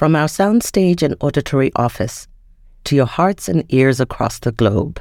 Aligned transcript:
From 0.00 0.16
our 0.16 0.28
soundstage 0.28 1.02
and 1.02 1.14
auditory 1.20 1.70
office 1.76 2.26
to 2.84 2.96
your 2.96 3.04
hearts 3.04 3.50
and 3.50 3.66
ears 3.68 4.00
across 4.00 4.38
the 4.38 4.50
globe, 4.50 4.98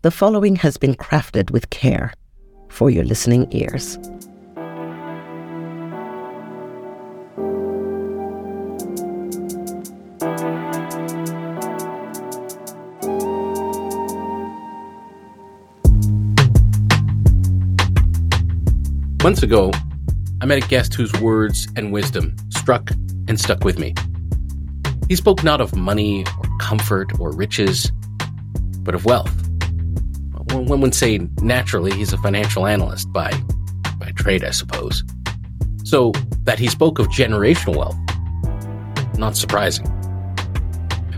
the 0.00 0.10
following 0.10 0.56
has 0.56 0.78
been 0.78 0.94
crafted 0.94 1.50
with 1.50 1.68
care 1.68 2.14
for 2.70 2.88
your 2.88 3.04
listening 3.04 3.46
ears. 3.50 3.98
Months 19.22 19.42
ago, 19.42 19.70
I 20.40 20.46
met 20.46 20.64
a 20.64 20.66
guest 20.68 20.94
whose 20.94 21.12
words 21.20 21.68
and 21.76 21.92
wisdom 21.92 22.34
struck 22.48 22.92
and 23.28 23.38
stuck 23.38 23.62
with 23.62 23.78
me. 23.78 23.94
He 25.08 25.16
spoke 25.16 25.44
not 25.44 25.60
of 25.60 25.76
money 25.76 26.24
or 26.38 26.58
comfort 26.58 27.18
or 27.20 27.30
riches, 27.30 27.92
but 28.80 28.94
of 28.94 29.04
wealth. 29.04 29.32
One 30.52 30.80
would 30.80 30.94
say 30.94 31.18
naturally 31.40 31.92
he's 31.92 32.12
a 32.12 32.18
financial 32.18 32.66
analyst 32.66 33.12
by, 33.12 33.30
by 33.98 34.10
trade, 34.12 34.44
I 34.44 34.50
suppose. 34.50 35.04
So 35.84 36.12
that 36.44 36.58
he 36.58 36.68
spoke 36.68 36.98
of 36.98 37.08
generational 37.08 37.76
wealth, 37.76 39.18
not 39.18 39.36
surprising. 39.36 39.86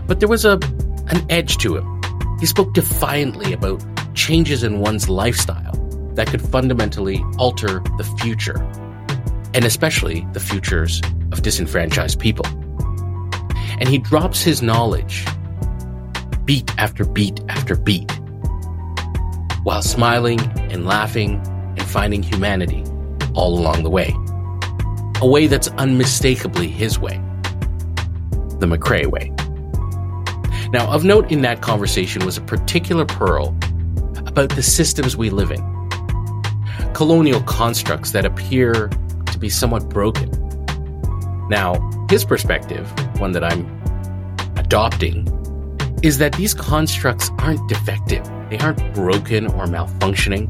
But 0.05 0.19
there 0.19 0.29
was 0.29 0.45
a, 0.45 0.59
an 1.07 1.25
edge 1.29 1.57
to 1.57 1.77
him. 1.77 2.01
He 2.39 2.45
spoke 2.45 2.73
defiantly 2.73 3.53
about 3.53 3.83
changes 4.15 4.63
in 4.63 4.79
one's 4.79 5.07
lifestyle 5.09 5.73
that 6.15 6.27
could 6.27 6.41
fundamentally 6.41 7.23
alter 7.37 7.81
the 7.97 8.03
future, 8.21 8.57
and 9.53 9.63
especially 9.63 10.27
the 10.33 10.39
futures 10.39 11.01
of 11.31 11.41
disenfranchised 11.41 12.19
people. 12.19 12.45
And 13.79 13.87
he 13.87 13.97
drops 13.97 14.41
his 14.41 14.61
knowledge 14.61 15.25
beat 16.45 16.71
after 16.77 17.05
beat 17.05 17.39
after 17.49 17.75
beat 17.75 18.11
while 19.63 19.81
smiling 19.81 20.39
and 20.71 20.85
laughing 20.85 21.35
and 21.77 21.83
finding 21.83 22.23
humanity 22.23 22.83
all 23.33 23.57
along 23.57 23.83
the 23.83 23.89
way. 23.89 24.15
A 25.21 25.27
way 25.27 25.47
that's 25.47 25.67
unmistakably 25.69 26.67
his 26.67 26.97
way. 26.97 27.21
The 28.59 28.67
McCrae 28.67 29.05
way. 29.05 29.31
Now, 30.71 30.91
of 30.91 31.03
note 31.03 31.31
in 31.31 31.41
that 31.41 31.61
conversation 31.61 32.25
was 32.25 32.37
a 32.37 32.41
particular 32.41 33.05
pearl 33.05 33.55
about 34.25 34.49
the 34.49 34.63
systems 34.63 35.15
we 35.15 35.29
live 35.29 35.51
in 35.51 35.71
colonial 36.93 37.41
constructs 37.41 38.11
that 38.11 38.25
appear 38.25 38.89
to 39.31 39.39
be 39.39 39.49
somewhat 39.49 39.89
broken. 39.89 40.29
Now, 41.51 41.81
his 42.09 42.23
perspective, 42.23 42.89
one 43.19 43.33
that 43.33 43.43
I'm 43.43 43.67
adopting, 44.55 45.27
is 46.01 46.17
that 46.17 46.31
these 46.35 46.53
constructs 46.53 47.29
aren't 47.39 47.67
defective. 47.67 48.23
They 48.49 48.57
aren't 48.59 48.93
broken 48.93 49.47
or 49.47 49.65
malfunctioning, 49.65 50.47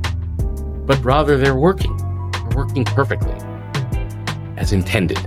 but 0.85 1.03
rather 1.03 1.39
they're 1.39 1.55
working. 1.55 1.97
They're 1.97 2.55
working 2.55 2.85
perfectly, 2.85 3.33
as 4.57 4.73
intended. 4.73 5.17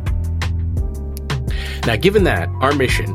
Now, 1.89 1.97
given 1.97 2.23
that, 2.23 2.49
our 2.61 2.73
mission, 2.73 3.11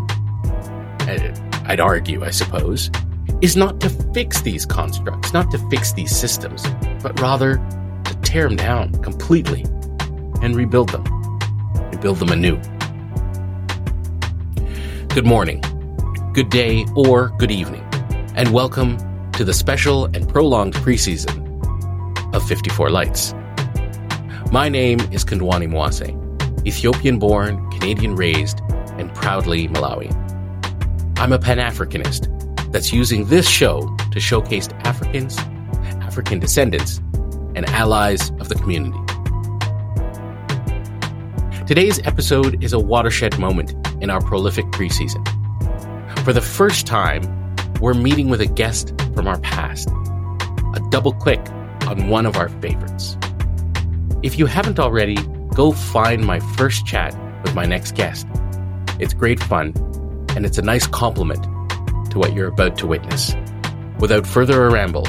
uh, 1.07 1.63
I'd 1.63 1.79
argue, 1.79 2.25
I 2.25 2.31
suppose, 2.31 2.91
is 3.39 3.55
not 3.55 3.79
to 3.79 3.89
fix 4.13 4.41
these 4.41 4.65
constructs, 4.65 5.31
not 5.31 5.49
to 5.51 5.69
fix 5.69 5.93
these 5.93 6.13
systems, 6.13 6.65
but 7.01 7.17
rather 7.21 7.55
to 8.03 8.15
tear 8.21 8.49
them 8.49 8.57
down 8.57 9.01
completely 9.01 9.63
and 10.41 10.57
rebuild 10.57 10.89
them, 10.89 11.18
rebuild 11.99 12.19
them 12.19 12.29
anew. 12.29 12.55
Good 15.09 15.25
morning, 15.25 15.59
good 16.33 16.49
day, 16.49 16.85
or 16.95 17.27
good 17.37 17.51
evening, 17.51 17.85
and 18.35 18.53
welcome 18.53 18.97
to 19.33 19.43
the 19.43 19.53
special 19.53 20.05
and 20.05 20.29
prolonged 20.29 20.75
preseason 20.75 21.35
of 22.33 22.47
54 22.47 22.89
Lights. 22.89 23.33
My 24.49 24.69
name 24.69 25.01
is 25.11 25.25
Kandwani 25.25 25.67
Mwase, 25.67 26.15
Ethiopian 26.65 27.19
born, 27.19 27.69
Canadian 27.71 28.15
raised, 28.15 28.61
and 28.97 29.13
proudly 29.13 29.67
Malawian. 29.67 30.15
I'm 31.19 31.33
a 31.33 31.39
Pan 31.39 31.57
Africanist 31.57 32.29
that's 32.71 32.93
using 32.93 33.25
this 33.25 33.45
show 33.45 33.93
to 34.11 34.21
showcase 34.21 34.69
Africans, 34.85 35.37
African 35.99 36.39
descendants, 36.39 36.99
and 37.55 37.65
allies 37.65 38.29
of 38.39 38.47
the 38.47 38.55
community. 38.55 39.08
Today's 41.69 41.99
episode 42.03 42.63
is 42.63 42.73
a 42.73 42.79
watershed 42.79 43.37
moment 43.37 43.75
in 44.01 44.09
our 44.09 44.21
prolific 44.21 44.65
preseason. 44.71 45.23
For 46.25 46.33
the 46.33 46.41
first 46.41 46.87
time, 46.87 47.21
we're 47.79 47.93
meeting 47.93 48.27
with 48.27 48.41
a 48.41 48.47
guest 48.47 48.99
from 49.13 49.27
our 49.27 49.39
past, 49.41 49.87
a 49.87 50.81
double 50.89 51.13
click 51.13 51.39
on 51.85 52.09
one 52.09 52.25
of 52.25 52.37
our 52.37 52.49
favorites. 52.49 53.19
If 54.23 54.39
you 54.39 54.47
haven't 54.47 54.79
already, 54.79 55.17
go 55.53 55.71
find 55.71 56.25
my 56.25 56.39
first 56.39 56.87
chat 56.87 57.15
with 57.43 57.53
my 57.53 57.65
next 57.65 57.93
guest. 57.93 58.25
It's 58.99 59.13
great 59.13 59.39
fun, 59.39 59.75
and 60.35 60.47
it's 60.47 60.57
a 60.57 60.63
nice 60.63 60.87
compliment 60.87 61.43
to 62.09 62.17
what 62.17 62.33
you're 62.33 62.47
about 62.47 62.79
to 62.79 62.87
witness. 62.87 63.35
Without 63.99 64.25
further 64.25 64.65
a 64.65 64.71
ramble, 64.71 65.05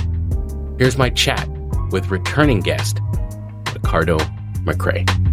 here's 0.77 0.99
my 0.99 1.09
chat 1.09 1.49
with 1.91 2.11
returning 2.11 2.61
guest 2.61 3.01
Ricardo 3.73 4.19
McCrae. 4.67 5.30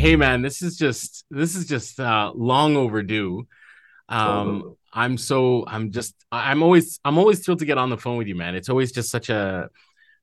Hey 0.00 0.16
man, 0.16 0.40
this 0.40 0.62
is 0.62 0.78
just 0.78 1.26
this 1.30 1.54
is 1.54 1.66
just 1.66 2.00
uh, 2.00 2.32
long 2.34 2.74
overdue. 2.74 3.46
Um, 4.08 4.76
I'm 4.94 5.18
so 5.18 5.66
I'm 5.66 5.90
just 5.90 6.14
I'm 6.32 6.62
always 6.62 6.98
I'm 7.04 7.18
always 7.18 7.40
thrilled 7.40 7.58
to 7.58 7.66
get 7.66 7.76
on 7.76 7.90
the 7.90 7.98
phone 7.98 8.16
with 8.16 8.26
you, 8.26 8.34
man. 8.34 8.54
It's 8.54 8.70
always 8.70 8.92
just 8.92 9.10
such 9.10 9.28
a 9.28 9.68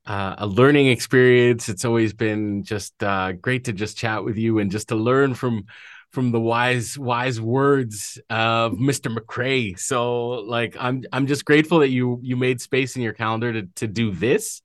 uh, 0.08 0.36
a 0.40 0.48
learning 0.48 0.88
experience. 0.88 1.70
It's 1.70 1.86
always 1.86 2.12
been 2.14 2.64
just 2.64 3.04
uh, 3.04 3.34
great 3.34 3.66
to 3.66 3.72
just 3.72 3.98
chat 3.98 4.24
with 4.24 4.36
you 4.36 4.58
and 4.58 4.72
just 4.72 4.88
to 4.88 4.96
learn 4.96 5.36
from 5.36 5.66
from 6.12 6.32
the 6.32 6.40
wise 6.40 6.98
wise 6.98 7.40
words 7.40 8.20
of 8.32 8.72
Mr. 8.72 9.16
McCrae. 9.16 9.78
So 9.78 10.30
like 10.30 10.76
I'm 10.80 11.04
I'm 11.14 11.28
just 11.28 11.46
grateful 11.46 11.80
that 11.82 11.90
you 11.90 12.20
you 12.24 12.36
made 12.36 12.62
space 12.62 12.96
in 12.96 13.04
your 13.04 13.14
calendar 13.14 13.54
to 13.54 13.68
to 13.76 13.88
do 13.88 14.10
this 14.10 14.64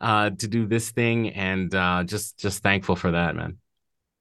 uh 0.00 0.30
to 0.30 0.46
do 0.46 0.68
this 0.68 0.92
thing 0.92 1.30
and 1.30 1.74
uh 1.74 2.04
just 2.04 2.38
just 2.38 2.62
thankful 2.62 2.94
for 2.94 3.10
that 3.10 3.34
man. 3.34 3.58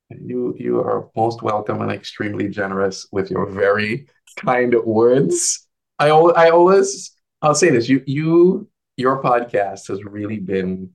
You 0.09 0.55
you 0.57 0.79
are 0.79 1.09
most 1.15 1.41
welcome 1.41 1.81
and 1.81 1.91
extremely 1.91 2.47
generous 2.47 3.07
with 3.11 3.29
your 3.29 3.45
very 3.45 4.07
kind 4.37 4.73
words. 4.85 5.67
I 5.99 6.09
I 6.09 6.49
always 6.49 7.11
I'll 7.41 7.55
say 7.55 7.69
this 7.69 7.89
you 7.89 8.03
you 8.05 8.69
your 8.95 9.21
podcast 9.21 9.89
has 9.89 10.03
really 10.05 10.39
been 10.39 10.91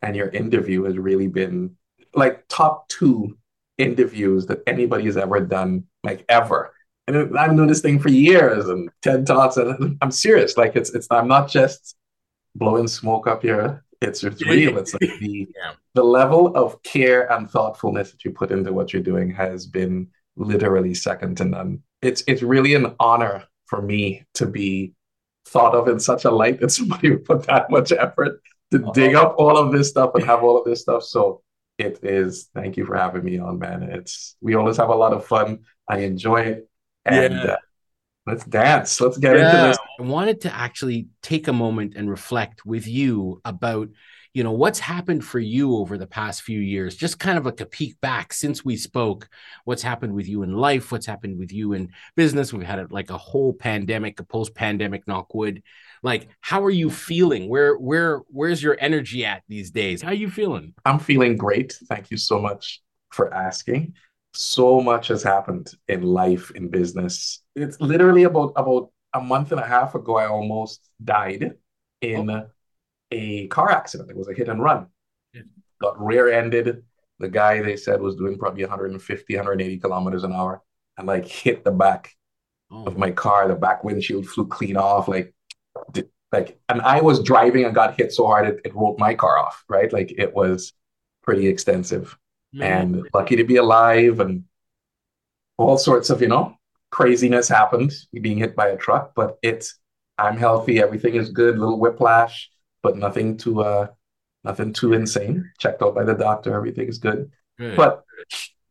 and 0.00 0.14
your 0.14 0.28
interview 0.28 0.84
has 0.84 0.96
really 0.96 1.26
been 1.26 1.76
like 2.14 2.44
top 2.48 2.88
2 2.88 3.36
interviews 3.78 4.46
that 4.46 4.62
anybody 4.66 5.04
has 5.06 5.16
ever 5.16 5.40
done, 5.40 5.84
like 6.04 6.24
ever. 6.28 6.72
And 7.08 7.36
I've 7.36 7.54
known 7.54 7.66
this 7.66 7.80
thing 7.80 7.98
for 7.98 8.10
years 8.10 8.68
and 8.68 8.88
TED 9.02 9.26
Talks, 9.26 9.56
and 9.56 9.98
I'm 10.00 10.12
serious. 10.12 10.56
Like 10.56 10.76
it's 10.76 10.90
it's 10.94 11.08
I'm 11.10 11.26
not 11.26 11.48
just 11.48 11.96
blowing 12.54 12.86
smoke 12.86 13.26
up 13.26 13.42
here. 13.42 13.82
It's 14.02 14.24
it's 14.24 14.44
real. 14.44 14.78
It's 14.78 14.92
like 14.94 15.18
the 15.20 15.48
yeah. 15.56 15.72
the 15.94 16.04
level 16.04 16.54
of 16.56 16.82
care 16.82 17.30
and 17.32 17.50
thoughtfulness 17.50 18.12
that 18.12 18.24
you 18.24 18.30
put 18.30 18.50
into 18.50 18.72
what 18.72 18.92
you're 18.92 19.02
doing 19.02 19.30
has 19.30 19.66
been 19.66 20.08
literally 20.36 20.94
second 20.94 21.36
to 21.38 21.44
none. 21.44 21.82
It's 22.00 22.22
it's 22.26 22.42
really 22.42 22.74
an 22.74 22.94
honor 23.00 23.44
for 23.66 23.80
me 23.80 24.24
to 24.34 24.46
be 24.46 24.94
thought 25.46 25.74
of 25.74 25.88
in 25.88 26.00
such 26.00 26.24
a 26.24 26.30
light 26.30 26.60
that 26.60 26.70
somebody 26.70 27.10
would 27.10 27.24
put 27.24 27.44
that 27.44 27.70
much 27.70 27.92
effort 27.92 28.40
to 28.70 28.82
uh-huh. 28.82 28.92
dig 28.92 29.14
up 29.14 29.34
all 29.38 29.56
of 29.56 29.72
this 29.72 29.88
stuff 29.88 30.12
and 30.14 30.24
have 30.24 30.42
all 30.42 30.58
of 30.58 30.64
this 30.64 30.82
stuff. 30.82 31.02
So 31.02 31.42
it 31.78 31.98
is 32.02 32.48
thank 32.54 32.76
you 32.76 32.84
for 32.84 32.96
having 32.96 33.24
me 33.24 33.38
on 33.38 33.58
man 33.58 33.82
it's 33.82 34.36
we 34.40 34.54
always 34.54 34.76
have 34.76 34.88
a 34.88 34.94
lot 34.94 35.12
of 35.12 35.24
fun 35.24 35.58
i 35.88 35.98
enjoy 35.98 36.40
it 36.40 36.68
and 37.04 37.34
yeah. 37.34 37.52
uh, 37.52 37.56
let's 38.26 38.44
dance. 38.44 39.00
Let's 39.00 39.18
get 39.18 39.36
yeah. 39.36 39.46
into 39.46 39.68
this. 39.68 39.78
I 39.98 40.02
wanted 40.02 40.40
to 40.42 40.54
actually 40.54 41.08
take 41.22 41.48
a 41.48 41.52
moment 41.52 41.94
and 41.96 42.08
reflect 42.08 42.64
with 42.64 42.86
you 42.86 43.40
about 43.44 43.88
you 44.34 44.42
know 44.42 44.52
what's 44.52 44.78
happened 44.78 45.22
for 45.24 45.38
you 45.38 45.76
over 45.76 45.98
the 45.98 46.06
past 46.06 46.40
few 46.40 46.58
years 46.58 46.96
just 46.96 47.18
kind 47.18 47.36
of 47.36 47.44
like 47.44 47.60
a 47.60 47.66
peek 47.66 48.00
back 48.00 48.32
since 48.32 48.64
we 48.64 48.78
spoke 48.78 49.28
what's 49.64 49.82
happened 49.82 50.14
with 50.14 50.26
you 50.26 50.42
in 50.42 50.54
life 50.54 50.90
what's 50.90 51.04
happened 51.04 51.38
with 51.38 51.52
you 51.52 51.74
in 51.74 51.90
business. 52.16 52.50
We've 52.50 52.66
had 52.66 52.90
like 52.90 53.10
a 53.10 53.18
whole 53.18 53.52
pandemic 53.52 54.18
a 54.20 54.24
post-pandemic 54.24 55.04
knockwood 55.04 55.62
like 56.02 56.28
how 56.40 56.64
are 56.64 56.70
you 56.70 56.90
feeling? 56.90 57.48
Where 57.48 57.76
where 57.76 58.22
where's 58.28 58.62
your 58.62 58.76
energy 58.80 59.24
at 59.24 59.42
these 59.48 59.70
days? 59.70 60.02
How 60.02 60.10
are 60.10 60.14
you 60.14 60.30
feeling? 60.30 60.74
I'm 60.84 60.98
feeling 60.98 61.36
great. 61.36 61.72
Thank 61.88 62.10
you 62.10 62.16
so 62.16 62.40
much 62.40 62.82
for 63.10 63.32
asking 63.32 63.94
so 64.34 64.80
much 64.80 65.08
has 65.08 65.22
happened 65.22 65.70
in 65.88 66.02
life 66.02 66.50
in 66.52 66.68
business 66.68 67.42
it's 67.54 67.80
literally 67.80 68.24
about 68.24 68.52
about 68.56 68.90
a 69.14 69.20
month 69.20 69.52
and 69.52 69.60
a 69.60 69.66
half 69.66 69.94
ago 69.94 70.16
i 70.16 70.26
almost 70.26 70.88
died 71.04 71.52
in 72.00 72.30
oh. 72.30 72.46
a 73.10 73.46
car 73.48 73.70
accident 73.70 74.10
it 74.10 74.16
was 74.16 74.28
a 74.28 74.34
hit 74.34 74.48
and 74.48 74.62
run 74.62 74.86
got 75.80 76.00
rear-ended 76.00 76.82
the 77.18 77.28
guy 77.28 77.60
they 77.60 77.76
said 77.76 78.00
was 78.00 78.16
doing 78.16 78.36
probably 78.36 78.64
150, 78.64 79.36
180 79.36 79.78
kilometers 79.78 80.24
an 80.24 80.32
hour 80.32 80.60
and 80.96 81.06
like 81.06 81.26
hit 81.26 81.62
the 81.62 81.70
back 81.70 82.10
Oh, 82.72 82.84
of 82.84 82.96
my 82.96 83.10
car. 83.10 83.48
The 83.48 83.54
back 83.54 83.84
windshield 83.84 84.26
flew 84.26 84.46
clean 84.46 84.76
off. 84.76 85.06
Like, 85.06 85.34
like, 86.32 86.58
and 86.68 86.80
I 86.80 87.02
was 87.02 87.22
driving 87.22 87.64
and 87.64 87.74
got 87.74 87.98
hit 87.98 88.12
so 88.12 88.26
hard 88.26 88.48
it, 88.48 88.60
it 88.64 88.74
rolled 88.74 88.98
my 88.98 89.14
car 89.14 89.38
off, 89.38 89.62
right? 89.68 89.92
Like 89.92 90.12
it 90.16 90.34
was 90.34 90.72
pretty 91.22 91.46
extensive. 91.48 92.16
And 92.60 93.08
lucky 93.14 93.36
to 93.36 93.44
be 93.44 93.56
alive 93.56 94.20
and 94.20 94.44
all 95.56 95.78
sorts 95.78 96.10
of, 96.10 96.20
you 96.20 96.28
know, 96.28 96.56
craziness 96.90 97.48
happened, 97.48 97.92
being 98.20 98.38
hit 98.38 98.54
by 98.54 98.68
a 98.68 98.76
truck, 98.76 99.12
but 99.14 99.38
it's 99.42 99.78
I'm 100.18 100.36
healthy, 100.36 100.80
everything 100.80 101.14
is 101.14 101.30
good, 101.30 101.58
little 101.58 101.80
whiplash, 101.80 102.50
but 102.82 102.96
nothing 102.96 103.36
too 103.36 103.62
uh 103.62 103.88
nothing 104.44 104.72
too 104.72 104.92
insane. 104.92 105.50
Checked 105.58 105.82
out 105.82 105.94
by 105.94 106.04
the 106.04 106.14
doctor, 106.14 106.54
everything 106.54 106.88
is 106.88 106.98
good. 106.98 107.30
Good. 107.58 107.76
But 107.76 108.04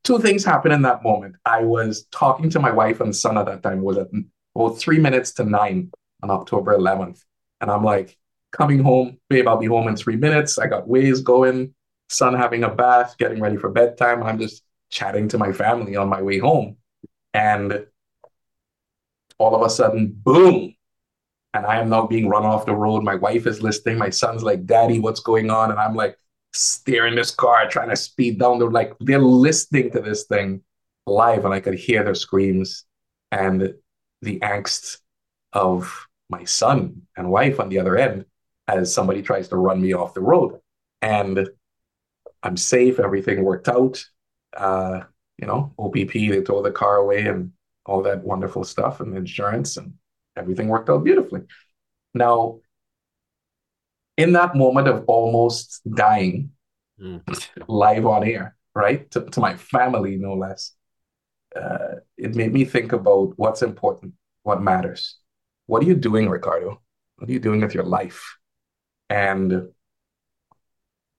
two 0.04 0.19
things 0.19 0.45
happened 0.45 0.74
in 0.74 0.81
that 0.83 1.04
moment. 1.04 1.36
I 1.45 1.62
was 1.63 2.06
talking 2.12 2.50
to 2.51 2.60
my 2.60 2.72
wife 2.72 3.01
and 3.01 3.16
son 3.16 3.38
at 3.38 3.45
that 3.48 3.63
time. 3.63 3.80
It 3.80 3.83
was 3.83 3.98
at 3.98 4.07
well 4.54 4.69
three 4.69 5.00
minutes 5.00 5.33
to 5.33 5.44
nine 5.44 5.92
on 6.22 6.30
October 6.30 6.78
11th. 6.78 7.24
And 7.60 7.72
I'm 7.72 7.83
like, 7.83 8.18
coming 8.51 8.80
home, 8.83 9.18
babe, 9.30 9.48
I'll 9.48 9.57
be 9.57 9.68
home 9.68 9.88
in 9.88 9.95
three 9.95 10.16
minutes. 10.16 10.57
I 10.57 10.68
got 10.68 10.88
Waze 10.88 11.24
going, 11.24 11.74
son 12.12 12.34
having 12.36 12.63
a 12.63 12.69
bath, 12.69 13.16
getting 13.18 13.40
ready 13.40 13.58
for 13.58 13.69
bedtime. 13.69 14.24
I'm 14.24 14.40
just 14.40 14.63
chatting 14.90 15.28
to 15.30 15.38
my 15.38 15.52
family 15.52 15.96
on 15.96 16.10
my 16.10 16.22
way 16.22 16.38
home. 16.40 16.78
And 17.34 17.86
all 19.38 19.56
of 19.56 19.62
a 19.62 19.69
sudden, 19.69 20.12
boom. 20.13 20.75
And 21.54 21.66
I 21.66 21.80
am 21.80 21.90
now 21.90 22.08
being 22.08 22.30
run 22.30 22.46
off 22.46 22.66
the 22.66 22.75
road. 22.75 23.04
My 23.04 23.16
wife 23.16 23.48
is 23.48 23.62
listening. 23.62 23.98
My 23.98 24.10
son's 24.10 24.44
like, 24.44 24.66
Daddy, 24.66 25.00
what's 25.00 25.19
going 25.19 25.50
on? 25.50 25.72
And 25.72 25.80
I'm 25.80 25.96
like, 25.96 26.18
steering 26.54 27.16
this 27.16 27.31
car, 27.31 27.68
trying 27.69 27.90
to 27.90 27.96
speed 27.96 28.40
down. 28.40 28.60
They're 28.60 28.69
like, 28.69 28.94
they're 29.00 29.19
listening 29.19 29.92
to 29.92 30.02
this 30.02 30.25
thing 30.25 30.62
live, 31.06 31.46
and 31.46 31.54
I 31.54 31.60
could 31.60 31.75
hear 31.75 32.04
their 32.04 32.16
screams 32.16 32.86
and 33.31 33.74
the 34.22 34.40
angst 34.40 34.98
of 35.54 36.07
my 36.30 36.44
son 36.44 37.04
and 37.18 37.30
wife 37.30 37.60
on 37.60 37.69
the 37.69 37.80
other 37.80 37.98
end 37.98 38.25
as 38.68 38.94
somebody 38.94 39.22
tries 39.22 39.48
to 39.50 39.57
run 39.57 39.81
me 39.81 39.94
off 39.94 40.14
the 40.14 40.22
road. 40.22 40.60
And 41.02 41.50
I'm 42.44 42.58
safe, 42.58 43.00
everything 43.00 43.44
worked 43.44 43.68
out. 43.68 44.04
Uh, 44.56 45.02
you 45.38 45.48
know, 45.48 45.74
OPP, 45.78 46.14
they 46.14 46.42
towed 46.42 46.66
the 46.66 46.72
car 46.72 46.98
away 46.98 47.26
and 47.26 47.52
all 47.86 48.04
that 48.04 48.24
wonderful 48.24 48.64
stuff 48.64 49.00
and 49.00 49.16
insurance, 49.18 49.78
and 49.78 49.94
everything 50.36 50.68
worked 50.68 50.90
out 50.90 51.04
beautifully. 51.04 51.42
Now, 52.14 52.60
in 54.18 54.34
that 54.34 54.56
moment 54.56 54.88
of 54.88 55.04
almost 55.08 55.82
dying, 55.90 56.52
Mm. 57.02 57.24
live 57.68 58.06
on 58.06 58.24
air, 58.24 58.56
right? 58.76 59.10
To, 59.12 59.22
to 59.22 59.40
my 59.40 59.56
family, 59.56 60.18
no 60.18 60.36
less. 60.36 60.74
Uh, 61.56 61.96
it 62.16 62.36
made 62.36 62.54
me 62.54 62.64
think 62.64 62.94
about 62.94 63.34
what's 63.38 63.64
important, 63.64 64.14
what 64.44 64.62
matters. 64.62 65.18
What 65.66 65.82
are 65.82 65.88
you 65.88 65.96
doing, 65.96 66.30
Ricardo? 66.30 66.80
What 67.16 67.28
are 67.30 67.34
you 67.34 67.40
doing 67.40 67.62
with 67.62 67.74
your 67.74 67.86
life? 67.86 68.38
And 69.10 69.70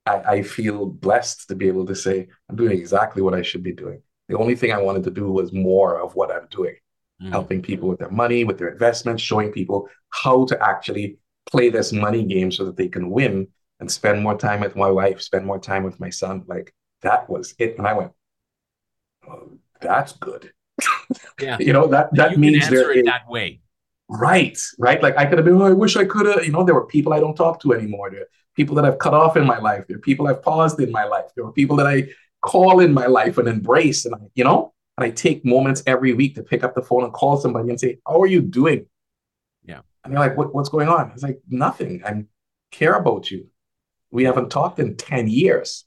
I, 0.06 0.14
I 0.36 0.42
feel 0.42 0.86
blessed 0.86 1.48
to 1.48 1.54
be 1.54 1.68
able 1.68 1.86
to 1.86 1.94
say, 1.94 2.28
I'm 2.48 2.56
doing 2.56 2.76
exactly 2.76 3.22
what 3.22 3.34
I 3.34 3.42
should 3.42 3.62
be 3.62 3.72
doing. 3.72 4.02
The 4.28 4.38
only 4.38 4.56
thing 4.56 4.72
I 4.72 4.78
wanted 4.78 5.04
to 5.04 5.10
do 5.10 5.30
was 5.30 5.52
more 5.52 6.00
of 6.00 6.14
what 6.14 6.32
I'm 6.32 6.48
doing 6.50 6.76
Mm. 7.22 7.30
helping 7.30 7.62
people 7.62 7.88
with 7.88 8.00
their 8.00 8.10
money, 8.10 8.42
with 8.42 8.58
their 8.58 8.70
investments, 8.70 9.22
showing 9.22 9.52
people 9.52 9.88
how 10.10 10.44
to 10.46 10.60
actually 10.60 11.18
play 11.46 11.68
this 11.70 11.92
money 11.92 12.24
game 12.24 12.50
so 12.50 12.64
that 12.64 12.76
they 12.76 12.88
can 12.88 13.10
win 13.10 13.46
and 13.78 13.88
spend 13.90 14.20
more 14.22 14.36
time 14.36 14.60
with 14.60 14.74
my 14.74 14.90
wife, 14.90 15.20
spend 15.22 15.46
more 15.46 15.58
time 15.60 15.84
with 15.84 16.00
my 16.00 16.10
son. 16.10 16.42
Like 16.48 16.74
that 17.02 17.28
was 17.30 17.54
it. 17.58 17.78
And 17.78 17.86
I 17.86 17.92
went, 17.92 18.12
oh, 19.28 19.58
that's 19.80 20.12
good. 20.12 20.52
Yeah. 21.40 21.56
You 21.60 21.72
know, 21.72 21.86
that 21.88 22.14
that 22.14 22.32
you 22.32 22.38
means 22.38 22.68
can 22.68 22.74
answer 22.74 22.76
there 22.76 22.92
it 22.92 22.98
is 22.98 23.04
that 23.04 23.28
way. 23.28 23.60
right, 24.08 24.58
right. 24.78 25.02
Like 25.02 25.16
I 25.16 25.26
could 25.26 25.38
have 25.38 25.44
been, 25.44 25.60
oh, 25.60 25.66
I 25.66 25.72
wish 25.72 25.96
I 25.96 26.04
could 26.04 26.26
have, 26.26 26.44
you 26.44 26.52
know, 26.52 26.64
there 26.64 26.74
were 26.74 26.86
people 26.86 27.12
I 27.12 27.20
don't 27.20 27.36
talk 27.36 27.60
to 27.62 27.72
anymore. 27.72 28.10
There 28.10 28.26
people 28.54 28.74
that 28.76 28.84
I've 28.84 28.98
cut 28.98 29.14
off 29.14 29.36
in 29.36 29.46
my 29.46 29.58
life. 29.58 29.86
There 29.86 29.96
are 29.96 30.00
people 30.00 30.26
I've 30.26 30.42
paused 30.42 30.80
in 30.80 30.90
my 30.90 31.04
life. 31.04 31.30
There 31.34 31.44
are 31.44 31.52
people 31.52 31.76
that 31.76 31.86
I 31.86 32.08
call 32.42 32.80
in 32.80 32.92
my 32.92 33.06
life 33.06 33.38
and 33.38 33.48
embrace. 33.48 34.04
And 34.04 34.14
I, 34.14 34.18
you 34.34 34.44
know, 34.44 34.72
and 34.96 35.04
I 35.04 35.10
take 35.10 35.44
moments 35.44 35.82
every 35.86 36.12
week 36.12 36.34
to 36.34 36.42
pick 36.42 36.64
up 36.64 36.74
the 36.74 36.82
phone 36.82 37.04
and 37.04 37.12
call 37.12 37.38
somebody 37.38 37.70
and 37.70 37.80
say, 37.80 37.98
How 38.06 38.20
are 38.20 38.26
you 38.26 38.42
doing? 38.42 38.86
Yeah. 39.64 39.80
And 40.04 40.12
they're 40.12 40.20
like, 40.20 40.36
what, 40.36 40.54
What's 40.54 40.68
going 40.68 40.88
on? 40.88 41.10
It's 41.12 41.22
like, 41.22 41.40
Nothing. 41.48 42.02
I 42.04 42.24
care 42.70 42.94
about 42.94 43.30
you. 43.30 43.48
We 44.10 44.24
haven't 44.24 44.50
talked 44.50 44.78
in 44.78 44.96
10 44.96 45.28
years 45.28 45.84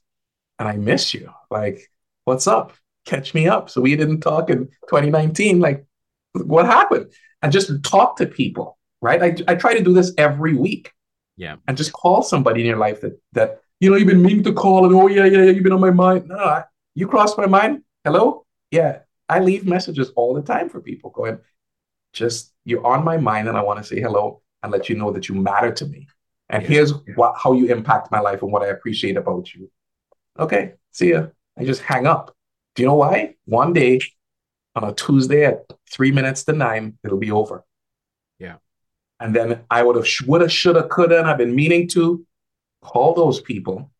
and 0.58 0.68
I 0.68 0.76
miss 0.76 1.14
you. 1.14 1.32
Like, 1.50 1.90
what's 2.24 2.46
up? 2.46 2.72
Catch 3.04 3.34
me 3.34 3.46
up. 3.46 3.70
So 3.70 3.80
we 3.80 3.94
didn't 3.94 4.20
talk 4.20 4.50
in 4.50 4.66
2019. 4.88 5.60
Like, 5.60 5.86
what 6.32 6.66
happened? 6.66 7.12
And 7.42 7.52
just 7.52 7.84
talk 7.84 8.16
to 8.16 8.26
people, 8.26 8.78
right? 9.00 9.22
I, 9.22 9.52
I 9.52 9.54
try 9.54 9.74
to 9.74 9.84
do 9.84 9.92
this 9.92 10.12
every 10.18 10.54
week. 10.54 10.92
Yeah. 11.36 11.56
And 11.68 11.76
just 11.76 11.92
call 11.92 12.22
somebody 12.22 12.60
in 12.60 12.66
your 12.66 12.78
life 12.78 13.00
that, 13.02 13.20
that 13.32 13.60
you 13.80 13.90
know, 13.90 13.96
you've 13.96 14.08
been 14.08 14.22
meaning 14.22 14.44
to 14.44 14.52
call 14.52 14.86
and, 14.86 14.94
oh, 14.94 15.06
yeah, 15.06 15.24
yeah, 15.26 15.42
yeah, 15.42 15.50
you've 15.50 15.62
been 15.64 15.72
on 15.72 15.80
my 15.80 15.90
mind. 15.90 16.28
No, 16.28 16.36
no, 16.36 16.44
I, 16.44 16.64
you 16.94 17.06
crossed 17.06 17.36
my 17.36 17.46
mind. 17.46 17.82
Hello? 18.04 18.46
Yeah, 18.70 19.00
I 19.28 19.40
leave 19.40 19.66
messages 19.66 20.10
all 20.16 20.34
the 20.34 20.42
time 20.42 20.68
for 20.68 20.80
people 20.80 21.10
going, 21.10 21.38
just 22.12 22.52
you're 22.64 22.86
on 22.86 23.04
my 23.04 23.16
mind 23.18 23.48
and 23.48 23.56
I 23.56 23.62
want 23.62 23.78
to 23.78 23.84
say 23.84 24.00
hello 24.00 24.40
and 24.62 24.72
let 24.72 24.88
you 24.88 24.96
know 24.96 25.10
that 25.12 25.28
you 25.28 25.34
matter 25.34 25.72
to 25.72 25.86
me. 25.86 26.08
And 26.48 26.62
Yeah. 26.62 26.68
here's 26.68 26.92
what 27.16 27.34
how 27.36 27.52
you 27.52 27.66
impact 27.66 28.10
my 28.10 28.20
life 28.20 28.42
and 28.42 28.50
what 28.52 28.62
I 28.62 28.68
appreciate 28.68 29.16
about 29.16 29.52
you. 29.54 29.70
Okay, 30.38 30.74
see 30.92 31.10
ya. 31.10 31.26
I 31.58 31.64
just 31.64 31.82
hang 31.82 32.06
up. 32.06 32.34
Do 32.74 32.82
you 32.82 32.88
know 32.88 32.94
why? 32.94 33.34
One 33.44 33.72
day 33.72 34.00
on 34.74 34.84
a 34.84 34.94
Tuesday 34.94 35.44
at 35.44 35.64
three 35.90 36.12
minutes 36.12 36.44
to 36.44 36.52
nine, 36.52 36.98
it'll 37.04 37.18
be 37.18 37.30
over. 37.30 37.64
And 39.20 39.34
then 39.34 39.64
I 39.70 39.82
would 39.82 39.96
have, 39.96 40.06
woulda, 40.26 40.48
shoulda, 40.48 40.86
coulda, 40.88 41.18
and 41.18 41.26
I've 41.26 41.38
been 41.38 41.54
meaning 41.54 41.88
to 41.88 42.26
call 42.82 43.14
those 43.14 43.40
people 43.40 43.90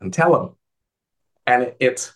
and 0.00 0.12
tell 0.12 0.32
them. 0.32 0.56
And 1.46 1.74
it's, 1.78 2.12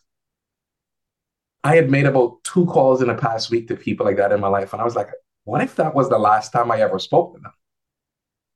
I 1.63 1.77
had 1.77 1.91
made 1.91 2.07
about 2.07 2.43
two 2.45 2.65
calls 2.67 3.03
in 3.03 3.09
the 3.09 3.15
past 3.15 3.51
week 3.51 3.69
to 3.69 3.77
people 3.77 4.07
like 4.07 4.17
that 4.17 4.33
in 4.33 4.41
my 4.41 4.49
life. 4.49 4.73
And 4.73 4.81
I 4.81 4.85
was 4.85 4.97
like, 4.97 5.11
what 5.45 5.63
if 5.63 5.77
that 5.77 5.95
was 5.95 6.09
the 6.09 6.19
last 6.19 6.53
time 6.53 6.71
I 6.71 6.81
ever 6.81 6.99
spoke 6.99 7.35
to 7.35 7.41
them? 7.41 7.53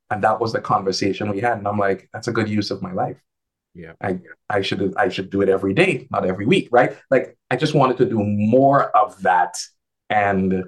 And 0.09 0.23
that 0.23 0.39
was 0.39 0.53
the 0.53 0.61
conversation 0.61 1.29
we 1.29 1.39
had. 1.39 1.57
And 1.57 1.67
I'm 1.67 1.77
like, 1.77 2.09
that's 2.13 2.27
a 2.27 2.31
good 2.31 2.49
use 2.49 2.71
of 2.71 2.81
my 2.81 2.91
life. 2.91 3.21
Yeah. 3.73 3.93
I, 4.01 4.19
I 4.49 4.61
should 4.61 4.93
I 4.97 5.07
should 5.07 5.29
do 5.29 5.41
it 5.41 5.47
every 5.47 5.73
day, 5.73 6.07
not 6.11 6.25
every 6.25 6.45
week, 6.45 6.67
right? 6.71 6.97
Like 7.09 7.37
I 7.49 7.55
just 7.55 7.73
wanted 7.73 7.97
to 7.97 8.05
do 8.05 8.21
more 8.21 8.95
of 8.97 9.21
that. 9.21 9.57
And 10.09 10.65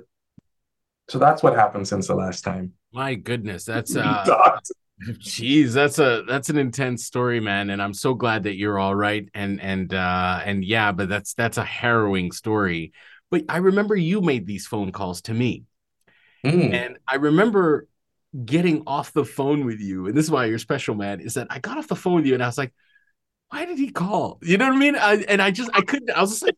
so 1.09 1.19
that's 1.19 1.43
what 1.43 1.55
happened 1.55 1.87
since 1.87 2.07
the 2.07 2.15
last 2.15 2.43
time. 2.43 2.73
My 2.93 3.15
goodness, 3.15 3.65
that's 3.65 3.95
uh. 3.97 4.59
Jeez, 5.05 5.73
that's 5.73 5.99
a 5.99 6.23
that's 6.27 6.49
an 6.49 6.57
intense 6.57 7.05
story, 7.05 7.39
man, 7.41 7.69
and 7.71 7.81
I'm 7.81 7.93
so 7.93 8.13
glad 8.13 8.43
that 8.43 8.55
you're 8.55 8.79
all 8.79 8.95
right. 8.95 9.27
And 9.33 9.59
and 9.59 9.93
uh 9.93 10.39
and 10.45 10.63
yeah, 10.63 10.91
but 10.93 11.09
that's 11.09 11.33
that's 11.33 11.57
a 11.57 11.63
harrowing 11.65 12.31
story. 12.31 12.93
But 13.29 13.43
I 13.49 13.57
remember 13.57 13.95
you 13.95 14.21
made 14.21 14.45
these 14.45 14.67
phone 14.67 14.91
calls 14.91 15.21
to 15.23 15.33
me, 15.33 15.63
Mm. 16.45 16.73
and 16.73 16.97
I 17.07 17.15
remember 17.15 17.87
getting 18.45 18.83
off 18.87 19.13
the 19.13 19.25
phone 19.25 19.65
with 19.65 19.79
you. 19.79 20.07
And 20.07 20.15
this 20.15 20.25
is 20.25 20.31
why 20.31 20.45
you're 20.45 20.59
special, 20.59 20.95
man. 20.95 21.19
Is 21.21 21.33
that 21.35 21.47
I 21.49 21.59
got 21.59 21.77
off 21.77 21.87
the 21.87 21.95
phone 21.95 22.15
with 22.15 22.25
you, 22.25 22.33
and 22.35 22.43
I 22.43 22.47
was 22.47 22.57
like, 22.57 22.73
why 23.49 23.65
did 23.65 23.77
he 23.79 23.89
call? 23.91 24.39
You 24.43 24.57
know 24.57 24.67
what 24.67 24.75
I 24.75 24.79
mean? 24.79 24.95
I, 24.95 25.15
and 25.27 25.41
I 25.41 25.51
just 25.51 25.69
I 25.73 25.81
couldn't. 25.81 26.11
I 26.11 26.21
was 26.21 26.31
just 26.31 26.43
like, 26.43 26.55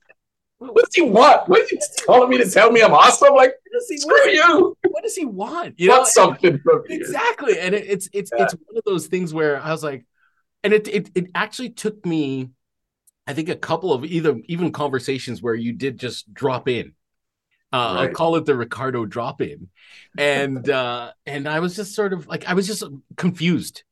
What 0.73 0.85
does 0.85 0.95
he 0.95 1.01
want? 1.01 1.47
What 1.49 1.61
is 1.61 1.69
he 1.69 1.79
telling 2.05 2.29
me 2.29 2.37
to 2.37 2.49
tell 2.49 2.71
me 2.71 2.81
I'm 2.81 2.93
awesome? 2.93 3.33
Like, 3.33 3.51
what 3.51 3.79
does 3.79 3.89
he 3.89 3.97
screw 3.97 4.31
you. 4.31 4.77
What 4.89 5.03
does 5.03 5.15
he 5.15 5.25
want? 5.25 5.79
You 5.79 5.85
You 5.85 5.97
know, 5.97 6.03
something 6.03 6.59
from 6.59 6.83
me. 6.87 6.95
exactly 6.95 7.59
and 7.59 7.75
it, 7.75 7.85
it's 7.87 8.09
it's 8.13 8.31
Yeah. 8.35 8.43
it's 8.43 8.53
one 8.53 8.77
of 8.77 8.83
those 8.85 9.07
things 9.07 9.33
where 9.33 9.61
i 9.61 9.71
was 9.71 9.83
like 9.83 10.05
and 10.63 10.73
it, 10.73 10.87
it 10.87 11.09
it 11.15 11.25
actually 11.35 11.69
took 11.71 12.05
me 12.05 12.49
i 13.27 13.33
think 13.33 13.49
a 13.49 13.55
couple 13.55 13.91
of 13.93 14.05
either 14.05 14.39
even 14.45 14.71
conversations 14.71 15.41
where 15.41 15.55
you 15.55 15.73
did 15.73 15.99
just 15.99 16.31
drop 16.33 16.67
in 16.67 16.93
uh, 17.73 17.95
I'll 17.99 18.09
call 18.13 18.37
it 18.37 18.45
the 18.45 18.55
Ricardo 18.55 19.05
drop 19.05 19.41
in, 19.41 19.67
and 20.17 20.69
uh, 20.81 21.11
and 21.25 21.45
I 21.49 21.59
was 21.59 21.75
just 21.75 21.93
sort 21.93 22.13
of 22.13 22.25
like 22.25 22.47
I 22.47 22.53
was 22.53 22.67
just 22.67 22.83
confused, 23.17 23.83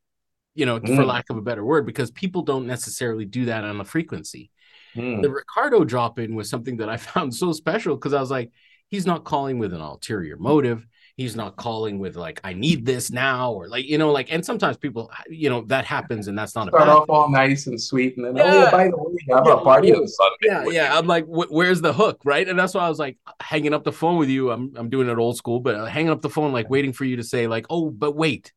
you 0.56 0.66
know, 0.66 0.80
for 0.80 0.86
Mm. 1.04 1.08
lack 1.08 1.30
of 1.30 1.36
a 1.36 1.42
better 1.42 1.66
word, 1.66 1.86
because 1.86 2.10
people 2.10 2.44
don't 2.44 2.66
necessarily 2.66 3.26
do 3.26 3.46
that 3.46 3.66
on 3.66 3.82
a 3.82 3.84
frequency. 3.84 4.52
Mm. 4.96 5.22
The 5.22 5.30
Ricardo 5.32 5.84
drop 5.84 6.20
in 6.20 6.36
was 6.36 6.50
something 6.50 6.78
that 6.78 6.90
I 6.90 6.98
found 7.12 7.34
so 7.36 7.52
special 7.52 7.96
because 7.96 8.14
I 8.14 8.20
was 8.20 8.32
like, 8.32 8.52
he's 8.90 9.06
not 9.06 9.24
calling 9.24 9.60
with 9.60 9.74
an 9.74 9.82
ulterior 9.82 10.38
motive. 10.38 10.86
He's 11.16 11.36
not 11.36 11.58
calling 11.58 12.00
with 12.00 12.16
like, 12.16 12.42
I 12.44 12.54
need 12.54 12.88
this 12.88 13.12
now, 13.12 13.52
or 13.52 13.68
like, 13.68 13.86
you 13.86 14.00
know, 14.00 14.12
like, 14.12 14.32
and 14.34 14.44
sometimes 14.44 14.78
people, 14.78 15.12
you 15.30 15.48
know, 15.48 15.62
that 15.68 15.86
happens 15.86 16.28
and 16.28 16.36
that's 16.36 16.56
not 16.56 16.68
a 16.70 16.72
Start 16.72 16.90
off 16.90 17.06
all 17.08 17.30
nice 17.30 17.68
and 17.68 17.80
sweet, 17.80 18.18
and 18.18 18.26
then, 18.26 18.40
oh, 18.40 18.44
Yeah. 18.44 18.64
yeah, 18.64 18.72
by 18.72 18.88
the 18.88 18.98
way, 18.98 19.14
I'm 19.32 19.46
Yeah. 19.46 19.54
a 19.54 19.58
party 19.62 19.94
on 19.94 20.08
Sunday. 20.08 20.36
yeah, 20.42 20.66
yeah. 20.70 20.98
I'm 20.98 21.06
like, 21.06 21.26
where's 21.28 21.82
the 21.82 21.94
hook, 21.94 22.22
right? 22.26 22.48
And 22.50 22.58
that's 22.58 22.74
why 22.74 22.82
I 22.86 22.90
was 22.90 22.98
like 22.98 23.20
hanging 23.40 23.76
up 23.76 23.84
the 23.84 23.92
phone 23.92 24.18
with 24.18 24.30
you. 24.30 24.50
I'm 24.50 24.74
I'm 24.76 24.90
doing 24.90 25.08
it 25.08 25.18
old 25.20 25.38
school, 25.38 25.60
but 25.60 25.76
uh, 25.76 25.86
hanging 25.86 26.10
up 26.10 26.22
the 26.24 26.32
phone, 26.32 26.52
like 26.52 26.68
waiting 26.72 26.94
for 26.94 27.06
you 27.06 27.18
to 27.18 27.24
say, 27.24 27.46
like, 27.46 27.68
oh, 27.70 27.92
but 27.92 28.16
wait, 28.16 28.52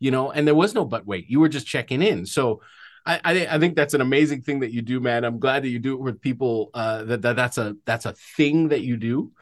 you 0.00 0.10
know. 0.10 0.32
And 0.32 0.48
there 0.48 0.54
was 0.56 0.74
no 0.74 0.84
but 0.84 1.06
wait. 1.06 1.30
You 1.30 1.38
were 1.38 1.48
just 1.48 1.66
checking 1.68 2.02
in. 2.02 2.26
So 2.26 2.60
I, 3.06 3.20
I, 3.24 3.46
I 3.52 3.58
think 3.58 3.76
that's 3.76 3.94
an 3.94 4.00
amazing 4.00 4.42
thing 4.42 4.60
that 4.60 4.72
you 4.72 4.82
do, 4.82 5.00
man. 5.00 5.24
I'm 5.24 5.38
glad 5.38 5.62
that 5.62 5.68
you 5.68 5.78
do 5.78 5.94
it 5.94 6.00
with 6.00 6.20
people. 6.20 6.70
Uh, 6.74 7.04
that, 7.04 7.22
that 7.22 7.36
that's 7.36 7.58
a 7.58 7.76
that's 7.84 8.06
a 8.06 8.12
thing 8.36 8.68
that 8.68 8.82
you 8.82 8.96
do, 8.96 9.32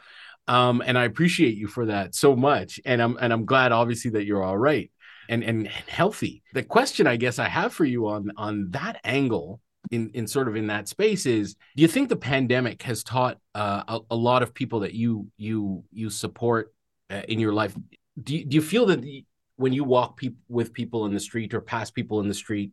um, 0.47 0.83
and 0.85 0.99
I 0.99 1.05
appreciate 1.05 1.57
you 1.57 1.67
for 1.67 1.87
that 1.87 2.15
so 2.15 2.37
much. 2.37 2.81
And 2.85 3.03
I'm 3.03 3.17
and 3.21 3.33
I'm 3.33 3.45
glad, 3.45 3.73
obviously, 3.73 4.13
that 4.13 4.25
you're 4.25 4.43
all 4.43 4.59
right 4.59 4.91
and 5.29 5.45
and, 5.45 5.67
healthy. 5.67 6.43
The 6.55 6.63
question 6.63 7.07
I 7.07 7.17
guess 7.17 7.39
I 7.39 7.49
have 7.49 7.73
for 7.73 7.85
you 7.85 8.09
on 8.09 8.33
on 8.37 8.71
that 8.71 9.01
angle 9.05 9.61
in 9.91 10.11
in 10.15 10.27
sort 10.27 10.49
of 10.49 10.57
in 10.57 10.67
that 10.69 10.89
space 10.89 11.27
is 11.27 11.55
do 11.77 11.83
you 11.83 11.89
think 11.89 12.09
the 12.09 12.17
pandemic 12.17 12.83
has 12.83 13.05
taught 13.05 13.39
uh, 13.55 13.83
a, 13.89 14.01
a, 14.11 14.17
lot 14.17 14.43
of 14.43 14.53
people 14.53 14.81
that 14.81 14.95
you 14.95 15.29
you 15.37 15.85
you 15.93 16.11
support 16.11 16.75
uh, 17.11 17.23
in 17.29 17.39
your 17.39 17.53
life 17.53 17.75
do 18.23 18.37
you, 18.37 18.45
do 18.45 18.55
you 18.57 18.61
feel 18.61 18.87
that 18.87 19.01
the, 19.01 19.25
when 19.57 19.73
you 19.73 19.85
walk 19.85 20.19
pe- 20.19 20.35
with 20.49 20.73
people 20.73 21.07
in 21.07 21.15
the 21.15 21.21
street 21.21 21.55
or 21.55 21.61
pass 21.61 21.91
people 21.91 22.21
in 22.21 22.29
the 22.29 22.35
street 22.35 22.73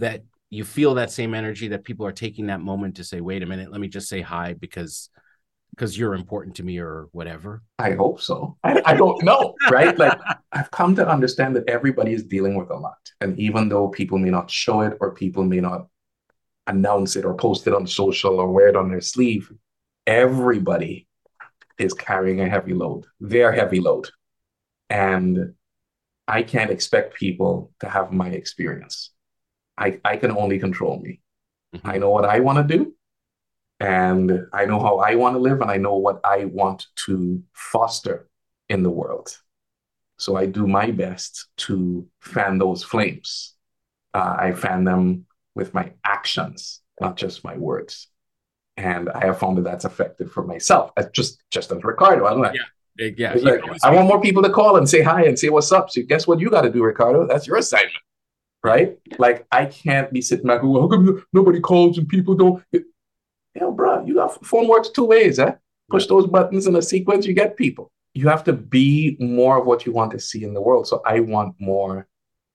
that 0.00 0.22
you 0.50 0.64
feel 0.64 0.94
that 0.94 1.10
same 1.10 1.34
energy 1.34 1.68
that 1.68 1.84
people 1.84 2.04
are 2.04 2.12
taking 2.12 2.46
that 2.48 2.60
moment 2.60 2.96
to 2.96 3.04
say 3.04 3.20
wait 3.20 3.42
a 3.42 3.46
minute 3.46 3.70
let 3.70 3.80
me 3.80 3.88
just 3.88 4.08
say 4.08 4.20
hi 4.20 4.52
because 4.54 5.08
because 5.70 5.96
you're 5.96 6.14
important 6.14 6.56
to 6.56 6.62
me 6.62 6.78
or 6.78 7.08
whatever 7.12 7.62
i 7.78 7.92
hope 7.92 8.20
so 8.20 8.56
I, 8.64 8.82
I 8.84 8.94
don't 8.94 9.22
know 9.22 9.54
right 9.70 9.96
like 9.96 10.18
i've 10.52 10.70
come 10.70 10.94
to 10.96 11.08
understand 11.08 11.54
that 11.56 11.68
everybody 11.68 12.12
is 12.12 12.24
dealing 12.24 12.56
with 12.56 12.70
a 12.70 12.76
lot 12.76 12.98
and 13.20 13.38
even 13.38 13.68
though 13.68 13.88
people 13.88 14.18
may 14.18 14.30
not 14.30 14.50
show 14.50 14.80
it 14.80 14.98
or 15.00 15.14
people 15.14 15.44
may 15.44 15.60
not 15.60 15.86
announce 16.70 17.16
it 17.16 17.24
or 17.24 17.34
post 17.34 17.66
it 17.66 17.74
on 17.74 17.86
social 17.86 18.40
or 18.40 18.50
wear 18.50 18.68
it 18.68 18.76
on 18.76 18.90
their 18.90 19.00
sleeve, 19.00 19.52
everybody 20.06 21.06
is 21.78 21.92
carrying 21.92 22.40
a 22.40 22.48
heavy 22.48 22.74
load, 22.74 23.04
their 23.20 23.52
heavy 23.52 23.80
load. 23.80 24.08
And 24.88 25.54
I 26.26 26.42
can't 26.42 26.70
expect 26.70 27.14
people 27.14 27.72
to 27.80 27.88
have 27.88 28.12
my 28.12 28.28
experience. 28.28 29.10
I, 29.80 29.98
I 30.04 30.16
can 30.16 30.30
only 30.30 30.58
control 30.58 31.00
me. 31.00 31.20
Mm-hmm. 31.74 31.88
I 31.88 31.98
know 31.98 32.10
what 32.10 32.24
I 32.24 32.40
want 32.40 32.58
to 32.68 32.76
do, 32.76 32.94
and 33.80 34.46
I 34.52 34.66
know 34.66 34.78
how 34.78 34.98
I 34.98 35.14
want 35.14 35.34
to 35.34 35.40
live, 35.40 35.60
and 35.62 35.70
I 35.70 35.78
know 35.78 35.96
what 35.96 36.20
I 36.22 36.44
want 36.44 36.86
to 37.06 37.42
foster 37.54 38.28
in 38.68 38.82
the 38.82 38.90
world. 38.90 39.36
So 40.18 40.36
I 40.36 40.46
do 40.46 40.66
my 40.66 40.90
best 40.90 41.46
to 41.64 42.06
fan 42.20 42.58
those 42.58 42.84
flames. 42.84 43.54
Uh, 44.12 44.36
I 44.38 44.52
fan 44.52 44.84
them 44.84 45.26
with 45.54 45.72
my 45.72 45.92
actions, 46.04 46.80
not 47.00 47.16
just 47.16 47.42
my 47.42 47.56
words. 47.56 48.08
And 48.76 49.08
I 49.08 49.26
have 49.26 49.38
found 49.38 49.56
that 49.58 49.64
that's 49.64 49.84
effective 49.84 50.30
for 50.30 50.44
myself. 50.44 50.92
As 50.96 51.08
just 51.12 51.42
just 51.50 51.72
as 51.72 51.82
Ricardo, 51.82 52.26
I 52.26 52.30
don't 52.30 52.42
know. 52.42 52.52
Yeah, 52.98 53.10
yeah. 53.16 53.34
Like, 53.34 53.62
I 53.82 53.94
want 53.94 54.08
more 54.08 54.20
people 54.20 54.42
to 54.42 54.50
call 54.50 54.76
and 54.76 54.88
say 54.88 55.02
hi 55.02 55.24
and 55.24 55.38
say 55.38 55.48
what's 55.48 55.72
up. 55.72 55.90
So 55.90 56.02
guess 56.02 56.26
what 56.26 56.38
you 56.40 56.50
got 56.50 56.62
to 56.62 56.70
do, 56.70 56.82
Ricardo? 56.82 57.26
That's 57.26 57.46
your 57.46 57.56
assignment, 57.56 57.99
right? 58.62 58.98
Like 59.18 59.46
I 59.50 59.66
can't 59.66 60.12
be 60.12 60.20
sitting 60.20 60.46
back. 60.46 60.62
Well, 60.62 60.82
how 60.82 60.88
come 60.88 61.24
nobody 61.32 61.60
calls 61.60 61.98
and 61.98 62.08
people 62.08 62.34
don't? 62.34 62.62
Know, 63.54 63.72
bro, 63.72 64.04
you 64.04 64.14
got 64.14 64.44
phone 64.44 64.68
works 64.68 64.90
two 64.90 65.04
ways, 65.04 65.38
eh? 65.38 65.54
Push 65.90 66.06
those 66.06 66.26
buttons 66.26 66.66
in 66.66 66.76
a 66.76 66.82
sequence, 66.82 67.26
you 67.26 67.34
get 67.34 67.56
people. 67.56 67.90
You 68.14 68.28
have 68.28 68.44
to 68.44 68.52
be 68.52 69.16
more 69.18 69.58
of 69.58 69.66
what 69.66 69.86
you 69.86 69.92
want 69.92 70.12
to 70.12 70.20
see 70.20 70.44
in 70.44 70.54
the 70.54 70.60
world. 70.60 70.86
So 70.86 71.02
I 71.04 71.20
want 71.20 71.56
more 71.58 72.06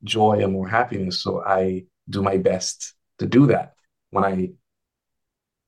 joy 0.03 0.39
and 0.41 0.53
more 0.53 0.67
happiness. 0.67 1.21
So 1.21 1.43
I 1.43 1.83
do 2.09 2.21
my 2.21 2.37
best 2.37 2.93
to 3.19 3.25
do 3.25 3.47
that. 3.47 3.73
When 4.11 4.23
I 4.23 4.51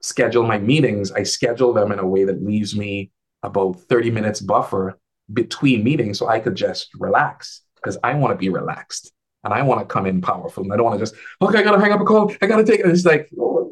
schedule 0.02 0.44
my 0.44 0.60
meetings, 0.60 1.12
I 1.12 1.24
schedule 1.24 1.74
them 1.74 1.92
in 1.92 2.00
a 2.00 2.08
way 2.08 2.24
that 2.24 2.44
leaves 2.44 2.76
me 2.76 3.12
about 3.44 3.82
30 3.90 4.12
minutes 4.12 4.40
buffer 4.40 4.98
between 5.34 5.84
meetings 5.84 6.20
so 6.20 6.28
I 6.28 6.40
could 6.40 6.56
just 6.56 6.90
relax 6.98 7.64
because 7.76 7.98
I 8.04 8.14
want 8.16 8.32
to 8.32 8.38
be 8.38 8.50
relaxed 8.50 9.12
and 9.44 9.54
I 9.54 9.62
want 9.62 9.82
to 9.82 9.86
come 9.86 10.06
in 10.06 10.22
powerful. 10.22 10.64
And 10.64 10.74
I 10.74 10.76
don't 10.76 10.86
want 10.86 11.00
to 11.00 11.06
just, 11.06 11.16
okay, 11.42 11.60
I 11.60 11.64
got 11.64 11.74
to 11.74 11.80
hang 11.80 11.92
up 11.92 12.02
a 12.02 12.06
call. 12.06 12.34
I 12.42 12.48
got 12.48 12.58
to 12.58 12.66
take 12.66 12.80
it. 12.80 12.86
And 12.86 12.94
it's 12.94 13.06
like, 13.06 13.30
oh, 13.40 13.72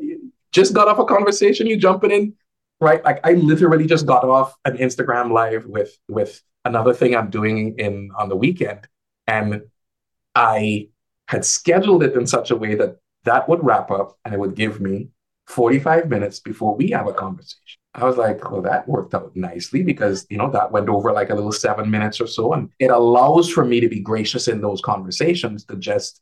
just 0.51 0.73
got 0.73 0.87
off 0.87 0.99
a 0.99 1.05
conversation, 1.05 1.67
you 1.67 1.77
jumping 1.77 2.11
in, 2.11 2.33
right? 2.79 3.03
Like 3.03 3.19
I 3.25 3.33
literally 3.33 3.85
just 3.85 4.05
got 4.05 4.23
off 4.23 4.55
an 4.63 4.77
Instagram 4.77 5.31
live 5.31 5.65
with 5.65 5.97
with 6.07 6.41
another 6.63 6.93
thing 6.93 7.15
I'm 7.15 7.29
doing 7.29 7.77
in 7.77 8.11
on 8.17 8.29
the 8.29 8.35
weekend. 8.35 8.87
And 9.27 9.63
I 10.33 10.89
had 11.27 11.43
scheduled 11.43 12.03
it 12.03 12.15
in 12.15 12.27
such 12.27 12.51
a 12.51 12.55
way 12.55 12.75
that 12.75 12.97
that 13.23 13.49
would 13.49 13.63
wrap 13.63 13.91
up 13.91 14.17
and 14.23 14.33
it 14.33 14.39
would 14.39 14.55
give 14.55 14.79
me 14.79 15.09
45 15.47 16.09
minutes 16.09 16.39
before 16.39 16.75
we 16.75 16.91
have 16.91 17.07
a 17.07 17.13
conversation. 17.13 17.79
I 17.95 18.03
was 18.03 18.17
like, 18.17 18.51
well, 18.51 18.61
that 18.61 18.87
worked 18.89 19.13
out 19.13 19.33
nicely 19.35 19.81
because, 19.81 20.27
you 20.29 20.37
know, 20.37 20.51
that 20.51 20.71
went 20.71 20.89
over 20.89 21.13
like 21.13 21.29
a 21.29 21.35
little 21.35 21.53
seven 21.53 21.89
minutes 21.89 22.19
or 22.19 22.27
so. 22.27 22.51
And 22.51 22.69
it 22.77 22.91
allows 22.91 23.49
for 23.49 23.63
me 23.63 23.79
to 23.79 23.87
be 23.87 24.01
gracious 24.01 24.49
in 24.49 24.59
those 24.59 24.81
conversations 24.81 25.63
to 25.65 25.77
just 25.77 26.21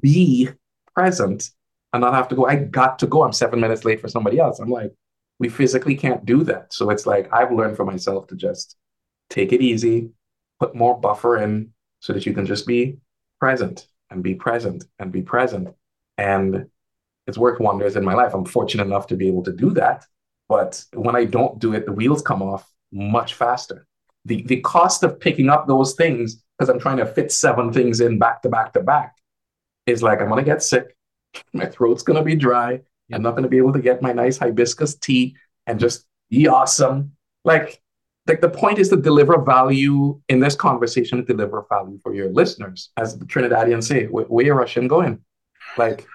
be 0.00 0.50
present 0.94 1.50
and 1.94 2.02
not 2.02 2.12
have 2.12 2.28
to 2.28 2.34
go, 2.34 2.46
I 2.46 2.56
got 2.56 2.98
to 2.98 3.06
go. 3.06 3.24
I'm 3.24 3.32
seven 3.32 3.58
minutes 3.58 3.86
late 3.86 4.02
for 4.02 4.08
somebody 4.08 4.38
else. 4.38 4.58
I'm 4.58 4.68
like, 4.68 4.92
we 5.38 5.48
physically 5.48 5.96
can't 5.96 6.26
do 6.26 6.44
that. 6.44 6.74
So 6.74 6.90
it's 6.90 7.06
like, 7.06 7.32
I've 7.32 7.52
learned 7.52 7.76
for 7.76 7.86
myself 7.86 8.26
to 8.28 8.36
just 8.36 8.76
take 9.30 9.52
it 9.52 9.62
easy, 9.62 10.10
put 10.60 10.74
more 10.74 10.98
buffer 10.98 11.38
in 11.38 11.70
so 12.00 12.12
that 12.12 12.26
you 12.26 12.34
can 12.34 12.44
just 12.44 12.66
be 12.66 12.98
present 13.40 13.86
and 14.10 14.22
be 14.22 14.34
present 14.34 14.84
and 14.98 15.10
be 15.10 15.22
present. 15.22 15.68
And 16.18 16.66
it's 17.26 17.38
worked 17.38 17.62
wonders 17.62 17.96
in 17.96 18.04
my 18.04 18.14
life. 18.14 18.34
I'm 18.34 18.44
fortunate 18.44 18.84
enough 18.86 19.06
to 19.06 19.16
be 19.16 19.26
able 19.26 19.42
to 19.44 19.52
do 19.52 19.70
that. 19.70 20.04
But 20.48 20.84
when 20.92 21.16
I 21.16 21.24
don't 21.24 21.58
do 21.58 21.74
it, 21.74 21.86
the 21.86 21.92
wheels 21.92 22.22
come 22.22 22.42
off 22.42 22.70
much 22.92 23.34
faster. 23.34 23.86
The, 24.24 24.42
the 24.42 24.60
cost 24.60 25.02
of 25.02 25.20
picking 25.20 25.48
up 25.48 25.66
those 25.66 25.94
things, 25.94 26.42
because 26.58 26.68
I'm 26.68 26.80
trying 26.80 26.98
to 26.98 27.06
fit 27.06 27.32
seven 27.32 27.72
things 27.72 28.00
in 28.00 28.18
back 28.18 28.42
to 28.42 28.48
back 28.48 28.72
to 28.74 28.80
back, 28.80 29.16
is 29.86 30.02
like 30.02 30.20
I'm 30.20 30.28
going 30.28 30.44
to 30.44 30.50
get 30.50 30.62
sick. 30.62 30.96
My 31.52 31.66
throat's 31.66 32.02
going 32.02 32.18
to 32.18 32.24
be 32.24 32.36
dry. 32.36 32.80
I'm 33.12 33.22
not 33.22 33.32
going 33.32 33.42
to 33.42 33.48
be 33.48 33.58
able 33.58 33.72
to 33.74 33.82
get 33.82 34.00
my 34.00 34.12
nice 34.12 34.38
hibiscus 34.38 34.94
tea 34.94 35.36
and 35.66 35.78
just 35.78 36.06
be 36.30 36.48
awesome. 36.48 37.12
Like, 37.44 37.82
like 38.26 38.40
the 38.40 38.48
point 38.48 38.78
is 38.78 38.88
to 38.88 38.96
deliver 38.96 39.42
value 39.42 40.20
in 40.30 40.40
this 40.40 40.54
conversation, 40.54 41.18
to 41.18 41.24
deliver 41.24 41.66
value 41.68 41.98
for 42.02 42.14
your 42.14 42.30
listeners. 42.30 42.90
As 42.96 43.18
the 43.18 43.26
Trinidadians 43.26 43.84
say, 43.84 44.06
where, 44.06 44.24
where 44.24 44.44
you 44.44 44.54
Russian 44.54 44.88
going? 44.88 45.20
Like, 45.76 46.06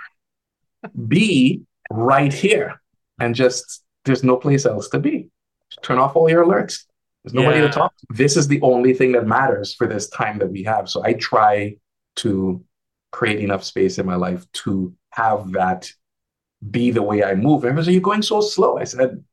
be 1.08 1.64
right 1.92 2.34
here 2.34 2.82
and 3.20 3.36
just 3.36 3.84
there's 4.06 4.24
no 4.24 4.38
place 4.38 4.66
else 4.66 4.90
to 4.90 5.00
be. 5.00 5.30
Just 5.70 5.84
turn 5.84 5.98
off 5.98 6.16
all 6.16 6.30
your 6.30 6.46
alerts. 6.46 6.86
There's 7.24 7.34
nobody 7.34 7.60
yeah. 7.60 7.68
to 7.68 7.72
talk 7.72 7.96
to. 7.98 8.06
This 8.10 8.38
is 8.38 8.48
the 8.48 8.62
only 8.62 8.94
thing 8.94 9.12
that 9.12 9.28
matters 9.28 9.74
for 9.74 9.88
this 9.88 10.10
time 10.10 10.40
that 10.40 10.52
we 10.52 10.64
have. 10.64 10.90
So 10.90 11.04
I 11.04 11.14
try 11.14 11.76
to 12.18 12.64
create 13.12 13.40
enough 13.40 13.64
space 13.64 13.98
in 13.98 14.06
my 14.06 14.16
life 14.16 14.50
to 14.52 14.94
have 15.12 15.52
that 15.54 15.92
be 16.72 16.92
the 16.92 17.02
way 17.02 17.24
I 17.24 17.36
move. 17.36 17.64
Everyone 17.64 17.84
said, 17.84 17.94
You're 17.94 18.02
going 18.02 18.22
so 18.22 18.42
slow. 18.42 18.78
I 18.78 18.84
said, 18.86 19.24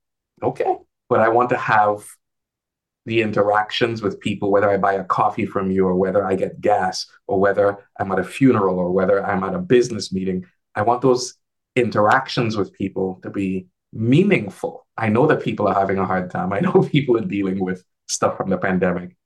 Okay. 0.42 0.76
But 1.08 1.20
I 1.20 1.28
want 1.28 1.50
to 1.50 1.56
have 1.56 2.04
the 3.04 3.22
interactions 3.22 4.02
with 4.02 4.18
people, 4.18 4.50
whether 4.50 4.68
I 4.68 4.76
buy 4.76 4.94
a 4.94 5.04
coffee 5.04 5.46
from 5.46 5.70
you 5.70 5.86
or 5.86 5.94
whether 5.94 6.24
I 6.24 6.34
get 6.34 6.60
gas 6.60 7.06
or 7.28 7.38
whether 7.38 7.78
I'm 7.98 8.10
at 8.10 8.18
a 8.18 8.24
funeral 8.24 8.78
or 8.78 8.90
whether 8.90 9.24
I'm 9.24 9.44
at 9.44 9.54
a 9.54 9.60
business 9.60 10.12
meeting. 10.12 10.44
I 10.74 10.82
want 10.82 11.02
those 11.02 11.34
interactions 11.76 12.56
with 12.56 12.72
people 12.72 13.20
to 13.22 13.30
be 13.30 13.68
meaningful. 13.92 14.86
I 14.96 15.08
know 15.08 15.26
that 15.26 15.42
people 15.42 15.68
are 15.68 15.74
having 15.74 15.98
a 15.98 16.06
hard 16.06 16.30
time. 16.30 16.52
I 16.52 16.60
know 16.60 16.72
people 16.92 17.16
are 17.16 17.24
dealing 17.24 17.64
with 17.64 17.84
stuff 18.06 18.36
from 18.36 18.50
the 18.50 18.58
pandemic. 18.58 19.16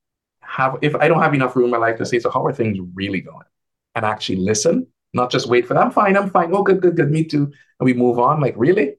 Have 0.42 0.78
if 0.82 0.94
I 0.96 1.08
don't 1.08 1.22
have 1.22 1.34
enough 1.34 1.54
room 1.54 1.66
in 1.66 1.70
my 1.70 1.76
life 1.76 1.98
to 1.98 2.06
say, 2.06 2.18
so 2.18 2.30
how 2.30 2.44
are 2.44 2.52
things 2.52 2.78
really 2.94 3.20
going? 3.20 3.46
And 3.94 4.04
actually 4.04 4.36
listen, 4.36 4.86
not 5.12 5.30
just 5.30 5.48
wait 5.48 5.66
for 5.66 5.74
them. 5.74 5.84
I'm 5.84 5.90
fine, 5.90 6.16
I'm 6.16 6.30
fine. 6.30 6.54
Oh, 6.54 6.62
good, 6.62 6.80
good, 6.80 6.96
good. 6.96 7.10
Me 7.10 7.24
too. 7.24 7.52
And 7.78 7.84
we 7.84 7.94
move 7.94 8.18
on. 8.18 8.40
Like, 8.40 8.54
really? 8.56 8.94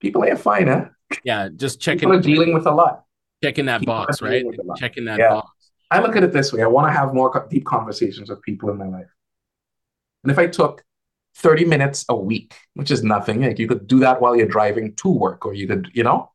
People 0.00 0.24
ain't 0.24 0.38
fine, 0.38 0.68
huh? 0.68 0.86
Yeah, 1.24 1.48
just 1.54 1.80
checking. 1.80 2.00
People 2.00 2.16
are 2.16 2.22
dealing 2.22 2.54
with 2.54 2.66
a 2.66 2.70
lot. 2.70 3.04
Checking 3.42 3.66
that 3.66 3.80
people 3.80 3.94
box, 3.94 4.20
right? 4.20 4.44
Checking 4.76 5.04
that 5.06 5.18
yeah. 5.18 5.30
box. 5.30 5.50
I 5.90 6.00
look 6.00 6.16
at 6.16 6.22
it 6.22 6.32
this 6.32 6.52
way. 6.52 6.62
I 6.62 6.66
want 6.66 6.88
to 6.88 6.92
have 6.92 7.14
more 7.14 7.46
deep 7.50 7.64
conversations 7.64 8.28
with 8.28 8.42
people 8.42 8.70
in 8.70 8.76
my 8.76 8.86
life. 8.86 9.06
And 10.22 10.30
if 10.30 10.38
I 10.38 10.46
took 10.46 10.84
30 11.38 11.64
minutes 11.64 12.04
a 12.08 12.16
week, 12.16 12.54
which 12.74 12.90
is 12.90 13.02
nothing. 13.02 13.42
Like 13.42 13.58
you 13.58 13.68
could 13.68 13.86
do 13.86 14.00
that 14.00 14.20
while 14.20 14.36
you're 14.36 14.48
driving 14.48 14.94
to 14.96 15.08
work, 15.08 15.46
or 15.46 15.54
you 15.54 15.66
could, 15.66 15.88
you 15.94 16.02
know, 16.02 16.30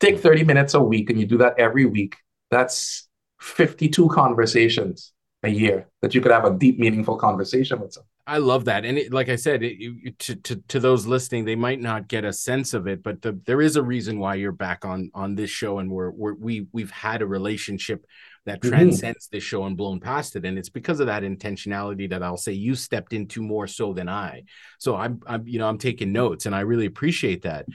take 0.00 0.18
30 0.20 0.44
minutes 0.44 0.74
a 0.74 0.80
week 0.80 1.10
and 1.10 1.20
you 1.20 1.26
do 1.26 1.38
that 1.38 1.58
every 1.58 1.84
week. 1.84 2.16
That's 2.50 3.08
52 3.40 4.08
conversations 4.08 5.12
a 5.42 5.50
year 5.50 5.88
that 6.00 6.14
you 6.14 6.20
could 6.20 6.32
have 6.32 6.44
a 6.44 6.56
deep, 6.56 6.78
meaningful 6.78 7.16
conversation 7.16 7.80
with 7.80 7.92
someone. 7.92 8.08
I 8.28 8.38
love 8.38 8.64
that, 8.64 8.84
and 8.84 8.98
it, 8.98 9.12
like 9.12 9.28
I 9.28 9.36
said, 9.36 9.62
it, 9.62 10.18
to, 10.18 10.34
to 10.34 10.56
to 10.56 10.80
those 10.80 11.06
listening, 11.06 11.44
they 11.44 11.54
might 11.54 11.80
not 11.80 12.08
get 12.08 12.24
a 12.24 12.32
sense 12.32 12.74
of 12.74 12.88
it, 12.88 13.00
but 13.00 13.22
the, 13.22 13.38
there 13.46 13.62
is 13.62 13.76
a 13.76 13.82
reason 13.84 14.18
why 14.18 14.34
you're 14.34 14.50
back 14.50 14.84
on 14.84 15.12
on 15.14 15.36
this 15.36 15.48
show, 15.48 15.78
and 15.78 15.88
we're, 15.88 16.10
we're 16.10 16.34
we 16.34 16.66
we've 16.72 16.90
had 16.90 17.22
a 17.22 17.26
relationship 17.26 18.04
that 18.46 18.60
mm-hmm. 18.60 18.70
transcends 18.70 19.28
this 19.28 19.42
show 19.42 19.64
and 19.64 19.76
blown 19.76 20.00
past 20.00 20.36
it, 20.36 20.44
and 20.44 20.58
it's 20.58 20.68
because 20.68 21.00
of 21.00 21.06
that 21.06 21.22
intentionality 21.22 22.08
that 22.10 22.22
I'll 22.22 22.36
say 22.36 22.52
you 22.52 22.74
stepped 22.74 23.12
into 23.12 23.42
more 23.42 23.66
so 23.66 23.92
than 23.92 24.08
I. 24.08 24.44
So 24.78 24.96
I'm 24.96 25.20
I'm 25.26 25.46
you 25.46 25.58
know 25.58 25.68
I'm 25.68 25.78
taking 25.78 26.12
notes, 26.12 26.46
and 26.46 26.54
I 26.54 26.60
really 26.60 26.86
appreciate 26.86 27.42
that. 27.42 27.66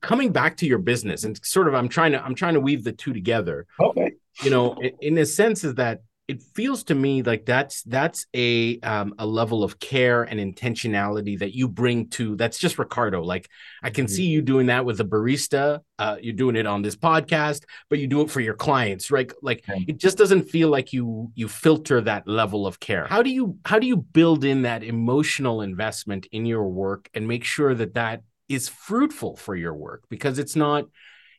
Coming 0.00 0.32
back 0.32 0.56
to 0.58 0.66
your 0.66 0.78
business, 0.78 1.24
and 1.24 1.38
sort 1.44 1.68
of 1.68 1.74
I'm 1.74 1.88
trying 1.88 2.12
to 2.12 2.22
I'm 2.22 2.34
trying 2.34 2.54
to 2.54 2.60
weave 2.60 2.84
the 2.84 2.92
two 2.92 3.12
together. 3.12 3.66
Okay. 3.80 4.12
You 4.42 4.50
know, 4.50 4.76
in 5.00 5.16
a 5.18 5.26
sense, 5.26 5.64
is 5.64 5.76
that 5.76 6.00
it 6.26 6.42
feels 6.54 6.84
to 6.84 6.94
me 6.94 7.22
like 7.22 7.44
that's 7.44 7.82
that's 7.82 8.26
a 8.34 8.80
um, 8.80 9.14
a 9.18 9.26
level 9.26 9.62
of 9.62 9.78
care 9.78 10.22
and 10.22 10.40
intentionality 10.40 11.38
that 11.38 11.54
you 11.54 11.68
bring 11.68 12.08
to 12.08 12.34
that's 12.36 12.58
just 12.58 12.78
Ricardo. 12.78 13.22
Like 13.22 13.50
I 13.82 13.90
can 13.90 14.06
mm-hmm. 14.06 14.14
see 14.14 14.24
you 14.24 14.40
doing 14.40 14.66
that 14.66 14.86
with 14.86 15.00
a 15.00 15.04
barista. 15.04 15.80
Uh, 15.98 16.16
you're 16.22 16.32
doing 16.34 16.56
it 16.56 16.66
on 16.66 16.80
this 16.80 16.96
podcast, 16.96 17.64
but 17.90 17.98
you 17.98 18.06
do 18.06 18.22
it 18.22 18.30
for 18.30 18.40
your 18.40 18.54
clients, 18.54 19.10
right? 19.10 19.30
Like 19.42 19.64
it 19.68 19.98
just 19.98 20.16
doesn't 20.16 20.44
feel 20.44 20.70
like 20.70 20.94
you 20.94 21.30
you 21.34 21.46
filter 21.46 22.00
that 22.00 22.26
level 22.26 22.66
of 22.66 22.80
care. 22.80 23.06
How 23.06 23.22
do 23.22 23.30
you 23.30 23.58
how 23.66 23.78
do 23.78 23.86
you 23.86 23.98
build 23.98 24.44
in 24.44 24.62
that 24.62 24.82
emotional 24.82 25.60
investment 25.60 26.26
in 26.32 26.46
your 26.46 26.66
work 26.66 27.10
and 27.12 27.28
make 27.28 27.44
sure 27.44 27.74
that 27.74 27.94
that 27.94 28.22
is 28.48 28.68
fruitful 28.68 29.36
for 29.36 29.54
your 29.54 29.74
work 29.74 30.04
because 30.08 30.38
it's 30.38 30.56
not, 30.56 30.86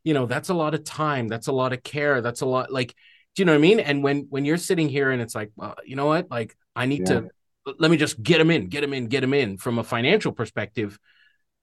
you 0.04 0.13
know, 0.13 0.27
that's 0.27 0.50
a 0.50 0.54
lot 0.54 0.75
of 0.75 0.84
time, 0.84 1.27
that's 1.27 1.48
a 1.48 1.51
lot 1.51 1.74
of 1.74 1.82
care, 1.82 2.22
that's 2.22 2.42
a 2.42 2.46
lot 2.46 2.72
like 2.72 2.96
do 3.36 3.42
you 3.42 3.46
know 3.46 3.51
what 3.51 3.58
I 3.58 3.62
mean? 3.62 3.80
And 3.82 4.01
when 4.01 4.27
when 4.30 4.46
you're 4.46 4.58
sitting 4.58 4.88
here 4.88 5.12
and 5.12 5.22
it's 5.22 5.36
like, 5.36 5.51
well, 5.56 5.75
you 5.86 5.96
know 5.96 6.06
what? 6.06 6.32
Like 6.32 6.56
I 6.75 6.86
need 6.86 7.01
yeah. 7.01 7.22
to 7.22 7.30
let 7.77 7.92
me 7.92 7.98
just 7.98 8.22
get 8.22 8.38
them 8.38 8.50
in, 8.50 8.68
get 8.68 8.82
them 8.82 8.94
in, 8.94 9.08
get 9.08 9.22
them 9.22 9.34
in 9.34 9.58
from 9.58 9.77
a 9.77 9.84
financial 9.84 10.32
perspective. 10.32 10.98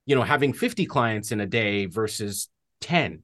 You 0.05 0.17
know, 0.17 0.23
having 0.23 0.52
50 0.52 0.87
clients 0.87 1.33
in 1.33 1.41
a 1.41 1.47
day 1.47 1.87
versus 1.87 2.49
10, 2.81 3.23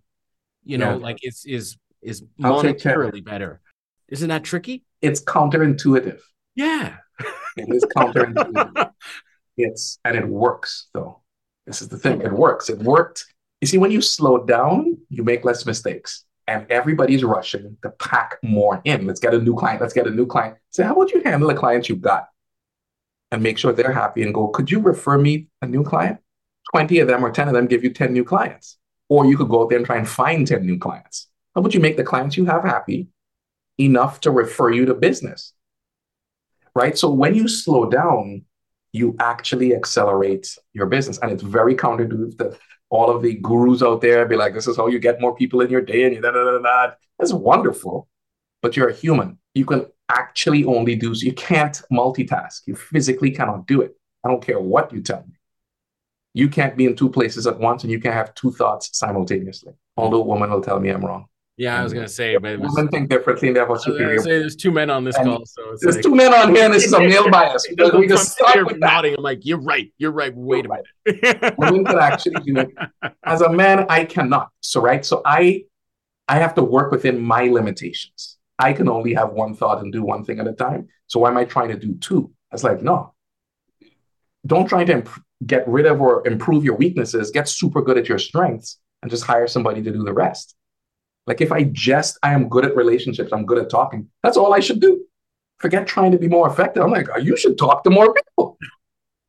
you 0.65 0.79
know, 0.79 0.91
yeah. 0.91 0.97
like 0.97 1.19
it's 1.23 1.45
is 1.45 1.77
is 2.01 2.23
monetarily 2.41 3.23
better. 3.23 3.61
Isn't 4.09 4.29
that 4.29 4.45
tricky? 4.45 4.85
It's 5.03 5.23
counterintuitive. 5.23 6.21
Yeah. 6.55 6.97
it 7.57 7.69
is 7.69 7.85
counterintuitive. 7.97 8.93
it's 9.59 9.99
and 10.05 10.17
it 10.17 10.27
works 10.27 10.89
though. 10.95 11.21
This 11.67 11.83
is 11.83 11.89
the 11.89 11.99
thing. 11.99 12.23
It 12.23 12.33
works. 12.33 12.71
It 12.71 12.79
worked. 12.79 13.27
You 13.61 13.67
see, 13.67 13.77
when 13.77 13.91
you 13.91 14.01
slow 14.01 14.45
down, 14.47 14.97
you 15.11 15.23
make 15.23 15.45
less 15.45 15.67
mistakes 15.67 16.25
and 16.49 16.67
everybody's 16.71 17.23
rushing 17.23 17.77
to 17.83 17.91
pack 17.91 18.39
more 18.43 18.81
in. 18.85 19.07
Let's 19.07 19.21
get 19.21 19.35
a 19.35 19.39
new 19.39 19.55
client. 19.55 19.83
Let's 19.83 19.93
get 19.93 20.07
a 20.07 20.11
new 20.11 20.27
client. 20.27 20.57
Say, 20.71 20.83
how 20.83 20.95
about 20.95 21.13
you 21.13 21.23
handle 21.23 21.49
the 21.49 21.55
clients 21.55 21.91
you've 21.91 22.01
got 22.01 22.29
and 23.31 23.43
make 23.43 23.59
sure 23.59 23.73
they're 23.73 23.93
happy 23.93 24.23
and 24.23 24.33
go, 24.33 24.49
could 24.49 24.71
you 24.71 24.81
refer 24.81 25.19
me 25.19 25.49
a 25.61 25.67
new 25.67 25.85
client? 25.85 26.19
20 26.73 27.01
of 27.01 27.09
them 27.09 27.23
or 27.23 27.31
10 27.31 27.49
of 27.49 27.55
them 27.55 27.67
give 27.67 27.85
you 27.85 27.91
10 27.91 28.15
new 28.15 28.25
clients. 28.25 28.79
Or 29.11 29.27
you 29.27 29.37
could 29.37 29.51
go 29.51 29.63
out 29.63 29.69
there 29.69 29.77
and 29.77 29.87
try 29.87 29.99
and 29.99 30.09
find 30.09 30.47
10 30.47 30.65
new 30.65 30.79
clients. 30.79 31.29
How 31.55 31.61
would 31.61 31.75
you 31.75 31.81
make 31.81 31.99
the 31.99 32.05
clients 32.05 32.39
you 32.39 32.47
have 32.47 32.65
happy 32.65 33.09
enough 33.77 34.21
to 34.23 34.31
refer 34.31 34.71
you 34.71 34.87
to 34.87 34.95
business? 34.95 35.53
Right. 36.75 36.97
So 36.97 37.11
when 37.11 37.35
you 37.35 37.47
slow 37.47 37.91
down, 37.91 38.45
you 38.93 39.17
actually 39.19 39.75
accelerate 39.75 40.57
your 40.73 40.87
business. 40.87 41.19
And 41.19 41.31
it's 41.31 41.43
very 41.43 41.75
counterintuitive 41.75 42.57
all 42.91 43.15
of 43.15 43.23
the 43.23 43.35
gurus 43.35 43.83
out 43.83 44.01
there 44.01 44.27
be 44.27 44.37
like, 44.37 44.55
this 44.55 44.67
is 44.67 44.77
how 44.77 44.87
you 44.87 44.99
get 44.99 45.21
more 45.21 45.35
people 45.35 45.61
in 45.61 45.71
your 45.71 45.83
day 45.83 46.05
and 46.05 46.15
you 46.15 46.21
da 46.21 46.31
da 46.31 46.45
da 46.45 46.59
da. 46.59 46.93
That's 47.19 47.33
wonderful, 47.33 48.09
but 48.63 48.77
you're 48.77 48.89
a 48.89 48.95
human. 48.95 49.39
You 49.55 49.65
can 49.65 49.87
actually 50.09 50.65
only 50.65 50.97
do. 50.97 51.13
You 51.15 51.33
can't 51.33 51.81
multitask. 51.93 52.63
You 52.67 52.75
physically 52.75 53.31
cannot 53.31 53.67
do 53.67 53.83
it. 53.83 53.97
I 54.25 54.29
don't 54.29 54.45
care 54.45 54.61
what 54.61 54.93
you 54.93 55.03
tell 55.03 55.25
me. 55.27 55.35
You 56.35 56.49
can't 56.49 56.77
be 56.77 56.87
in 56.87 56.97
two 56.97 57.11
places 57.11 57.47
at 57.47 57.59
once 57.59 57.83
and 57.83 57.91
you 57.91 58.01
can't 58.01 58.15
have 58.15 58.35
two 58.35 58.53
thoughts 58.53 58.97
simultaneously. 58.97 59.75
Although 59.97 60.21
a 60.21 60.25
woman 60.25 60.51
will 60.51 60.63
tell 60.63 60.79
me 60.81 60.91
I'm 60.91 61.05
wrong. 61.05 61.27
Yeah, 61.59 61.81
I 61.81 61.83
was 61.83 61.93
gonna 61.93 62.05
uh, 62.05 62.09
say, 62.09 62.37
but 62.37 62.61
was, 62.61 62.73
women 62.73 62.89
think 62.89 63.11
differently. 63.11 63.53
They 63.53 63.59
have 63.59 63.69
a 63.69 63.77
superior. 63.77 64.21
Say 64.21 64.39
there's 64.39 64.55
two 64.55 64.71
men 64.71 64.91
on 64.91 65.03
this 65.03 65.17
and 65.17 65.27
call, 65.27 65.45
so 65.45 65.77
there's 65.81 65.97
like, 65.97 66.05
two 66.05 66.15
men 66.15 66.33
on 66.33 66.55
here, 66.55 66.67
and 66.67 66.73
this 66.73 66.85
is 66.85 66.93
a 66.93 67.01
male 67.01 67.29
bias. 67.33 67.67
we 67.95 68.07
just 68.07 68.31
start 68.31 68.65
with 68.65 68.79
nodding. 68.79 69.17
I'm 69.17 69.25
like, 69.25 69.45
you're 69.45 69.61
right. 69.61 69.93
You're 69.99 70.13
right. 70.13 70.33
Wait 70.37 70.67
you're 70.67 70.75
a 71.09 71.35
minute. 71.35 71.59
women 71.59 71.85
can 71.85 71.99
actually 71.99 72.41
do 72.45 72.59
it. 72.59 72.69
As 73.25 73.41
a 73.41 73.51
man, 73.51 73.87
I 73.89 74.05
cannot. 74.05 74.51
So 74.61 74.81
right. 74.81 75.05
So 75.05 75.21
I, 75.25 75.65
I 76.29 76.37
have 76.37 76.55
to 76.55 76.63
work 76.63 76.93
within 76.93 77.21
my 77.21 77.49
limitations. 77.49 78.39
I 78.61 78.73
can 78.73 78.89
only 78.89 79.15
have 79.15 79.31
one 79.31 79.57
thought 79.57 79.83
and 79.83 79.93
do 79.93 80.05
one 80.05 80.25
thing 80.25 80.39
at 80.39 80.47
a 80.47 80.53
time. 80.53 80.87
So 81.09 81.19
why 81.19 81.31
am 81.31 81.39
I 81.39 81.45
trying 81.45 81.71
to 81.71 81.77
do 81.77 81.95
two? 81.95 82.31
I 82.53 82.55
was 82.55 82.63
like, 82.63 82.83
no. 82.83 83.15
Don't 84.47 84.69
try 84.69 84.85
to 84.85 84.93
imp- 84.93 85.23
get 85.45 85.67
rid 85.67 85.87
of 85.87 86.01
or 86.01 86.25
improve 86.25 86.65
your 86.65 86.77
weaknesses. 86.77 87.33
Get 87.33 87.49
super 87.49 87.83
good 87.83 87.99
at 87.99 88.09
your 88.09 88.21
strengths 88.21 88.79
and 89.03 89.11
just 89.11 89.25
hire 89.25 89.49
somebody 89.49 89.83
to 89.83 89.91
do 89.91 90.05
the 90.05 90.13
rest. 90.13 90.55
Like 91.29 91.43
if 91.43 91.53
I 91.53 91.65
just, 91.65 92.19
I 92.23 92.33
am 92.33 92.49
good 92.49 92.65
at 92.65 92.75
relationships, 92.75 93.33
I'm 93.33 93.45
good 93.45 93.59
at 93.59 93.69
talking, 93.69 94.09
that's 94.23 94.39
all 94.39 94.55
I 94.55 94.61
should 94.61 94.81
do. 94.81 95.05
Forget 95.59 95.87
trying 95.87 96.13
to 96.13 96.19
be 96.19 96.27
more 96.27 96.49
effective. 96.49 96.83
I'm 96.83 96.91
like, 96.91 97.09
oh, 97.15 97.19
you 97.19 97.37
should 97.37 97.59
talk 97.59 97.85
to 97.85 97.91
more 97.91 98.15
people, 98.15 98.59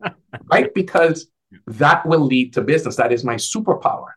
right? 0.45 0.73
Because 0.73 1.27
that 1.67 2.05
will 2.05 2.21
lead 2.21 2.53
to 2.53 2.61
business. 2.61 2.95
That 2.95 3.11
is 3.11 3.25
my 3.25 3.35
superpower. 3.35 4.11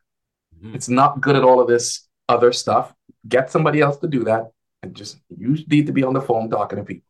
Mm-hmm. 0.57 0.77
It's 0.77 0.88
not 0.88 1.21
good 1.21 1.35
at 1.35 1.42
all 1.42 1.61
of 1.61 1.66
this 1.66 2.07
other 2.29 2.53
stuff. 2.53 2.95
Get 3.29 3.51
somebody 3.51 3.81
else 3.81 3.97
to 3.99 4.07
do 4.07 4.23
that 4.25 4.53
and 4.85 4.95
just 4.95 5.18
you 5.37 5.57
need 5.68 5.87
to 5.87 5.92
be 5.92 6.05
on 6.05 6.14
the 6.14 6.21
phone 6.21 6.49
talking 6.49 6.79
to 6.79 6.85
people. 6.85 7.09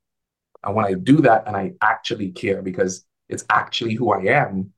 And 0.65 0.75
when 0.75 0.87
I 0.87 0.95
do 0.95 1.19
that 1.19 1.47
and 1.47 1.55
I 1.55 1.73
actually 1.83 2.31
care 2.31 2.63
because 2.63 3.05
it's 3.29 3.45
actually 3.51 3.95
who 3.95 4.11
I 4.13 4.23
am 4.41 4.73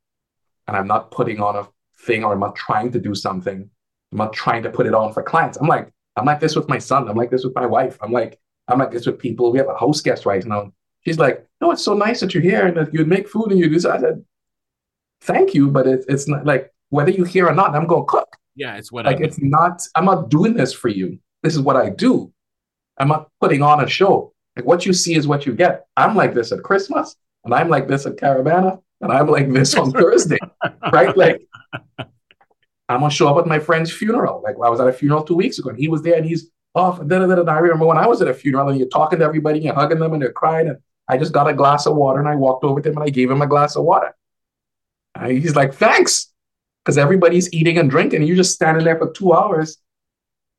and 0.66 0.76
I'm 0.76 0.88
not 0.88 1.12
putting 1.12 1.40
on 1.40 1.54
a 1.54 1.68
thing 2.00 2.24
or 2.24 2.32
I'm 2.32 2.40
not 2.40 2.56
trying 2.56 2.90
to 2.92 2.98
do 2.98 3.14
something, 3.14 3.70
I'm 4.14 4.18
not 4.18 4.32
trying 4.32 4.62
to 4.62 4.70
put 4.70 4.86
it 4.86 4.94
on 4.94 5.12
for 5.12 5.24
clients. 5.24 5.58
I'm 5.58 5.66
like, 5.66 5.90
I'm 6.16 6.24
like 6.24 6.38
this 6.38 6.54
with 6.54 6.68
my 6.68 6.78
son. 6.78 7.08
I'm 7.08 7.16
like 7.16 7.32
this 7.32 7.44
with 7.44 7.54
my 7.56 7.66
wife. 7.66 7.98
I'm 8.00 8.12
like, 8.12 8.38
I'm 8.68 8.78
like 8.78 8.92
this 8.92 9.06
with 9.06 9.18
people. 9.18 9.50
We 9.50 9.58
have 9.58 9.68
a 9.68 9.74
host 9.74 10.04
guest 10.04 10.24
right 10.24 10.44
now. 10.46 10.72
She's 11.04 11.18
like, 11.18 11.44
no, 11.60 11.72
it's 11.72 11.82
so 11.82 11.94
nice 11.94 12.20
that 12.20 12.32
you're 12.32 12.42
here 12.42 12.66
and 12.68 12.76
that 12.76 12.94
you 12.94 13.04
make 13.04 13.28
food 13.28 13.50
and 13.50 13.58
you 13.58 13.68
do 13.68 13.80
so. 13.80 13.90
I 13.90 13.98
said, 13.98 14.24
thank 15.22 15.52
you, 15.52 15.68
but 15.68 15.88
it's 15.88 16.06
it's 16.06 16.28
not 16.28 16.46
like 16.46 16.72
whether 16.90 17.10
you're 17.10 17.26
here 17.26 17.48
or 17.48 17.54
not, 17.54 17.74
I'm 17.74 17.88
gonna 17.88 18.04
cook. 18.04 18.28
Yeah, 18.54 18.76
it's 18.76 18.92
what 18.92 19.04
like 19.04 19.20
it's 19.20 19.40
not. 19.42 19.82
I'm 19.96 20.04
not 20.04 20.28
doing 20.28 20.54
this 20.54 20.72
for 20.72 20.88
you. 20.88 21.18
This 21.42 21.54
is 21.54 21.60
what 21.60 21.76
I 21.76 21.90
do. 21.90 22.32
I'm 22.98 23.08
not 23.08 23.28
putting 23.40 23.62
on 23.62 23.82
a 23.82 23.88
show. 23.88 24.32
Like 24.54 24.64
what 24.64 24.86
you 24.86 24.92
see 24.92 25.16
is 25.16 25.26
what 25.26 25.44
you 25.44 25.54
get. 25.54 25.86
I'm 25.96 26.14
like 26.14 26.34
this 26.34 26.52
at 26.52 26.62
Christmas, 26.62 27.16
and 27.44 27.52
I'm 27.52 27.68
like 27.68 27.88
this 27.88 28.06
at 28.06 28.16
Caribana, 28.16 28.80
and 29.00 29.10
I'm 29.10 29.26
like 29.26 29.52
this 29.52 29.74
on 29.74 29.90
Thursday, 30.00 30.38
right? 30.92 31.16
Like 31.16 31.42
I'm 32.88 33.00
gonna 33.00 33.10
show 33.10 33.28
up 33.28 33.38
at 33.38 33.46
my 33.46 33.58
friend's 33.58 33.92
funeral. 33.92 34.42
Like 34.42 34.56
I 34.56 34.68
was 34.68 34.80
at 34.80 34.88
a 34.88 34.92
funeral 34.92 35.24
two 35.24 35.34
weeks 35.34 35.58
ago, 35.58 35.70
and 35.70 35.78
he 35.78 35.88
was 35.88 36.02
there, 36.02 36.16
and 36.16 36.26
he's 36.26 36.50
off. 36.74 36.98
Da, 36.98 37.18
da, 37.18 37.26
da, 37.26 37.42
da. 37.42 37.52
I 37.52 37.58
remember 37.58 37.86
when 37.86 37.96
I 37.96 38.06
was 38.06 38.20
at 38.20 38.28
a 38.28 38.34
funeral, 38.34 38.68
and 38.68 38.78
you're 38.78 38.88
talking 38.88 39.18
to 39.20 39.24
everybody, 39.24 39.58
and 39.58 39.64
you're 39.64 39.74
hugging 39.74 39.98
them, 39.98 40.12
and 40.12 40.20
they're 40.20 40.32
crying. 40.32 40.68
And 40.68 40.78
I 41.08 41.16
just 41.16 41.32
got 41.32 41.48
a 41.48 41.54
glass 41.54 41.86
of 41.86 41.96
water, 41.96 42.20
and 42.20 42.28
I 42.28 42.34
walked 42.34 42.64
over 42.64 42.80
to 42.80 42.88
him, 42.88 42.96
and 42.96 43.04
I 43.04 43.10
gave 43.10 43.30
him 43.30 43.42
a 43.42 43.46
glass 43.46 43.76
of 43.76 43.84
water. 43.84 44.14
And 45.14 45.32
he's 45.32 45.56
like, 45.56 45.74
"Thanks," 45.74 46.32
because 46.84 46.98
everybody's 46.98 47.52
eating 47.52 47.78
and 47.78 47.90
drinking, 47.90 48.20
and 48.20 48.28
you're 48.28 48.36
just 48.36 48.54
standing 48.54 48.84
there 48.84 48.98
for 48.98 49.10
two 49.12 49.32
hours. 49.32 49.78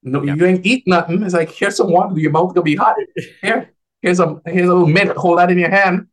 No, 0.02 0.24
yeah. 0.24 0.36
you 0.36 0.46
ain't 0.46 0.66
eat 0.66 0.84
nothing. 0.88 1.22
It's 1.24 1.34
like 1.34 1.52
here's 1.52 1.78
some 1.78 1.92
water. 1.92 2.18
Your 2.18 2.32
mouth 2.32 2.54
gonna 2.54 2.64
be 2.64 2.76
hot. 2.76 2.96
Here, 3.42 3.72
here's 4.02 4.20
a 4.20 4.40
here's 4.46 4.70
a 4.70 4.74
little 4.74 4.88
mint. 4.88 5.12
Hold 5.18 5.40
that 5.40 5.52
in 5.52 5.60
your 5.60 5.72
hand. 5.72 6.08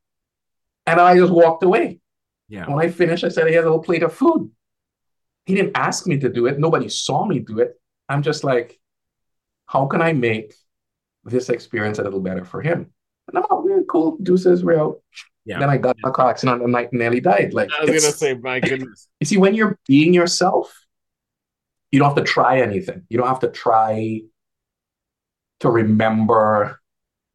And 0.87 1.01
I 1.01 1.17
just 1.17 1.33
walked 1.33 1.63
away. 1.63 2.01
Yeah. 2.49 2.69
When 2.69 2.85
I 2.85 2.91
finished, 2.91 3.25
I 3.25 3.29
said, 3.29 3.47
"Here's 3.47 3.65
a 3.65 3.69
little 3.69 3.83
plate 3.83 4.03
of 4.03 4.13
food." 4.13 4.51
He 5.47 5.55
didn't 5.55 5.77
ask 5.77 6.07
me 6.07 6.19
to 6.19 6.29
do 6.29 6.47
it. 6.47 6.59
Nobody 6.59 6.89
saw 6.89 7.25
me 7.27 7.41
do 7.41 7.61
it. 7.61 7.81
I'm 8.09 8.23
just 8.23 8.45
like, 8.45 8.79
how 9.67 9.87
can 9.87 10.03
I 10.03 10.13
make 10.13 10.55
this 11.25 11.49
experience 11.49 11.99
a 11.99 12.03
little 12.03 12.21
better 12.21 12.45
for 12.45 12.61
him? 12.63 12.93
And 13.29 13.37
I'm 13.37 13.43
like, 13.43 13.51
oh, 13.51 13.69
yeah, 13.69 13.83
cool, 13.89 14.19
deuces, 14.23 14.65
real. 14.65 15.03
Yeah. 15.45 15.59
Then 15.59 15.71
I 15.71 15.77
got 15.77 15.97
a 16.05 16.11
car 16.11 16.31
accident 16.31 16.63
and 16.63 16.77
I 16.77 16.89
nearly 16.93 17.21
died. 17.21 17.53
Like 17.53 17.71
I 17.77 17.85
was 17.85 17.91
gonna 17.91 18.13
say, 18.13 18.35
my 18.35 18.61
goodness. 18.61 19.09
you 19.21 19.27
see, 19.27 19.37
when 19.39 19.55
you're 19.55 19.79
being 19.87 20.15
yourself, 20.15 20.73
you 21.91 21.99
don't 21.99 22.09
have 22.09 22.25
to 22.25 22.31
try 22.31 22.61
anything. 22.61 23.03
You 23.09 23.19
don't 23.19 23.29
have 23.29 23.41
to 23.41 23.49
try 23.49 24.21
to 25.61 25.71
remember 25.71 26.81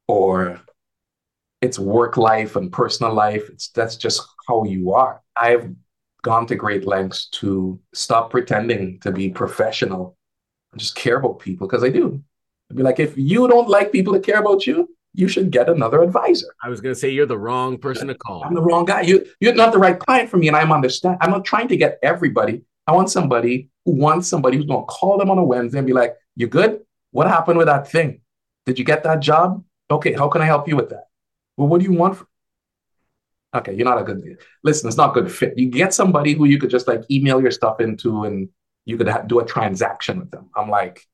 or 0.07 0.61
it's 1.61 1.79
work 1.79 2.17
life 2.17 2.55
and 2.55 2.71
personal 2.71 3.13
life. 3.13 3.49
It's 3.49 3.69
that's 3.69 3.97
just 3.97 4.21
how 4.47 4.63
you 4.63 4.93
are. 4.93 5.21
I've 5.35 5.73
gone 6.27 6.45
to 6.47 6.55
great 6.55 6.85
lengths 6.85 7.27
to 7.39 7.79
stop 7.93 8.29
pretending 8.29 8.99
to 8.99 9.11
be 9.13 9.29
professional 9.29 10.17
and 10.71 10.79
just 10.79 10.95
care 10.95 11.17
about 11.17 11.39
people 11.39 11.67
because 11.67 11.85
I 11.85 11.89
do. 11.89 12.21
I'd 12.69 12.75
be 12.75 12.83
like, 12.83 12.99
if 12.99 13.17
you 13.17 13.47
don't 13.47 13.69
like 13.69 13.93
people 13.93 14.11
that 14.13 14.23
care 14.23 14.39
about 14.39 14.67
you, 14.67 14.89
you 15.13 15.29
should 15.29 15.49
get 15.51 15.69
another 15.69 16.03
advisor. 16.03 16.47
I 16.61 16.67
was 16.69 16.81
going 16.81 16.93
to 16.93 16.99
say 16.99 17.09
you're 17.09 17.25
the 17.25 17.37
wrong 17.37 17.77
person 17.77 18.09
to 18.09 18.15
call. 18.15 18.43
I'm 18.43 18.53
the 18.53 18.61
wrong 18.61 18.83
guy. 18.83 19.01
You 19.01 19.25
you're 19.39 19.55
not 19.55 19.71
the 19.71 19.79
right 19.79 19.97
client 19.97 20.29
for 20.29 20.37
me, 20.37 20.47
and 20.49 20.57
I'm 20.57 20.71
understand. 20.71 21.17
I'm 21.21 21.31
not 21.31 21.45
trying 21.45 21.69
to 21.69 21.77
get 21.77 21.97
everybody. 22.03 22.61
I 22.87 22.91
want 22.91 23.09
somebody 23.09 23.69
who 23.85 23.93
wants 23.93 24.27
somebody 24.27 24.57
who's 24.57 24.65
going 24.65 24.85
to 24.85 24.93
call 24.97 25.17
them 25.17 25.31
on 25.31 25.37
a 25.37 25.43
Wednesday 25.43 25.79
and 25.79 25.87
be 25.87 25.93
like, 25.93 26.13
"You 26.35 26.47
good? 26.47 26.81
What 27.11 27.27
happened 27.27 27.57
with 27.57 27.67
that 27.67 27.89
thing? 27.89 28.19
Did 28.65 28.77
you 28.77 28.85
get 28.85 29.03
that 29.03 29.21
job? 29.21 29.63
Okay, 29.89 30.13
how 30.13 30.27
can 30.27 30.41
I 30.41 30.45
help 30.45 30.67
you 30.67 30.75
with 30.75 30.89
that? 30.89 31.05
Well, 31.55 31.69
what 31.69 31.79
do 31.79 31.85
you 31.89 31.93
want? 31.93 32.19
Okay, 33.57 33.73
you're 33.73 33.85
not 33.85 33.99
a 33.99 34.03
good 34.03 34.37
listen, 34.63 34.87
it's 34.87 34.97
not 34.97 35.13
good 35.13 35.31
fit. 35.31 35.57
You 35.57 35.69
get 35.69 35.93
somebody 35.93 36.33
who 36.33 36.45
you 36.45 36.59
could 36.59 36.69
just 36.69 36.87
like 36.87 37.03
email 37.11 37.41
your 37.41 37.51
stuff 37.51 37.79
into 37.81 38.23
and 38.23 38.49
you 38.85 38.97
could 38.97 39.07
ha- 39.07 39.23
do 39.23 39.39
a 39.39 39.45
transaction 39.45 40.19
with 40.19 40.31
them. 40.31 40.49
I'm 40.55 40.69
like, 40.69 41.05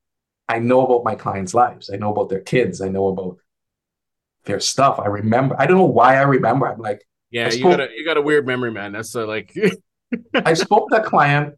I 0.48 0.60
know 0.60 0.86
about 0.86 1.04
my 1.04 1.16
clients' 1.16 1.54
lives. 1.54 1.90
I 1.92 1.98
know 1.98 2.12
about 2.12 2.30
their 2.30 2.42
kids. 2.42 2.82
I 2.82 2.90
know 2.90 3.08
about 3.08 3.38
their 4.46 4.60
stuff. 4.60 5.00
I 5.00 5.08
remember. 5.08 5.56
I 5.58 5.66
don't 5.66 5.78
know 5.78 5.86
why 5.86 6.18
I 6.18 6.22
remember. 6.22 6.68
I'm 6.68 6.80
like, 6.80 7.04
yeah, 7.32 7.50
spoke, 7.50 7.60
you 7.60 7.64
got 7.64 7.80
a 7.80 7.88
you 7.96 8.06
got 8.06 8.18
a 8.18 8.22
weird 8.22 8.46
memory, 8.46 8.72
man. 8.72 8.92
That's 8.92 9.16
uh, 9.16 9.26
like. 9.26 9.56
I 10.36 10.54
spoke 10.54 10.90
to 10.90 11.02
a 11.02 11.04
client 11.04 11.56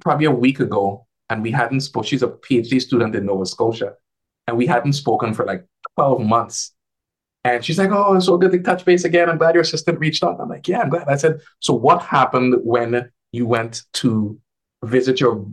probably 0.00 0.26
a 0.26 0.30
week 0.30 0.60
ago, 0.60 1.06
and 1.28 1.42
we 1.42 1.50
hadn't 1.50 1.80
spoke. 1.80 2.06
She's 2.06 2.22
a 2.22 2.28
PhD 2.28 2.80
student 2.80 3.16
in 3.16 3.26
Nova 3.26 3.46
Scotia, 3.46 3.94
and 4.46 4.56
we 4.56 4.66
hadn't 4.66 4.92
spoken 4.92 5.34
for 5.34 5.44
like 5.44 5.66
12 5.96 6.20
months. 6.20 6.75
And 7.54 7.64
she's 7.64 7.78
like, 7.78 7.90
Oh, 7.90 8.14
it's 8.14 8.26
so 8.26 8.36
good 8.36 8.52
to 8.52 8.58
touch 8.60 8.84
base 8.84 9.04
again. 9.04 9.28
I'm 9.28 9.38
glad 9.38 9.54
your 9.54 9.62
assistant 9.62 9.98
reached 9.98 10.22
out. 10.24 10.40
I'm 10.40 10.48
like, 10.48 10.66
Yeah, 10.68 10.80
I'm 10.80 10.88
glad. 10.88 11.08
I 11.08 11.16
said, 11.16 11.40
So 11.60 11.74
what 11.74 12.02
happened 12.02 12.56
when 12.62 13.10
you 13.32 13.46
went 13.46 13.82
to 13.94 14.38
visit 14.84 15.20
your 15.20 15.46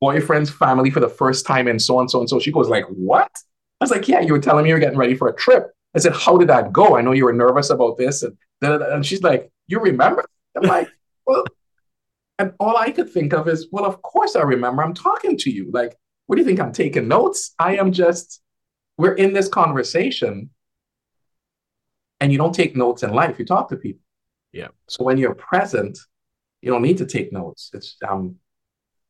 boyfriend's 0.00 0.50
family 0.50 0.90
for 0.90 1.00
the 1.00 1.08
first 1.08 1.46
time 1.46 1.68
and 1.68 1.80
so 1.80 1.96
on, 1.98 2.08
so 2.08 2.20
and 2.20 2.28
so? 2.28 2.40
She 2.40 2.50
goes, 2.50 2.68
like, 2.68 2.84
what? 2.86 3.30
I 3.80 3.84
was 3.84 3.90
like, 3.90 4.08
yeah, 4.08 4.20
you 4.20 4.32
were 4.32 4.40
telling 4.40 4.64
me 4.64 4.70
you 4.70 4.74
were 4.74 4.80
getting 4.80 4.98
ready 4.98 5.14
for 5.14 5.28
a 5.28 5.34
trip. 5.34 5.70
I 5.94 6.00
said, 6.00 6.12
how 6.12 6.36
did 6.36 6.48
that 6.48 6.72
go? 6.72 6.96
I 6.96 7.02
know 7.02 7.12
you 7.12 7.24
were 7.24 7.32
nervous 7.32 7.70
about 7.70 7.98
this. 7.98 8.22
And, 8.22 8.36
and 8.62 9.06
she's 9.06 9.22
like, 9.22 9.50
you 9.68 9.78
remember? 9.78 10.24
I'm 10.56 10.64
like, 10.64 10.88
well, 11.26 11.44
and 12.38 12.52
all 12.58 12.76
I 12.76 12.90
could 12.90 13.10
think 13.10 13.32
of 13.32 13.48
is, 13.48 13.68
well, 13.70 13.84
of 13.84 14.02
course 14.02 14.34
I 14.34 14.42
remember. 14.42 14.82
I'm 14.82 14.94
talking 14.94 15.36
to 15.38 15.50
you. 15.50 15.70
Like, 15.72 15.96
what 16.26 16.36
do 16.36 16.42
you 16.42 16.46
think? 16.46 16.60
I'm 16.60 16.72
taking 16.72 17.06
notes? 17.06 17.54
I 17.58 17.76
am 17.76 17.92
just, 17.92 18.40
we're 18.98 19.14
in 19.14 19.32
this 19.32 19.48
conversation. 19.48 20.50
And 22.22 22.30
you 22.30 22.38
don't 22.38 22.54
take 22.54 22.76
notes 22.76 23.02
in 23.02 23.10
life, 23.10 23.40
you 23.40 23.44
talk 23.44 23.68
to 23.70 23.76
people. 23.76 24.04
Yeah. 24.52 24.68
So 24.86 25.02
when 25.02 25.18
you're 25.18 25.34
present, 25.34 25.98
you 26.60 26.70
don't 26.70 26.82
need 26.82 26.98
to 26.98 27.06
take 27.06 27.32
notes. 27.32 27.70
It's 27.74 27.96
um 28.08 28.36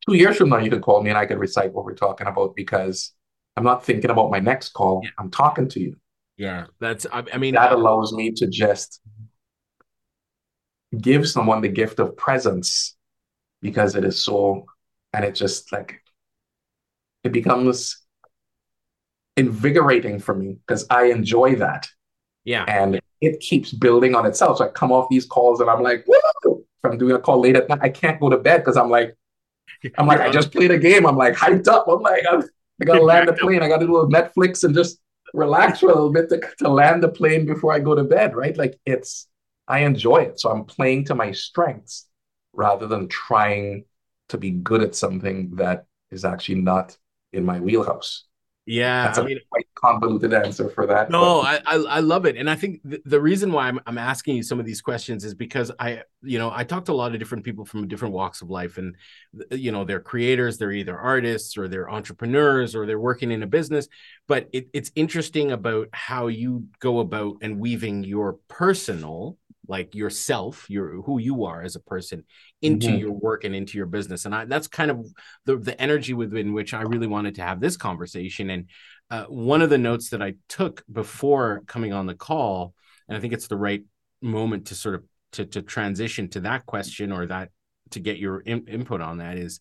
two 0.06 0.14
years 0.14 0.38
from 0.38 0.48
now, 0.48 0.56
you 0.56 0.70
could 0.70 0.80
call 0.80 1.02
me 1.02 1.10
and 1.10 1.18
I 1.18 1.26
could 1.26 1.38
recite 1.38 1.74
what 1.74 1.84
we're 1.84 1.94
talking 1.94 2.26
about 2.26 2.56
because 2.56 3.12
I'm 3.54 3.64
not 3.64 3.84
thinking 3.84 4.10
about 4.10 4.30
my 4.30 4.38
next 4.38 4.70
call. 4.70 5.02
Yeah. 5.04 5.10
I'm 5.18 5.30
talking 5.30 5.68
to 5.68 5.80
you. 5.80 5.96
Yeah, 6.38 6.64
that's. 6.80 7.06
I, 7.12 7.22
I 7.34 7.36
mean, 7.36 7.54
that 7.54 7.72
allows 7.72 8.14
me 8.14 8.32
to 8.32 8.46
just 8.46 9.02
give 10.98 11.28
someone 11.28 11.60
the 11.60 11.68
gift 11.68 12.00
of 12.00 12.16
presence 12.16 12.96
because 13.60 13.94
it 13.94 14.04
is 14.04 14.18
so, 14.18 14.64
and 15.12 15.22
it 15.22 15.34
just 15.34 15.70
like 15.70 16.00
it 17.24 17.32
becomes 17.32 17.98
invigorating 19.36 20.18
for 20.18 20.34
me 20.34 20.56
because 20.66 20.86
I 20.88 21.10
enjoy 21.10 21.56
that. 21.56 21.88
Yeah, 22.44 22.64
and 22.66 23.00
it 23.20 23.40
keeps 23.40 23.72
building 23.72 24.14
on 24.14 24.26
itself. 24.26 24.58
So 24.58 24.64
I 24.64 24.68
come 24.68 24.92
off 24.92 25.08
these 25.10 25.26
calls 25.26 25.60
and 25.60 25.70
I'm 25.70 25.82
like, 25.82 26.04
Woo! 26.06 26.64
if 26.82 26.90
I'm 26.90 26.98
doing 26.98 27.14
a 27.14 27.18
call 27.18 27.40
late 27.40 27.56
at 27.56 27.68
night, 27.68 27.78
I 27.82 27.88
can't 27.88 28.20
go 28.20 28.28
to 28.28 28.38
bed 28.38 28.58
because 28.58 28.76
I'm 28.76 28.90
like, 28.90 29.16
I'm 29.96 30.06
like, 30.06 30.20
I 30.20 30.30
just 30.30 30.52
played 30.52 30.70
a 30.70 30.78
game. 30.78 31.06
I'm 31.06 31.16
like 31.16 31.34
hyped 31.34 31.68
up. 31.68 31.86
I'm 31.88 32.00
like, 32.00 32.24
I'm, 32.28 32.42
I 32.80 32.84
got 32.84 32.94
to 32.94 33.02
land 33.02 33.28
the 33.28 33.32
plane. 33.40 33.62
I 33.62 33.68
got 33.68 33.78
to 33.78 33.86
do 33.86 33.98
a 33.98 34.08
Netflix 34.08 34.64
and 34.64 34.74
just 34.74 34.98
relax 35.34 35.80
for 35.80 35.86
a 35.86 35.94
little 35.94 36.12
bit 36.12 36.28
to, 36.30 36.40
to 36.58 36.68
land 36.68 37.02
the 37.02 37.08
plane 37.08 37.46
before 37.46 37.72
I 37.72 37.78
go 37.78 37.94
to 37.94 38.04
bed, 38.04 38.34
right? 38.34 38.56
Like 38.56 38.78
it's, 38.84 39.28
I 39.68 39.80
enjoy 39.80 40.18
it. 40.22 40.40
So 40.40 40.50
I'm 40.50 40.64
playing 40.64 41.06
to 41.06 41.14
my 41.14 41.32
strengths 41.32 42.08
rather 42.52 42.86
than 42.86 43.08
trying 43.08 43.84
to 44.28 44.38
be 44.38 44.50
good 44.50 44.82
at 44.82 44.94
something 44.94 45.56
that 45.56 45.86
is 46.10 46.24
actually 46.24 46.60
not 46.62 46.96
in 47.32 47.44
my 47.44 47.60
wheelhouse. 47.60 48.24
Yeah, 48.64 49.06
that's 49.06 49.18
I 49.18 49.24
mean, 49.24 49.40
quite 49.50 49.66
convoluted 49.74 50.32
answer 50.32 50.68
for 50.68 50.86
that. 50.86 51.10
No, 51.10 51.40
I, 51.40 51.60
I, 51.66 51.74
I 51.76 52.00
love 52.00 52.26
it, 52.26 52.36
and 52.36 52.48
I 52.48 52.54
think 52.54 52.80
th- 52.88 53.02
the 53.04 53.20
reason 53.20 53.50
why 53.50 53.66
I'm 53.66 53.80
I'm 53.86 53.98
asking 53.98 54.36
you 54.36 54.44
some 54.44 54.60
of 54.60 54.66
these 54.66 54.80
questions 54.80 55.24
is 55.24 55.34
because 55.34 55.72
I 55.80 56.02
you 56.22 56.38
know 56.38 56.52
I 56.54 56.62
talk 56.62 56.84
to 56.84 56.92
a 56.92 56.94
lot 56.94 57.12
of 57.12 57.18
different 57.18 57.42
people 57.42 57.64
from 57.64 57.88
different 57.88 58.14
walks 58.14 58.40
of 58.40 58.50
life, 58.50 58.78
and 58.78 58.94
you 59.50 59.72
know 59.72 59.84
they're 59.84 59.98
creators, 60.00 60.58
they're 60.58 60.70
either 60.70 60.96
artists 60.96 61.58
or 61.58 61.66
they're 61.66 61.90
entrepreneurs 61.90 62.76
or 62.76 62.86
they're 62.86 63.00
working 63.00 63.32
in 63.32 63.42
a 63.42 63.48
business. 63.48 63.88
But 64.28 64.48
it, 64.52 64.68
it's 64.72 64.92
interesting 64.94 65.50
about 65.50 65.88
how 65.92 66.28
you 66.28 66.66
go 66.78 67.00
about 67.00 67.38
and 67.42 67.58
weaving 67.58 68.04
your 68.04 68.38
personal 68.46 69.38
like 69.72 69.94
yourself 69.94 70.66
your 70.68 71.00
who 71.00 71.18
you 71.18 71.44
are 71.44 71.62
as 71.62 71.76
a 71.76 71.80
person 71.80 72.22
into 72.60 72.88
mm-hmm. 72.88 72.98
your 72.98 73.12
work 73.12 73.44
and 73.44 73.54
into 73.54 73.78
your 73.78 73.86
business 73.86 74.26
and 74.26 74.34
I, 74.34 74.44
that's 74.44 74.68
kind 74.68 74.90
of 74.90 75.06
the, 75.46 75.56
the 75.56 75.80
energy 75.80 76.12
within 76.12 76.52
which 76.52 76.74
i 76.74 76.82
really 76.82 77.06
wanted 77.06 77.36
to 77.36 77.42
have 77.42 77.58
this 77.58 77.78
conversation 77.78 78.50
and 78.50 78.66
uh, 79.10 79.24
one 79.24 79.62
of 79.62 79.70
the 79.70 79.78
notes 79.78 80.10
that 80.10 80.20
i 80.20 80.34
took 80.46 80.84
before 80.92 81.62
coming 81.66 81.94
on 81.94 82.04
the 82.06 82.14
call 82.14 82.74
and 83.08 83.16
i 83.16 83.20
think 83.20 83.32
it's 83.32 83.48
the 83.48 83.56
right 83.56 83.82
moment 84.20 84.66
to 84.66 84.74
sort 84.74 84.94
of 84.94 85.04
to, 85.32 85.46
to 85.46 85.62
transition 85.62 86.28
to 86.28 86.40
that 86.40 86.66
question 86.66 87.10
or 87.10 87.24
that 87.24 87.48
to 87.92 87.98
get 87.98 88.18
your 88.18 88.40
in, 88.40 88.66
input 88.68 89.00
on 89.00 89.18
that 89.18 89.38
is 89.38 89.58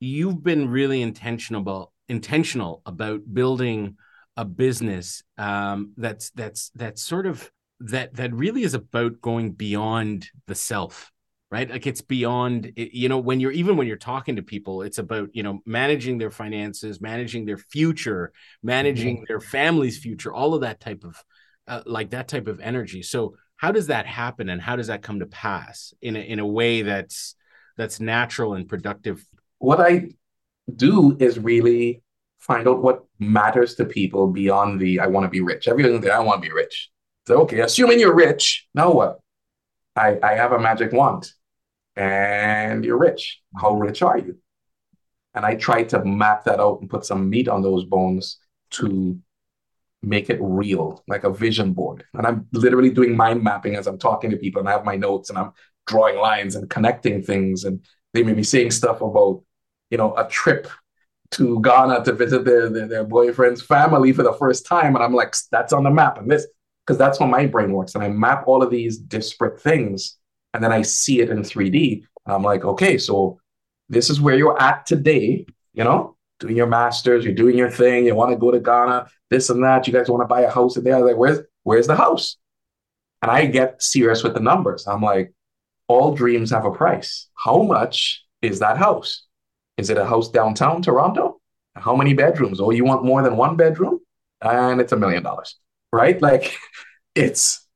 you've 0.00 0.42
been 0.42 0.70
really 0.70 1.02
intentional 1.02 1.60
about 1.60 1.92
intentional 2.08 2.80
about 2.86 3.20
building 3.30 3.96
a 4.38 4.44
business 4.46 5.22
um, 5.36 5.92
that's 5.98 6.30
that's 6.30 6.70
that's 6.74 7.02
sort 7.02 7.26
of 7.26 7.50
that 7.90 8.14
that 8.16 8.32
really 8.32 8.62
is 8.62 8.74
about 8.74 9.20
going 9.20 9.52
beyond 9.52 10.28
the 10.46 10.54
self 10.54 11.12
right? 11.52 11.70
Like 11.70 11.86
it's 11.86 12.00
beyond 12.00 12.72
you 12.76 13.10
know 13.10 13.18
when 13.18 13.38
you're 13.38 13.52
even 13.52 13.76
when 13.76 13.86
you're 13.86 13.98
talking 13.98 14.36
to 14.36 14.42
people 14.42 14.82
it's 14.82 14.98
about 14.98 15.28
you 15.34 15.42
know 15.42 15.60
managing 15.66 16.16
their 16.16 16.30
finances 16.30 17.00
managing 17.00 17.44
their 17.44 17.58
future 17.58 18.32
managing 18.62 19.16
mm-hmm. 19.18 19.24
their 19.28 19.40
family's 19.40 19.98
future 19.98 20.32
all 20.32 20.54
of 20.54 20.62
that 20.62 20.80
type 20.80 21.04
of 21.04 21.22
uh, 21.68 21.82
like 21.86 22.10
that 22.10 22.26
type 22.26 22.48
of 22.48 22.58
energy. 22.58 23.02
So 23.02 23.36
how 23.56 23.70
does 23.70 23.86
that 23.88 24.06
happen 24.06 24.48
and 24.48 24.60
how 24.60 24.74
does 24.74 24.88
that 24.88 25.02
come 25.02 25.20
to 25.20 25.26
pass 25.26 25.94
in 26.02 26.16
a, 26.16 26.18
in 26.18 26.40
a 26.40 26.46
way 26.46 26.82
that's 26.82 27.36
that's 27.76 28.00
natural 28.00 28.54
and 28.54 28.68
productive? 28.68 29.24
What 29.58 29.80
i 29.80 30.08
do 30.74 31.16
is 31.20 31.38
really 31.38 32.02
find 32.38 32.66
out 32.66 32.82
what 32.82 33.04
matters 33.18 33.74
to 33.74 33.84
people 33.84 34.26
beyond 34.28 34.80
the 34.80 35.00
i 35.00 35.06
want 35.06 35.24
to 35.24 35.28
be 35.28 35.42
rich. 35.42 35.68
Everything 35.68 36.00
that 36.00 36.12
i 36.12 36.18
want 36.18 36.42
to 36.42 36.48
be 36.48 36.54
rich 36.54 36.91
so, 37.26 37.42
okay, 37.42 37.60
assuming 37.60 38.00
you're 38.00 38.14
rich, 38.14 38.66
now 38.74 38.92
what? 38.92 39.20
I, 39.94 40.18
I 40.22 40.32
have 40.34 40.52
a 40.52 40.58
magic 40.58 40.92
wand 40.92 41.30
and 41.96 42.84
you're 42.84 42.98
rich. 42.98 43.40
How 43.60 43.70
mm-hmm. 43.70 43.82
rich 43.82 44.02
are 44.02 44.18
you? 44.18 44.38
And 45.34 45.46
I 45.46 45.54
try 45.54 45.84
to 45.84 46.04
map 46.04 46.44
that 46.44 46.60
out 46.60 46.80
and 46.80 46.90
put 46.90 47.04
some 47.04 47.30
meat 47.30 47.48
on 47.48 47.62
those 47.62 47.84
bones 47.84 48.38
to 48.72 49.18
make 50.02 50.30
it 50.30 50.38
real, 50.42 51.02
like 51.06 51.24
a 51.24 51.32
vision 51.32 51.72
board. 51.72 52.04
And 52.14 52.26
I'm 52.26 52.46
literally 52.52 52.90
doing 52.90 53.16
mind 53.16 53.42
mapping 53.42 53.76
as 53.76 53.86
I'm 53.86 53.98
talking 53.98 54.30
to 54.30 54.36
people 54.36 54.60
and 54.60 54.68
I 54.68 54.72
have 54.72 54.84
my 54.84 54.96
notes 54.96 55.30
and 55.30 55.38
I'm 55.38 55.52
drawing 55.86 56.16
lines 56.18 56.54
and 56.54 56.68
connecting 56.68 57.22
things. 57.22 57.64
And 57.64 57.84
they 58.12 58.22
may 58.22 58.34
be 58.34 58.42
saying 58.42 58.72
stuff 58.72 59.00
about, 59.00 59.42
you 59.90 59.98
know, 59.98 60.14
a 60.16 60.26
trip 60.28 60.68
to 61.32 61.60
Ghana 61.62 62.04
to 62.04 62.12
visit 62.12 62.44
their, 62.44 62.68
their, 62.68 62.88
their 62.88 63.04
boyfriend's 63.04 63.62
family 63.62 64.12
for 64.12 64.22
the 64.22 64.34
first 64.34 64.66
time. 64.66 64.96
And 64.96 65.04
I'm 65.04 65.14
like, 65.14 65.34
that's 65.50 65.72
on 65.72 65.84
the 65.84 65.90
map. 65.90 66.18
And 66.18 66.30
this, 66.30 66.46
because 66.86 66.98
that's 66.98 67.18
how 67.18 67.26
my 67.26 67.46
brain 67.46 67.72
works. 67.72 67.94
And 67.94 68.02
I 68.02 68.08
map 68.08 68.44
all 68.46 68.62
of 68.62 68.70
these 68.70 68.98
disparate 68.98 69.60
things 69.60 70.18
and 70.54 70.62
then 70.62 70.72
I 70.72 70.82
see 70.82 71.20
it 71.20 71.30
in 71.30 71.42
3D. 71.42 72.04
I'm 72.26 72.42
like, 72.42 72.64
okay, 72.64 72.98
so 72.98 73.40
this 73.88 74.10
is 74.10 74.20
where 74.20 74.36
you're 74.36 74.60
at 74.60 74.86
today, 74.86 75.46
you 75.72 75.84
know, 75.84 76.16
doing 76.40 76.56
your 76.56 76.66
masters, 76.66 77.24
you're 77.24 77.34
doing 77.34 77.56
your 77.56 77.70
thing, 77.70 78.06
you 78.06 78.14
want 78.14 78.30
to 78.32 78.36
go 78.36 78.50
to 78.50 78.60
Ghana, 78.60 79.06
this 79.30 79.50
and 79.50 79.62
that. 79.64 79.86
You 79.86 79.92
guys 79.92 80.08
want 80.08 80.22
to 80.22 80.26
buy 80.26 80.42
a 80.42 80.50
house 80.50 80.74
there. 80.74 81.04
Like, 81.04 81.16
where's 81.16 81.40
where's 81.62 81.86
the 81.86 81.96
house? 81.96 82.36
And 83.22 83.30
I 83.30 83.46
get 83.46 83.82
serious 83.82 84.22
with 84.22 84.34
the 84.34 84.40
numbers. 84.40 84.86
I'm 84.86 85.02
like, 85.02 85.32
all 85.88 86.14
dreams 86.14 86.50
have 86.50 86.64
a 86.64 86.72
price. 86.72 87.28
How 87.34 87.62
much 87.62 88.24
is 88.40 88.58
that 88.58 88.78
house? 88.78 89.26
Is 89.76 89.90
it 89.90 89.96
a 89.96 90.04
house 90.04 90.28
downtown 90.30 90.82
Toronto? 90.82 91.40
How 91.74 91.96
many 91.96 92.14
bedrooms? 92.14 92.60
Oh, 92.60 92.70
you 92.70 92.84
want 92.84 93.04
more 93.04 93.22
than 93.22 93.36
one 93.36 93.56
bedroom? 93.56 94.00
And 94.40 94.80
it's 94.80 94.92
a 94.92 94.96
million 94.96 95.22
dollars 95.22 95.56
right? 95.92 96.20
Like 96.20 96.56
it's 97.14 97.66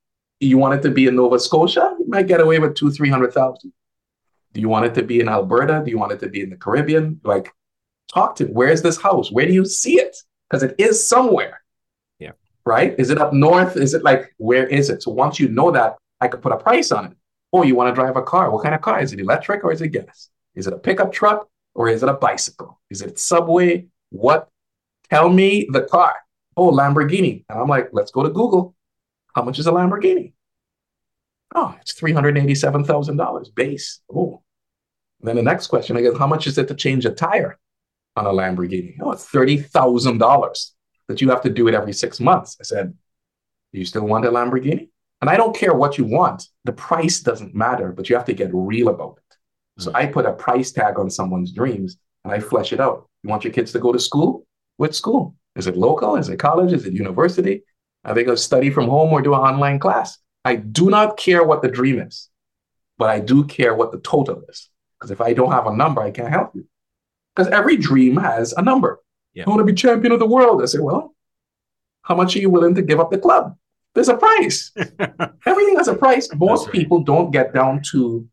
you 0.41 0.59
want 0.59 0.75
it 0.75 0.83
to 0.83 0.91
be 0.91 1.07
in 1.07 1.17
Nova 1.17 1.39
Scotia, 1.39 1.95
you 1.99 2.07
might 2.09 2.27
get 2.27 2.41
away 2.41 2.59
with 2.59 2.75
two, 2.75 2.91
three 2.91 3.11
hundred 3.11 3.33
thousand. 3.33 3.73
Do 4.53 4.61
you 4.61 4.69
want 4.69 4.87
it 4.87 4.95
to 4.95 5.03
be 5.03 5.21
in 5.21 5.29
Alberta? 5.29 5.83
Do 5.85 5.91
you 5.91 5.99
want 5.99 6.13
it 6.13 6.21
to 6.21 6.29
be 6.29 6.41
in 6.41 6.51
the 6.51 6.57
Caribbean? 6.57 7.21
Like, 7.25 7.53
talk 8.13 8.37
to 8.37 8.47
where's 8.47 8.83
this 8.83 9.01
house? 9.01 9.31
Where 9.31 9.47
do 9.47 9.53
you 9.53 9.67
see 9.67 10.01
it? 10.01 10.17
Because 10.49 10.63
it 10.63 10.75
is 10.79 11.07
somewhere. 11.07 11.63
Yeah. 12.19 12.33
Right? 12.65 12.95
Is 12.99 13.11
it 13.11 13.19
up 13.19 13.33
north? 13.33 13.77
Is 13.77 13.95
it 13.95 14.03
like 14.03 14.35
where 14.39 14.67
is 14.67 14.91
it? 14.91 15.03
So 15.03 15.11
once 15.11 15.39
you 15.39 15.49
know 15.49 15.71
that, 15.71 15.97
I 16.21 16.29
could 16.29 16.43
put 16.43 16.53
a 16.53 16.57
price 16.57 16.91
on 16.91 17.07
it. 17.07 17.17
Oh, 17.53 17.63
you 17.63 17.75
want 17.75 17.95
to 17.95 17.95
drive 17.95 18.17
a 18.17 18.23
car? 18.23 18.51
What 18.51 18.63
kind 18.63 18.75
of 18.75 18.81
car? 18.81 19.01
Is 19.01 19.13
it 19.13 19.21
electric 19.21 19.63
or 19.65 19.73
is 19.73 19.83
it 19.83 19.89
gas? 19.89 20.31
Is 20.55 20.67
it 20.67 20.73
a 20.73 20.79
pickup 20.79 21.13
truck 21.13 21.49
or 21.75 21.89
is 21.89 22.03
it 22.03 22.09
a 22.09 22.15
bicycle? 22.15 22.81
Is 22.91 23.03
it 23.03 23.19
subway? 23.19 23.87
What? 24.11 24.49
Tell 25.11 25.29
me 25.29 25.69
the 25.71 25.83
car 25.83 26.17
oh, 26.57 26.71
Lamborghini. 26.71 27.45
And 27.49 27.61
I'm 27.61 27.69
like, 27.69 27.91
let's 27.93 28.11
go 28.11 28.23
to 28.23 28.31
Google. 28.31 28.75
How 29.35 29.43
much 29.43 29.59
is 29.59 29.67
a 29.67 29.73
Lamborghini? 29.73 30.33
Oh, 31.55 31.75
it's 31.81 31.99
$387,000 32.01 33.55
base. 33.55 34.01
Oh. 34.13 34.43
Then 35.21 35.37
the 35.37 35.43
next 35.43 35.69
question, 35.69 35.97
I 35.97 36.03
guess, 36.03 36.19
how 36.19 36.27
much 36.27 36.47
is 36.47 36.59
it 36.59 36.69
to 36.69 36.75
change 36.75 37.05
a 37.07 37.11
tire 37.11 37.59
on 38.17 38.27
a 38.27 38.31
Lamborghini? 38.31 38.97
Oh, 39.01 39.13
it's 39.13 39.27
$30,000 39.27 40.71
that 41.09 41.21
you 41.21 41.31
have 41.31 41.43
to 41.43 41.51
do 41.51 41.69
it 41.69 41.75
every 41.75 41.93
six 41.93 42.21
months. 42.21 42.57
I 42.61 42.65
said, 42.65 42.95
do 43.73 43.79
you 43.79 43.85
still 43.85 44.07
want 44.07 44.27
a 44.27 44.31
Lamborghini? 44.31 44.89
And 45.21 45.31
I 45.31 45.37
don't 45.37 45.57
care 45.57 45.75
what 45.75 45.99
you 45.99 46.05
want. 46.05 46.49
The 46.65 46.73
price 46.73 47.21
doesn't 47.21 47.55
matter, 47.55 47.93
but 47.93 48.09
you 48.09 48.17
have 48.17 48.27
to 48.27 48.35
get 48.35 48.51
real 48.53 48.89
about 48.89 49.19
it. 49.19 49.83
So 49.83 49.91
I 49.95 50.07
put 50.07 50.27
a 50.27 50.33
price 50.33 50.73
tag 50.73 50.99
on 50.99 51.11
someone's 51.11 51.53
dreams 51.53 51.97
and 52.25 52.33
I 52.33 52.41
flesh 52.41 52.73
it 52.73 52.81
out. 52.81 53.09
You 53.23 53.31
want 53.31 53.45
your 53.45 53.53
kids 53.53 53.73
to 53.73 53.79
go 53.79 53.93
to 53.93 53.99
school? 53.99 54.47
Which 54.77 54.95
school? 54.95 55.35
Is 55.57 55.67
it 55.67 55.77
local? 55.77 56.17
Is 56.17 56.29
it 56.29 56.39
college? 56.39 56.73
Is 56.73 56.87
it 56.87 56.93
university? 56.93 57.63
Are 58.05 58.15
they 58.15 58.23
going 58.23 58.37
to 58.37 58.43
study 58.43 58.71
from 58.71 58.89
home 58.89 59.13
or 59.13 59.23
do 59.23 59.35
an 59.35 59.41
online 59.41 59.79
class? 59.79 60.19
I 60.45 60.57
do 60.57 60.91
not 60.91 61.17
care 61.17 61.43
what 61.43 61.63
the 61.63 61.69
dream 61.69 61.99
is, 61.99 62.29
but 62.99 63.11
I 63.11 63.19
do 63.21 63.45
care 63.45 63.75
what 63.75 63.91
the 63.91 63.99
total 63.99 64.43
is. 64.49 64.69
Because 64.97 65.11
if 65.11 65.21
I 65.21 65.33
don't 65.33 65.51
have 65.51 65.67
a 65.67 65.75
number, 65.75 66.01
I 66.01 66.11
can't 66.11 66.31
help 66.31 66.55
you. 66.55 66.67
Because 67.35 67.51
every 67.53 67.77
dream 67.77 68.17
has 68.17 68.53
a 68.53 68.63
number. 68.63 69.01
Yeah. 69.35 69.45
I 69.47 69.51
want 69.51 69.61
to 69.61 69.65
be 69.65 69.75
champion 69.75 70.13
of 70.13 70.21
the 70.21 70.27
world. 70.27 70.63
I 70.63 70.67
say, 70.67 70.79
well, 70.79 71.15
how 72.03 72.15
much 72.15 72.37
are 72.37 72.39
you 72.39 72.49
willing 72.49 72.75
to 72.77 72.83
give 72.83 73.01
up 73.01 73.11
the 73.11 73.19
club? 73.19 73.57
There's 73.95 74.09
a 74.09 74.17
price. 74.17 74.73
Everything 75.47 75.77
has 75.77 75.89
a 75.89 75.95
price. 75.95 76.29
Most 76.35 76.67
right. 76.67 76.75
people 76.75 77.03
don't 77.03 77.31
get 77.31 77.53
down 77.53 77.83
to 77.91 78.27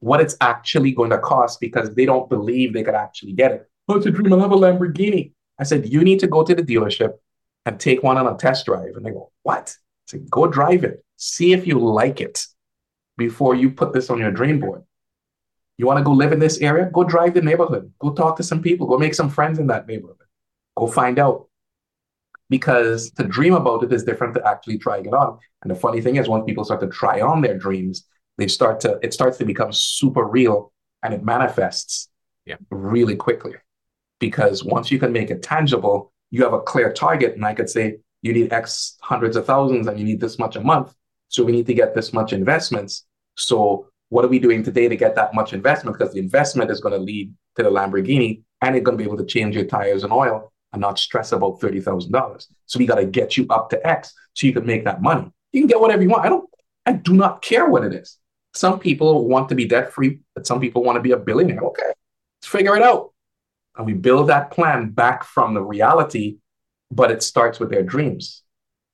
what 0.00 0.20
it's 0.20 0.36
actually 0.40 0.92
going 0.92 1.10
to 1.10 1.18
cost 1.18 1.60
because 1.60 1.94
they 1.94 2.04
don't 2.04 2.28
believe 2.28 2.72
they 2.72 2.82
could 2.82 2.94
actually 2.94 3.32
get 3.32 3.52
it. 3.52 3.70
Oh, 3.88 3.96
it's 3.96 4.06
a 4.06 4.10
dream. 4.10 4.32
I'll 4.32 4.40
have 4.40 4.52
a 4.52 4.56
Lamborghini. 4.56 5.32
I 5.58 5.64
said, 5.64 5.88
you 5.88 6.02
need 6.02 6.20
to 6.20 6.26
go 6.26 6.42
to 6.42 6.54
the 6.54 6.62
dealership 6.62 7.14
and 7.64 7.78
take 7.78 8.02
one 8.02 8.18
on 8.18 8.26
a 8.26 8.36
test 8.36 8.66
drive. 8.66 8.96
And 8.96 9.04
they 9.04 9.10
go, 9.10 9.30
what? 9.42 9.74
I 9.76 10.06
said, 10.06 10.30
go 10.30 10.46
drive 10.46 10.84
it. 10.84 11.04
See 11.16 11.52
if 11.52 11.66
you 11.66 11.78
like 11.78 12.20
it 12.20 12.46
before 13.16 13.54
you 13.54 13.70
put 13.70 13.92
this 13.92 14.10
on 14.10 14.18
your 14.18 14.32
dream 14.32 14.60
board. 14.60 14.82
You 15.78 15.86
want 15.86 15.98
to 15.98 16.04
go 16.04 16.12
live 16.12 16.32
in 16.32 16.38
this 16.38 16.60
area? 16.60 16.90
Go 16.92 17.04
drive 17.04 17.34
the 17.34 17.42
neighborhood. 17.42 17.92
Go 17.98 18.12
talk 18.12 18.36
to 18.36 18.42
some 18.42 18.62
people. 18.62 18.86
Go 18.86 18.98
make 18.98 19.14
some 19.14 19.30
friends 19.30 19.58
in 19.58 19.66
that 19.68 19.86
neighborhood. 19.86 20.16
Go 20.76 20.86
find 20.86 21.18
out. 21.18 21.48
Because 22.50 23.10
to 23.12 23.24
dream 23.24 23.54
about 23.54 23.82
it 23.82 23.92
is 23.92 24.04
different 24.04 24.34
to 24.34 24.46
actually 24.46 24.78
trying 24.78 25.06
it 25.06 25.14
on. 25.14 25.38
And 25.62 25.70
the 25.70 25.74
funny 25.74 26.00
thing 26.00 26.16
is, 26.16 26.28
when 26.28 26.42
people 26.42 26.64
start 26.64 26.80
to 26.82 26.88
try 26.88 27.20
on 27.20 27.40
their 27.40 27.56
dreams, 27.56 28.06
they 28.36 28.48
start 28.48 28.80
to 28.80 28.98
it 29.02 29.14
starts 29.14 29.38
to 29.38 29.44
become 29.44 29.72
super 29.72 30.24
real 30.24 30.72
and 31.02 31.14
it 31.14 31.24
manifests 31.24 32.08
yeah. 32.44 32.56
really 32.70 33.16
quickly. 33.16 33.54
Because 34.24 34.64
once 34.64 34.90
you 34.90 34.98
can 34.98 35.12
make 35.12 35.30
it 35.30 35.42
tangible, 35.42 36.10
you 36.30 36.42
have 36.44 36.54
a 36.54 36.60
clear 36.60 36.90
target. 36.90 37.34
And 37.34 37.44
I 37.44 37.52
could 37.52 37.68
say, 37.68 37.98
you 38.22 38.32
need 38.32 38.54
X 38.54 38.96
hundreds 39.02 39.36
of 39.36 39.44
thousands 39.44 39.86
and 39.86 39.98
you 39.98 40.04
need 40.06 40.18
this 40.18 40.38
much 40.38 40.56
a 40.56 40.62
month. 40.62 40.94
So 41.28 41.44
we 41.44 41.52
need 41.52 41.66
to 41.66 41.74
get 41.74 41.94
this 41.94 42.14
much 42.14 42.32
investments. 42.32 43.04
So 43.36 43.88
what 44.08 44.24
are 44.24 44.28
we 44.28 44.38
doing 44.38 44.62
today 44.62 44.88
to 44.88 44.96
get 44.96 45.14
that 45.16 45.34
much 45.34 45.52
investment? 45.52 45.98
Because 45.98 46.14
the 46.14 46.20
investment 46.20 46.70
is 46.70 46.80
going 46.80 46.94
to 46.94 46.98
lead 46.98 47.34
to 47.56 47.62
the 47.62 47.68
Lamborghini 47.68 48.40
and 48.62 48.74
it's 48.74 48.82
going 48.82 48.96
to 48.96 49.04
be 49.04 49.06
able 49.06 49.18
to 49.18 49.26
change 49.26 49.54
your 49.54 49.66
tires 49.66 50.04
and 50.04 50.12
oil 50.12 50.50
and 50.72 50.80
not 50.80 50.98
stress 50.98 51.32
about 51.32 51.60
$30,000. 51.60 52.46
So 52.64 52.78
we 52.78 52.86
got 52.86 52.94
to 52.94 53.04
get 53.04 53.36
you 53.36 53.46
up 53.50 53.68
to 53.70 53.86
X 53.86 54.14
so 54.32 54.46
you 54.46 54.54
can 54.54 54.64
make 54.64 54.86
that 54.86 55.02
money. 55.02 55.30
You 55.52 55.60
can 55.60 55.68
get 55.68 55.80
whatever 55.80 56.02
you 56.02 56.08
want. 56.08 56.24
I 56.24 56.30
don't, 56.30 56.48
I 56.86 56.92
do 56.92 57.12
not 57.12 57.42
care 57.42 57.68
what 57.68 57.84
it 57.84 57.92
is. 57.92 58.16
Some 58.54 58.78
people 58.78 59.28
want 59.28 59.50
to 59.50 59.54
be 59.54 59.66
debt 59.66 59.92
free, 59.92 60.20
but 60.34 60.46
some 60.46 60.60
people 60.60 60.82
want 60.82 60.96
to 60.96 61.02
be 61.02 61.10
a 61.10 61.18
billionaire. 61.18 61.60
Okay, 61.60 61.82
let's 61.86 62.48
figure 62.48 62.74
it 62.74 62.82
out. 62.82 63.13
And 63.76 63.86
we 63.86 63.92
build 63.92 64.28
that 64.28 64.50
plan 64.50 64.90
back 64.90 65.24
from 65.24 65.54
the 65.54 65.62
reality, 65.62 66.38
but 66.90 67.10
it 67.10 67.22
starts 67.22 67.58
with 67.58 67.70
their 67.70 67.82
dreams. 67.82 68.42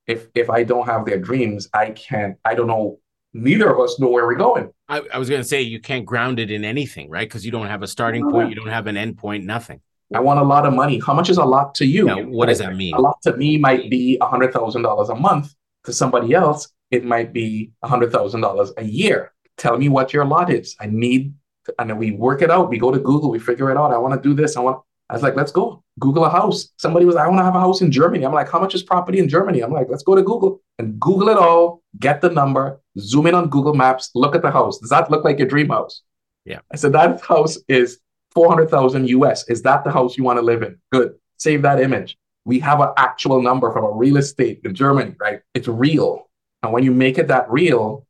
If 0.06 0.28
if 0.34 0.50
I 0.50 0.64
don't 0.64 0.86
have 0.86 1.04
their 1.04 1.18
dreams, 1.18 1.68
I 1.72 1.90
can't, 1.90 2.36
I 2.44 2.54
don't 2.54 2.66
know 2.66 2.98
neither 3.32 3.72
of 3.72 3.80
us 3.80 3.98
know 4.00 4.08
where 4.08 4.26
we're 4.26 4.34
going. 4.34 4.70
I, 4.88 5.02
I 5.12 5.18
was 5.18 5.28
going 5.28 5.40
to 5.40 5.46
say 5.46 5.62
you 5.62 5.80
can't 5.80 6.04
ground 6.04 6.38
it 6.38 6.50
in 6.50 6.64
anything, 6.64 7.10
right? 7.10 7.28
Because 7.28 7.44
you 7.44 7.52
don't 7.52 7.68
have 7.68 7.82
a 7.82 7.86
starting 7.86 8.28
point, 8.30 8.50
you 8.50 8.56
don't 8.56 8.68
have 8.68 8.86
an 8.86 8.96
end 8.96 9.18
point, 9.18 9.44
nothing. 9.44 9.80
I 10.12 10.18
want 10.18 10.40
a 10.40 10.42
lot 10.44 10.66
of 10.66 10.74
money. 10.74 11.00
How 11.04 11.14
much 11.14 11.30
is 11.30 11.38
a 11.38 11.44
lot 11.44 11.74
to 11.76 11.86
you? 11.86 12.06
Now, 12.06 12.22
what 12.22 12.46
does 12.46 12.58
that 12.58 12.74
mean? 12.74 12.94
A 12.94 13.00
lot 13.00 13.22
to 13.22 13.36
me 13.36 13.58
might 13.58 13.88
be 13.88 14.18
a 14.20 14.26
hundred 14.26 14.52
thousand 14.52 14.82
dollars 14.82 15.08
a 15.08 15.14
month. 15.14 15.54
To 15.84 15.92
somebody 15.92 16.34
else, 16.34 16.68
it 16.90 17.04
might 17.04 17.32
be 17.32 17.70
a 17.82 17.88
hundred 17.88 18.10
thousand 18.10 18.40
dollars 18.40 18.72
a 18.76 18.84
year. 18.84 19.32
Tell 19.56 19.78
me 19.78 19.88
what 19.88 20.12
your 20.12 20.24
lot 20.24 20.50
is. 20.50 20.74
I 20.80 20.86
need, 20.86 21.34
and 21.78 21.90
then 21.90 21.98
we 21.98 22.12
work 22.12 22.42
it 22.42 22.50
out. 22.50 22.68
We 22.68 22.78
go 22.78 22.90
to 22.90 22.98
Google, 22.98 23.30
we 23.30 23.38
figure 23.38 23.70
it 23.70 23.76
out. 23.76 23.92
I 23.92 23.98
want 23.98 24.20
to 24.20 24.28
do 24.28 24.34
this. 24.34 24.56
I 24.56 24.60
want. 24.60 24.82
I 25.08 25.14
was 25.14 25.24
like, 25.24 25.34
let's 25.34 25.50
go. 25.50 25.82
Google 25.98 26.24
a 26.24 26.30
house. 26.30 26.68
Somebody 26.76 27.04
was, 27.04 27.16
I 27.16 27.26
want 27.26 27.40
to 27.40 27.44
have 27.44 27.56
a 27.56 27.60
house 27.60 27.80
in 27.80 27.90
Germany. 27.90 28.24
I'm 28.24 28.32
like, 28.32 28.48
how 28.48 28.60
much 28.60 28.76
is 28.76 28.82
property 28.84 29.18
in 29.18 29.28
Germany? 29.28 29.60
I'm 29.60 29.72
like, 29.72 29.88
let's 29.90 30.04
go 30.04 30.14
to 30.14 30.22
Google 30.22 30.62
and 30.78 31.00
Google 31.00 31.30
it 31.30 31.36
all, 31.36 31.82
get 31.98 32.20
the 32.20 32.30
number, 32.30 32.80
zoom 32.96 33.26
in 33.26 33.34
on 33.34 33.48
Google 33.48 33.74
Maps, 33.74 34.12
look 34.14 34.36
at 34.36 34.42
the 34.42 34.52
house. 34.52 34.78
Does 34.78 34.90
that 34.90 35.10
look 35.10 35.24
like 35.24 35.36
your 35.36 35.48
dream 35.48 35.68
house? 35.68 36.02
Yeah. 36.44 36.60
I 36.72 36.76
said, 36.76 36.92
that 36.92 37.20
house 37.22 37.58
is 37.66 37.98
400,000 38.30 39.08
US. 39.08 39.48
Is 39.48 39.62
that 39.62 39.82
the 39.82 39.90
house 39.90 40.16
you 40.16 40.22
want 40.22 40.38
to 40.38 40.44
live 40.44 40.62
in? 40.62 40.78
Good. 40.92 41.14
Save 41.38 41.62
that 41.62 41.80
image. 41.80 42.16
We 42.44 42.60
have 42.60 42.80
an 42.80 42.90
actual 42.96 43.42
number 43.42 43.72
from 43.72 43.84
a 43.84 43.90
real 43.90 44.16
estate 44.16 44.60
in 44.64 44.76
Germany, 44.76 45.16
right? 45.18 45.40
It's 45.54 45.66
real. 45.66 46.30
And 46.62 46.72
when 46.72 46.84
you 46.84 46.92
make 46.92 47.18
it 47.18 47.26
that 47.28 47.50
real, 47.50 48.06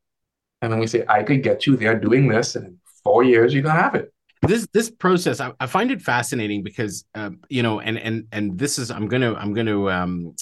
and 0.61 0.71
then 0.71 0.79
we 0.79 0.85
say, 0.85 1.03
I 1.09 1.23
could 1.23 1.41
get 1.41 1.65
you 1.65 1.75
there 1.75 1.99
doing 1.99 2.27
this, 2.27 2.55
and 2.55 2.77
four 3.03 3.23
years, 3.23 3.53
you're 3.53 3.63
going 3.63 3.75
to 3.75 3.81
have 3.81 3.95
it. 3.95 4.13
This 4.43 4.67
this 4.73 4.89
process 4.89 5.39
I, 5.39 5.51
I, 5.59 5.67
find 5.67 5.91
it 5.91 6.01
fascinating 6.01 6.63
because 6.63 7.05
uh, 7.13 7.29
you 7.47 7.61
know 7.61 7.79
and 7.79 7.95
and 7.95 8.25
and 8.31 8.57
this 8.57 8.79
is 8.79 8.89
i'm 8.89 9.07
gonna 9.07 9.35
i'm 9.35 9.53
gonna 9.53 9.85
um 9.85 10.33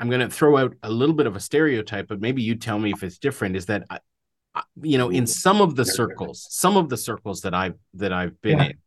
i'm 0.00 0.08
gonna 0.08 0.30
throw 0.30 0.56
out 0.56 0.74
a 0.82 0.90
little 0.90 1.14
bit 1.14 1.26
of 1.26 1.36
a 1.36 1.40
stereotype 1.40 2.08
but 2.08 2.22
maybe 2.22 2.40
you 2.40 2.54
tell 2.54 2.78
me 2.78 2.90
if 2.90 3.02
it's 3.02 3.18
different 3.18 3.54
is 3.54 3.66
that 3.66 3.84
I, 3.90 3.98
you 4.80 4.96
know 4.96 5.10
in 5.10 5.26
some 5.26 5.60
of 5.60 5.76
the 5.76 5.84
circles 5.84 6.46
some 6.48 6.78
of 6.78 6.88
the 6.88 6.96
circles 6.96 7.42
that 7.42 7.52
i've 7.52 7.74
that 7.92 8.14
i've 8.14 8.40
been 8.40 8.60
yeah. 8.60 8.64
in 8.64 8.78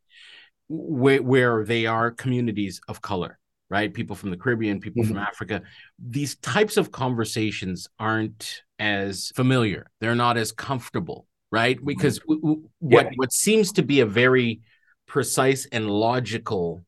where, 0.69 1.21
where 1.21 1.63
they 1.63 1.85
are 1.85 2.09
communities 2.09 2.81
of 2.87 2.99
color 2.99 3.37
right? 3.69 3.93
People 3.93 4.15
from 4.15 4.29
the 4.29 4.37
caribbean 4.37 4.79
people 4.79 5.03
mm-hmm. 5.03 5.13
from 5.13 5.21
africa. 5.21 5.61
These 5.99 6.37
types 6.37 6.77
of 6.77 6.91
conversations 6.91 7.87
aren't 7.99 8.63
as 8.79 9.31
familiar. 9.35 9.87
They're 9.99 10.15
not 10.15 10.37
as 10.37 10.51
comfortable 10.51 11.26
right? 11.51 11.77
Because 11.83 12.19
w- 12.19 12.41
w- 12.41 12.69
what 12.79 13.05
yeah. 13.05 13.11
what 13.15 13.33
seems 13.33 13.71
to 13.73 13.83
be 13.83 13.99
a 13.99 14.05
very 14.05 14.61
precise 15.07 15.67
and 15.71 15.89
logical 15.89 16.83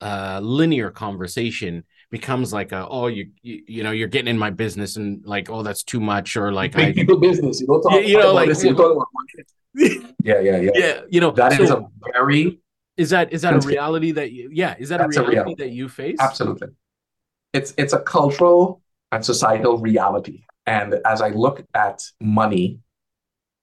uh 0.00 0.38
linear 0.40 0.90
conversation 0.90 1.82
becomes 2.08 2.52
like 2.52 2.70
a 2.70 2.86
oh 2.88 3.08
you, 3.08 3.30
you, 3.42 3.62
you 3.66 3.82
know 3.82 3.90
you're 3.90 4.06
getting 4.06 4.28
in 4.28 4.38
my 4.38 4.48
business 4.48 4.96
and 4.96 5.26
like 5.26 5.50
oh 5.50 5.64
that's 5.64 5.82
too 5.82 5.98
much 5.98 6.36
or 6.36 6.52
like 6.52 6.76
I, 6.78 6.92
people 6.92 7.18
business 7.18 7.60
you 7.60 7.66
don't 7.66 7.82
talk, 7.82 8.06
you, 8.06 8.16
know 8.16 8.32
like 8.32 8.48
this, 8.48 8.62
you 8.62 8.74
talk 8.74 9.08
yeah 9.74 10.04
yeah 10.22 10.56
yeah. 10.60 10.70
Yeah 10.74 11.00
you 11.08 11.20
know 11.20 11.32
that 11.32 11.54
so, 11.54 11.62
is 11.64 11.70
a 11.70 11.84
very 12.12 12.60
is 12.98 13.10
that 13.10 13.32
is 13.32 13.42
that 13.42 13.54
a 13.54 13.66
reality 13.66 14.10
that 14.12 14.32
you 14.32 14.50
yeah 14.52 14.74
is 14.78 14.88
that 14.88 15.00
a 15.00 15.08
reality, 15.08 15.26
a 15.26 15.30
reality. 15.30 15.54
that 15.62 15.70
you 15.70 15.88
face? 15.88 16.16
Absolutely. 16.20 16.68
It's 17.52 17.72
it's 17.78 17.92
a 17.92 18.00
cultural 18.00 18.82
and 19.12 19.24
societal 19.24 19.78
reality. 19.78 20.42
And 20.66 20.96
as 21.06 21.22
i 21.22 21.28
look 21.28 21.64
at 21.74 22.02
money 22.20 22.80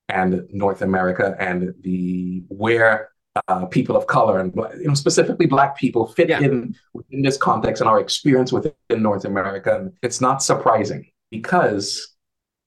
and 0.10 0.48
North 0.52 0.82
America 0.82 1.36
and 1.40 1.74
the 1.82 2.44
where 2.50 3.10
uh, 3.48 3.66
people 3.66 3.98
of 3.98 4.08
color 4.08 4.40
and 4.40 4.54
you 4.80 4.88
know 4.88 4.94
specifically 4.94 5.46
Black 5.46 5.78
people 5.78 6.08
fit 6.08 6.30
yeah. 6.30 6.40
in 6.40 6.76
within 6.94 7.22
this 7.22 7.38
context 7.38 7.82
and 7.82 7.90
our 7.90 8.00
experience 8.00 8.52
within 8.52 8.74
North 8.92 9.26
America. 9.26 9.78
And 9.78 9.94
it's 10.02 10.22
not 10.22 10.42
surprising 10.42 11.12
because 11.32 12.16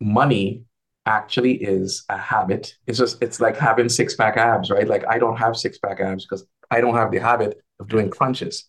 money 0.01 0.65
actually 1.07 1.55
is 1.55 2.05
a 2.11 2.19
habit. 2.19 2.75
It's 2.87 2.99
just 2.99 3.23
it's 3.23 3.41
like 3.41 3.57
having 3.57 3.89
six 3.89 4.15
pack 4.15 4.37
abs, 4.37 4.71
right? 4.71 4.87
Like 4.87 5.05
I 5.09 5.19
don't 5.19 5.37
have 5.37 5.57
six 5.57 5.79
pack 5.79 6.01
abs 6.01 6.25
because 6.25 6.47
I 6.71 6.81
don't 6.81 6.95
have 6.95 7.11
the 7.11 7.19
habit 7.19 7.63
of 7.81 7.89
doing 7.89 8.11
crunches. 8.11 8.69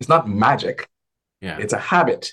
It's 0.00 0.08
not 0.08 0.28
magic. 0.28 0.88
Yeah, 1.40 1.58
it's 1.58 1.72
a 1.72 1.78
habit. 1.78 2.32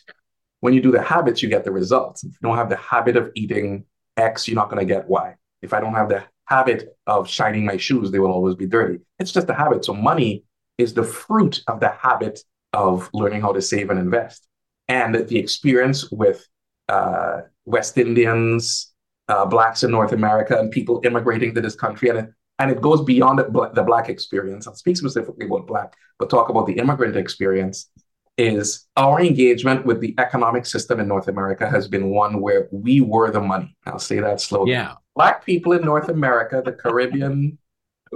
When 0.62 0.74
you 0.74 0.82
do 0.82 0.92
the 0.92 1.02
habits, 1.02 1.44
you 1.44 1.50
get 1.50 1.64
the 1.64 1.72
results. 1.72 2.24
If 2.24 2.32
you 2.32 2.40
don't 2.42 2.58
have 2.58 2.70
the 2.70 2.78
habit 2.78 3.18
of 3.18 3.32
eating 3.36 3.86
X, 4.18 4.48
you're 4.48 4.56
not 4.56 4.70
going 4.70 4.80
to 4.80 4.94
get 4.94 5.08
Y. 5.08 5.36
If 5.66 5.74
I 5.74 5.80
don't 5.82 5.94
have 6.02 6.10
the 6.10 6.24
habit 6.46 6.80
of 7.08 7.28
shining 7.38 7.66
my 7.66 7.78
shoes, 7.78 8.12
they 8.12 8.20
will 8.20 8.32
always 8.32 8.56
be 8.56 8.68
dirty. 8.68 9.00
It's 9.20 9.32
just 9.32 9.50
a 9.50 9.54
habit. 9.64 9.84
So 9.84 9.94
money 9.94 10.44
is 10.78 10.94
the 10.94 11.04
fruit 11.04 11.56
of 11.68 11.80
the 11.80 11.90
habit 11.90 12.40
of 12.74 13.10
learning 13.14 13.42
how 13.42 13.52
to 13.54 13.62
save 13.62 13.90
and 13.90 14.00
invest. 14.00 14.48
And 14.88 15.16
the 15.16 15.40
experience 15.46 16.00
with 16.12 16.40
uh, 16.88 17.42
West 17.66 17.98
Indians, 17.98 18.94
uh, 19.28 19.46
Blacks 19.46 19.84
in 19.84 19.92
North 19.92 20.12
America, 20.12 20.54
and 20.60 20.70
people 20.72 21.02
immigrating 21.04 21.56
to 21.56 21.62
this 21.62 21.76
country. 21.76 22.10
And 22.10 22.20
it, 22.20 22.30
and 22.60 22.72
it 22.72 22.80
goes 22.82 23.02
beyond 23.04 23.40
the, 23.40 23.72
the 23.74 23.84
Black 23.84 24.08
experience. 24.08 24.68
I'll 24.68 24.76
speak 24.76 24.98
specifically 24.98 25.48
about 25.48 25.66
Black, 25.68 25.96
but 26.20 26.30
talk 26.30 26.50
about 26.50 26.68
the 26.68 26.78
immigrant 26.78 27.16
experience 27.16 27.90
is 28.38 28.86
our 28.98 29.22
engagement 29.22 29.86
with 29.86 30.02
the 30.02 30.14
economic 30.18 30.66
system 30.66 31.00
in 31.00 31.08
North 31.08 31.28
America 31.28 31.70
has 31.70 31.88
been 31.88 32.10
one 32.10 32.42
where 32.42 32.68
we 32.72 33.02
were 33.02 33.32
the 33.32 33.40
money. 33.40 33.76
I'll 33.86 33.98
say 33.98 34.20
that 34.20 34.42
slowly. 34.42 34.72
Yeah. 34.72 34.96
Black 35.16 35.46
people 35.46 35.72
in 35.74 35.82
North 35.84 36.10
America, 36.10 36.62
the 36.64 36.74
Caribbean, 36.74 37.58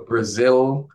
Brazil, 0.08 0.90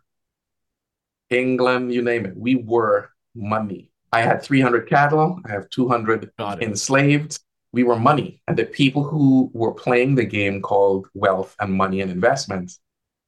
England, 1.29 1.93
you 1.93 2.01
name 2.01 2.25
it, 2.25 2.37
we 2.37 2.55
were 2.55 3.09
money. 3.33 3.89
I 4.13 4.21
had 4.21 4.41
300 4.41 4.87
cattle, 4.87 5.39
I 5.45 5.51
have 5.51 5.69
200 5.69 6.31
enslaved. 6.61 7.39
We 7.73 7.83
were 7.83 7.99
money. 7.99 8.41
And 8.47 8.55
the 8.55 8.65
people 8.65 9.03
who 9.03 9.51
were 9.53 9.73
playing 9.73 10.15
the 10.15 10.23
game 10.23 10.61
called 10.61 11.07
wealth 11.13 11.55
and 11.59 11.73
money 11.73 11.99
and 11.99 12.09
investments 12.09 12.79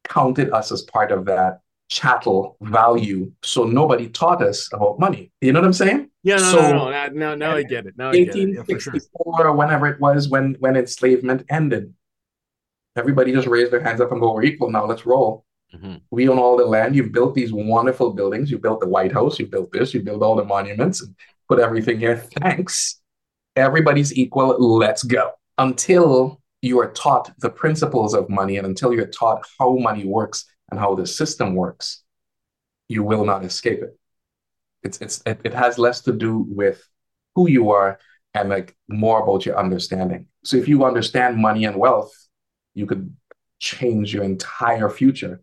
counted 0.08 0.52
us 0.52 0.72
as 0.72 0.84
part 0.84 1.12
of 1.12 1.26
that 1.26 1.60
chattel 1.90 2.58
value. 2.62 3.32
So 3.44 3.66
nobody 3.66 4.08
taught 4.08 4.42
us 4.42 4.70
about 4.72 5.00
money. 5.00 5.32
You 5.42 5.52
know 5.52 5.60
what 5.60 5.66
I'm 5.66 5.74
saying? 5.74 6.10
Yeah, 6.24 6.38
no, 6.38 6.52
so, 6.52 6.62
no, 6.62 6.90
no, 6.90 7.08
no, 7.10 7.36
now 7.36 7.56
I 7.56 7.64
get 7.64 7.86
it. 7.86 7.98
Now 7.98 8.08
1864 8.08 8.84
yeah, 8.94 9.38
sure. 9.38 9.48
or 9.48 9.54
whenever 9.54 9.88
it 9.88 10.00
was 10.00 10.30
when 10.30 10.56
when 10.60 10.76
enslavement 10.76 11.46
ended, 11.50 11.94
everybody 12.98 13.32
just 13.32 13.48
raised 13.48 13.72
their 13.72 13.82
hands 13.82 14.02
up 14.02 14.12
and 14.12 14.20
go, 14.22 14.34
"We're 14.34 14.44
equal 14.44 14.72
now. 14.72 14.86
Let's 14.86 15.06
roll." 15.06 15.46
Mm-hmm. 15.74 15.96
We 16.12 16.30
own 16.30 16.40
all 16.40 16.58
the 16.58 16.66
land. 16.66 16.96
You've 16.96 17.12
built 17.12 17.36
these 17.36 17.52
wonderful 17.52 18.14
buildings. 18.14 18.50
You 18.50 18.58
built 18.58 18.80
the 18.80 18.88
White 18.88 19.12
House. 19.12 19.38
You 19.38 19.48
built 19.48 19.72
this. 19.72 19.94
You 19.94 20.02
built 20.02 20.24
all 20.24 20.36
the 20.36 20.46
monuments 20.46 21.02
and 21.02 21.14
put 21.50 21.60
everything 21.60 22.00
here. 22.00 22.18
Thanks. 22.18 23.02
Everybody's 23.56 24.18
equal. 24.18 24.56
Let's 24.78 25.04
go. 25.04 25.32
Until 25.58 26.42
you 26.62 26.80
are 26.80 26.92
taught 26.92 27.32
the 27.40 27.50
principles 27.50 28.14
of 28.14 28.30
money 28.30 28.58
and 28.58 28.66
until 28.66 28.94
you're 28.94 29.08
taught 29.08 29.46
how 29.60 29.76
money 29.78 30.06
works 30.06 30.46
and 30.70 30.80
how 30.80 30.96
the 30.96 31.06
system 31.06 31.56
works, 31.56 32.04
you 32.88 33.04
will 33.04 33.26
not 33.26 33.44
escape 33.44 33.82
it. 33.82 33.98
It's, 34.84 35.00
it's, 35.02 35.22
it, 35.26 35.40
it 35.44 35.54
has 35.54 35.78
less 35.78 36.02
to 36.02 36.14
do 36.14 36.46
with 36.50 36.88
who 37.36 37.50
you 37.50 37.72
are 37.72 38.00
and 38.34 38.50
like 38.50 38.76
more 38.88 39.22
about 39.22 39.46
your 39.46 39.58
understanding. 39.58 40.28
So 40.44 40.58
if 40.58 40.68
you 40.68 40.86
understand 40.86 41.38
money 41.38 41.66
and 41.66 41.78
wealth, 41.78 42.14
you 42.78 42.86
could 42.86 43.04
change 43.60 44.14
your 44.14 44.24
entire 44.24 44.90
future 44.90 45.42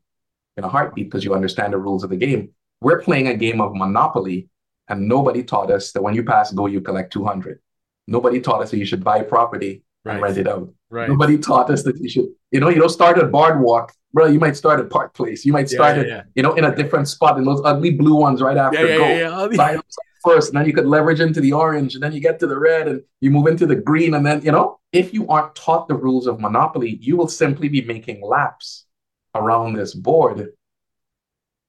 in 0.56 0.62
a 0.64 0.68
heartbeat 0.68 1.06
because 1.10 1.24
you 1.24 1.34
understand 1.34 1.72
the 1.72 1.78
rules 1.78 2.04
of 2.04 2.10
the 2.10 2.16
game. 2.16 2.50
We're 2.80 3.00
playing 3.02 3.28
a 3.28 3.34
game 3.36 3.60
of 3.60 3.74
Monopoly, 3.74 4.48
and 4.88 5.08
nobody 5.08 5.42
taught 5.42 5.70
us 5.70 5.92
that 5.92 6.02
when 6.02 6.14
you 6.14 6.22
pass 6.22 6.52
go, 6.52 6.66
you 6.66 6.80
collect 6.80 7.12
200. 7.12 7.58
Nobody 8.06 8.40
taught 8.40 8.62
us 8.62 8.70
that 8.70 8.78
you 8.78 8.84
should 8.84 9.02
buy 9.02 9.22
property 9.22 9.82
and 10.04 10.14
Right. 10.20 10.22
rent 10.22 10.38
it 10.38 10.46
out. 10.46 10.68
Right. 10.90 11.08
Nobody 11.08 11.38
taught 11.38 11.70
us 11.70 11.82
that 11.84 11.96
you 11.98 12.08
should, 12.08 12.26
you 12.52 12.60
know, 12.60 12.68
you 12.68 12.78
don't 12.78 12.90
start 13.00 13.18
at 13.18 13.32
Boardwalk, 13.32 13.92
bro. 14.12 14.26
You 14.26 14.38
might 14.38 14.56
start 14.56 14.78
at 14.80 14.90
Park 14.90 15.14
Place. 15.14 15.44
You 15.46 15.52
might 15.52 15.68
start 15.70 15.96
yeah, 15.96 16.02
at, 16.02 16.08
yeah. 16.08 16.22
you 16.36 16.42
know, 16.44 16.52
in 16.54 16.64
a 16.64 16.76
different 16.76 17.08
spot 17.08 17.38
in 17.38 17.44
those 17.44 17.62
ugly 17.64 17.90
blue 17.90 18.14
ones 18.26 18.42
right 18.42 18.56
Yeah, 18.56 18.66
after 18.66 18.86
yeah, 18.86 18.96
go. 18.98 19.08
yeah, 19.08 19.46
yeah. 19.48 19.80
All 20.24 20.30
the- 20.30 20.34
Buy 20.34 20.36
those 20.36 20.44
first, 20.44 20.48
and 20.50 20.58
then 20.58 20.66
you 20.66 20.72
could 20.72 20.86
leverage 20.86 21.20
into 21.20 21.40
the 21.40 21.52
orange, 21.52 21.94
and 21.94 22.02
then 22.02 22.12
you 22.12 22.20
get 22.20 22.38
to 22.40 22.46
the 22.46 22.58
red, 22.58 22.88
and 22.88 23.02
you 23.20 23.30
move 23.30 23.46
into 23.46 23.66
the 23.66 23.76
green, 23.76 24.14
and 24.14 24.24
then 24.24 24.42
you 24.42 24.52
know, 24.52 24.80
if 24.92 25.12
you 25.14 25.28
aren't 25.28 25.54
taught 25.54 25.88
the 25.88 25.94
rules 25.94 26.26
of 26.26 26.40
Monopoly, 26.40 26.98
you 27.00 27.16
will 27.16 27.28
simply 27.28 27.68
be 27.68 27.82
making 27.82 28.22
laps 28.22 28.86
around 29.34 29.74
this 29.74 29.94
board, 29.94 30.52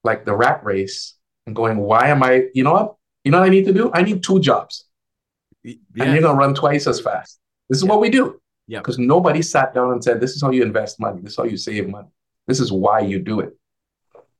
like 0.04 0.26
the 0.26 0.36
rat 0.36 0.64
race, 0.64 1.16
and 1.46 1.56
going, 1.56 1.78
"Why 1.78 2.08
am 2.10 2.24
I? 2.24 2.50
You 2.54 2.64
know 2.64 2.74
what? 2.74 2.96
You 3.24 3.32
know 3.32 3.40
what 3.40 3.48
I 3.48 3.50
need 3.50 3.66
to 3.66 3.74
do? 3.74 3.92
I 3.94 4.04
need 4.04 4.24
two 4.24 4.40
jobs, 4.40 4.86
and 5.64 5.78
you're 5.96 6.22
gonna 6.22 6.38
run 6.38 6.54
twice 6.54 6.88
as 6.88 7.00
fast." 7.02 7.40
This 7.70 7.80
is 7.80 7.84
Yeah. 7.84 7.90
what 7.90 8.02
we 8.02 8.10
do. 8.10 8.40
Yeah. 8.68 8.80
Because 8.80 8.98
nobody 9.00 9.42
sat 9.42 9.74
down 9.74 9.92
and 9.92 10.04
said, 10.04 10.20
"This 10.20 10.36
is 10.36 10.42
how 10.42 10.52
you 10.52 10.64
invest 10.64 11.00
money. 11.00 11.22
This 11.22 11.32
is 11.34 11.38
how 11.38 11.44
you 11.44 11.58
save 11.58 11.90
money. 11.90 12.10
This 12.48 12.60
is 12.60 12.72
why 12.72 13.00
you 13.02 13.20
do 13.20 13.40
it." 13.40 13.58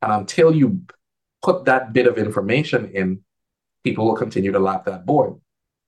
And 0.02 0.12
until 0.12 0.54
you 0.54 0.82
put 1.42 1.64
that 1.64 1.92
bit 1.92 2.06
of 2.06 2.18
information 2.18 2.90
in, 2.90 3.24
people 3.86 4.04
will 4.04 4.16
continue 4.24 4.50
to 4.50 4.58
lap 4.58 4.84
that 4.84 5.06
board. 5.06 5.30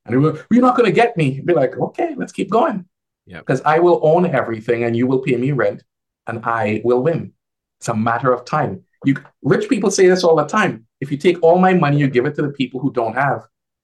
And 0.05 0.15
they 0.15 0.19
will, 0.19 0.39
you're 0.53 0.69
not 0.69 0.77
going 0.77 0.89
to 0.89 1.01
get 1.03 1.17
me. 1.17 1.41
Be 1.41 1.53
like, 1.53 1.77
okay, 1.77 2.15
let's 2.17 2.33
keep 2.39 2.49
going. 2.49 2.87
Yeah. 3.27 3.41
Because 3.41 3.61
I 3.75 3.81
will 3.81 3.99
own 4.03 4.25
everything 4.41 4.85
and 4.85 4.97
you 4.97 5.07
will 5.09 5.19
pay 5.19 5.37
me 5.37 5.51
rent 5.51 5.83
and 6.29 6.37
I 6.45 6.81
will 6.85 7.03
win. 7.03 7.33
It's 7.81 7.89
a 7.89 7.95
matter 7.95 8.33
of 8.33 8.45
time. 8.45 8.85
You 9.05 9.17
rich 9.43 9.69
people 9.69 9.91
say 9.91 10.07
this 10.09 10.23
all 10.23 10.37
the 10.37 10.47
time. 10.47 10.87
If 11.01 11.11
you 11.11 11.19
take 11.27 11.43
all 11.43 11.59
my 11.59 11.75
money, 11.75 11.99
you 11.99 12.09
give 12.09 12.27
it 12.27 12.35
to 12.37 12.43
the 12.43 12.55
people 12.61 12.79
who 12.81 12.93
don't 12.93 13.15
have, 13.15 13.41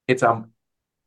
it's 0.07 0.22
a 0.22 0.44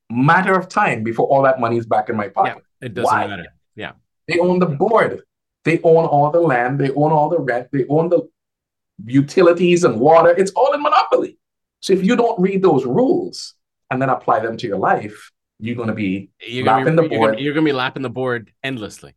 matter 0.10 0.54
of 0.60 0.68
time 0.68 1.04
before 1.04 1.28
all 1.28 1.42
that 1.44 1.60
money 1.60 1.78
is 1.78 1.86
back 1.86 2.10
in 2.10 2.16
my 2.18 2.28
pocket. 2.28 2.64
It 2.82 2.94
doesn't 2.94 3.12
Why? 3.12 3.28
matter. 3.28 3.48
Yeah. 3.76 3.94
They 4.28 4.40
own 4.40 4.60
the 4.60 4.72
board. 4.84 5.22
They 5.64 5.80
own 5.84 6.06
all 6.06 6.30
the 6.32 6.40
land. 6.40 6.80
They 6.80 6.92
own 6.92 7.12
all 7.12 7.30
the 7.30 7.40
rent. 7.40 7.70
They 7.72 7.86
own 7.88 8.10
the 8.10 8.30
utilities 9.06 9.84
and 9.84 10.00
water. 10.00 10.32
It's 10.42 10.52
all 10.52 10.74
in 10.74 10.82
monopoly. 10.82 11.38
So 11.82 11.94
if 11.94 12.04
you 12.04 12.16
don't 12.16 12.40
read 12.40 12.62
those 12.62 12.86
rules 12.86 13.54
and 13.92 14.02
then 14.02 14.10
apply 14.10 14.40
them 14.40 14.58
to 14.58 14.68
your 14.68 14.78
life, 14.78 15.32
you're 15.60 15.76
going 15.76 15.88
to 15.90 15.94
be 15.94 16.30
You're 16.46 16.66
gonna, 16.66 16.80
Lapping 16.86 16.96
be, 16.96 17.02
the 17.02 17.02
you're, 17.04 17.10
gonna, 17.10 17.32
board. 17.32 17.40
you're 17.40 17.54
gonna 17.54 17.66
be 17.66 17.72
lapping 17.72 18.04
the 18.04 18.10
board 18.10 18.52
endlessly. 18.64 19.16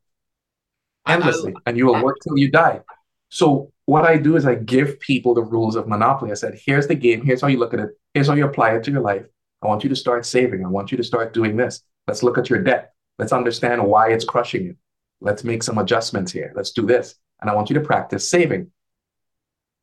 I- 1.04 1.12
I- 1.12 1.14
endlessly 1.16 1.54
and 1.66 1.76
you 1.76 1.86
will 1.86 2.02
work 2.02 2.16
till 2.22 2.38
you 2.38 2.50
die. 2.50 2.80
So 3.30 3.72
what 3.86 4.04
I 4.04 4.16
do 4.18 4.36
is 4.36 4.46
I 4.46 4.54
give 4.56 5.00
people 5.00 5.34
the 5.34 5.42
rules 5.42 5.76
of 5.76 5.88
monopoly. 5.88 6.30
I 6.30 6.34
said, 6.34 6.58
here's 6.64 6.86
the 6.86 6.94
game. 6.94 7.24
Here's 7.24 7.40
how 7.40 7.48
you 7.48 7.58
look 7.58 7.74
at 7.74 7.80
it. 7.80 7.90
Here's 8.14 8.26
how 8.28 8.34
you 8.34 8.44
apply 8.44 8.74
it 8.76 8.84
to 8.84 8.90
your 8.90 9.00
life. 9.00 9.24
I 9.62 9.66
want 9.66 9.82
you 9.84 9.90
to 9.90 9.96
start 9.96 10.24
saving. 10.26 10.64
I 10.64 10.68
want 10.68 10.90
you 10.90 10.96
to 10.96 11.04
start 11.04 11.32
doing 11.34 11.56
this. 11.56 11.82
Let's 12.06 12.22
look 12.22 12.38
at 12.38 12.48
your 12.50 12.62
debt. 12.62 12.92
Let's 13.18 13.32
understand 13.32 13.84
why 13.86 14.12
it's 14.12 14.24
crushing 14.24 14.64
you. 14.64 14.76
Let's 15.20 15.44
make 15.44 15.62
some 15.62 15.78
adjustments 15.78 16.32
here. 16.32 16.52
Let's 16.56 16.70
do 16.72 16.86
this. 16.86 17.14
And 17.40 17.50
I 17.50 17.54
want 17.54 17.68
you 17.70 17.74
to 17.74 17.80
practice 17.82 18.28
saving. 18.30 18.70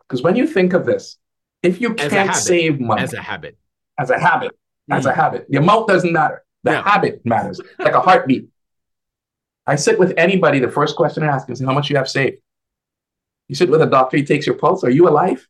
Because 0.01 0.21
when 0.23 0.35
you 0.35 0.47
think 0.47 0.73
of 0.73 0.85
this, 0.85 1.17
if 1.63 1.81
you 1.81 1.93
can't 1.93 2.11
habit. 2.13 2.35
save 2.35 2.79
money 2.79 3.01
as 3.03 3.13
a 3.13 3.21
habit. 3.21 3.57
as 3.99 4.09
a 4.09 4.19
habit, 4.19 4.51
as 4.91 5.05
Mm. 5.05 5.09
a 5.11 5.13
habit, 5.13 5.45
the 5.49 5.57
amount 5.57 5.87
doesn't 5.87 6.13
matter. 6.13 6.43
The 6.63 6.71
Yeah. 6.71 6.83
habit 6.83 7.25
matters, 7.25 7.59
like 7.79 7.93
a 7.93 7.99
heartbeat. 8.01 8.49
I 9.65 9.75
sit 9.75 9.97
with 9.99 10.13
anybody, 10.17 10.59
the 10.59 10.69
first 10.71 10.95
question 10.95 11.23
I 11.23 11.27
ask 11.27 11.49
is 11.49 11.59
how 11.59 11.73
much 11.73 11.89
you 11.89 11.97
have 11.97 12.07
saved. 12.09 12.37
You 13.47 13.55
sit 13.55 13.69
with 13.69 13.81
a 13.81 13.85
doctor, 13.85 14.17
he 14.17 14.23
takes 14.23 14.45
your 14.45 14.55
pulse. 14.55 14.83
Are 14.83 14.89
you 14.89 15.07
alive? 15.07 15.47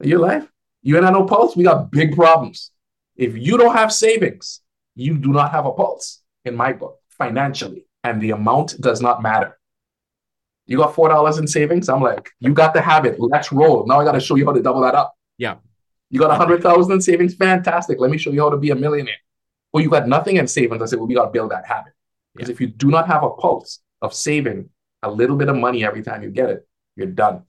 Are 0.00 0.06
you 0.06 0.18
alive? 0.18 0.50
You 0.82 0.96
ain't 0.96 1.04
have 1.04 1.14
no 1.14 1.24
pulse? 1.24 1.54
We 1.56 1.64
got 1.64 1.90
big 1.90 2.14
problems. 2.16 2.72
If 3.16 3.36
you 3.36 3.56
don't 3.58 3.74
have 3.74 3.92
savings, 3.92 4.60
you 4.94 5.16
do 5.18 5.28
not 5.32 5.52
have 5.52 5.66
a 5.66 5.72
pulse 5.72 6.22
in 6.44 6.56
my 6.56 6.72
book, 6.72 6.98
financially. 7.10 7.86
And 8.04 8.20
the 8.20 8.30
amount 8.32 8.80
does 8.80 9.00
not 9.00 9.22
matter. 9.22 9.58
You 10.72 10.78
got 10.78 10.94
four 10.94 11.10
dollars 11.10 11.36
in 11.36 11.46
savings. 11.46 11.90
I'm 11.90 12.00
like, 12.00 12.30
you 12.40 12.54
got 12.54 12.72
the 12.72 12.80
habit. 12.80 13.16
Let's 13.20 13.52
roll. 13.52 13.84
Now 13.86 14.00
I 14.00 14.04
got 14.04 14.12
to 14.12 14.20
show 14.20 14.36
you 14.36 14.46
how 14.46 14.52
to 14.52 14.62
double 14.62 14.80
that 14.80 14.94
up. 14.94 15.14
Yeah. 15.36 15.56
You 16.08 16.18
got 16.18 16.30
a 16.30 16.34
hundred 16.34 16.62
thousand 16.62 16.92
in 16.94 17.00
savings. 17.02 17.34
Fantastic. 17.34 18.00
Let 18.00 18.10
me 18.10 18.16
show 18.16 18.30
you 18.30 18.40
how 18.40 18.48
to 18.48 18.56
be 18.56 18.70
a 18.70 18.74
millionaire. 18.74 19.20
Well, 19.70 19.82
you 19.82 19.90
got 19.90 20.08
nothing 20.08 20.36
in 20.36 20.46
savings. 20.46 20.80
I 20.80 20.86
said, 20.86 20.98
well, 20.98 21.08
we 21.08 21.14
got 21.14 21.26
to 21.26 21.30
build 21.30 21.50
that 21.50 21.66
habit. 21.66 21.92
Because 22.34 22.48
if 22.48 22.58
you 22.58 22.68
do 22.68 22.88
not 22.90 23.06
have 23.06 23.22
a 23.22 23.28
pulse 23.28 23.80
of 24.00 24.14
saving 24.14 24.70
a 25.02 25.10
little 25.10 25.36
bit 25.36 25.50
of 25.50 25.56
money 25.56 25.84
every 25.84 26.02
time 26.02 26.22
you 26.22 26.30
get 26.30 26.48
it, 26.48 26.66
you're 26.96 27.06
done. 27.06 27.42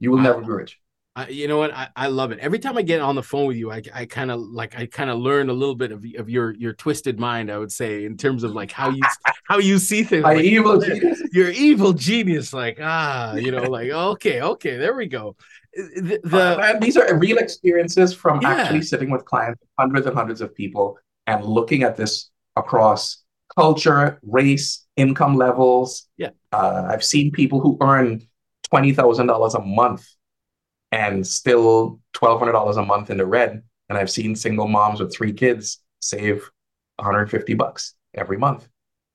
You 0.00 0.10
will 0.10 0.18
Wow. 0.18 0.24
never 0.24 0.40
be 0.40 0.48
rich. 0.48 0.80
I, 1.16 1.28
you 1.28 1.46
know 1.46 1.58
what? 1.58 1.72
I, 1.72 1.88
I 1.94 2.06
love 2.08 2.32
it. 2.32 2.40
Every 2.40 2.58
time 2.58 2.76
I 2.76 2.82
get 2.82 3.00
on 3.00 3.14
the 3.14 3.22
phone 3.22 3.46
with 3.46 3.56
you, 3.56 3.70
I, 3.70 3.82
I 3.94 4.04
kind 4.04 4.32
of 4.32 4.40
like 4.40 4.76
I 4.76 4.86
kind 4.86 5.10
of 5.10 5.18
learn 5.18 5.48
a 5.48 5.52
little 5.52 5.76
bit 5.76 5.92
of, 5.92 6.04
of 6.18 6.28
your 6.28 6.54
your 6.54 6.72
twisted 6.72 7.20
mind. 7.20 7.52
I 7.52 7.58
would 7.58 7.70
say 7.70 8.04
in 8.04 8.16
terms 8.16 8.42
of 8.42 8.50
like 8.52 8.72
how 8.72 8.90
you 8.90 9.02
how 9.44 9.58
you 9.58 9.78
see 9.78 10.02
things. 10.02 10.24
My 10.24 10.34
Like, 10.34 10.44
evil 10.44 10.80
genius. 10.80 11.22
You're 11.32 11.50
evil 11.50 11.92
genius. 11.92 12.52
Like 12.52 12.78
ah, 12.82 13.34
you 13.36 13.52
know, 13.52 13.62
like 13.62 13.90
okay, 13.90 14.42
okay, 14.42 14.76
there 14.76 14.96
we 14.96 15.06
go. 15.06 15.36
The, 15.74 16.20
Uh, 16.24 16.28
the 16.28 16.56
man, 16.58 16.80
these 16.80 16.96
are 16.96 17.16
real 17.16 17.38
experiences 17.38 18.12
from 18.12 18.40
Yeah. 18.40 18.50
actually 18.50 18.82
sitting 18.82 19.10
with 19.10 19.24
clients, 19.24 19.62
hundreds 19.78 20.06
and 20.06 20.16
hundreds 20.16 20.40
of 20.40 20.52
people, 20.54 20.98
and 21.28 21.44
looking 21.44 21.84
at 21.84 21.96
this 21.96 22.30
across 22.56 23.22
culture, 23.56 24.18
race, 24.22 24.84
income 24.96 25.36
levels. 25.36 26.08
Yeah. 26.16 26.30
Uh, 26.50 26.88
I've 26.90 27.04
seen 27.04 27.30
people 27.30 27.60
who 27.60 27.78
earn 27.80 28.26
twenty 28.68 28.92
thousand 28.92 29.28
dollars 29.28 29.54
a 29.54 29.60
month 29.60 30.04
and 30.94 31.26
still 31.26 31.98
twelve 32.12 32.38
hundred 32.38 32.52
dollars 32.52 32.76
a 32.76 32.84
month 32.84 33.10
in 33.10 33.16
the 33.16 33.26
red. 33.26 33.62
And 33.88 33.98
I've 33.98 34.10
seen 34.10 34.36
single 34.36 34.68
moms 34.68 35.00
with 35.00 35.14
three 35.14 35.32
kids 35.32 35.82
save 36.00 36.48
150 36.96 37.54
bucks 37.54 37.94
every 38.14 38.38
month. 38.38 38.68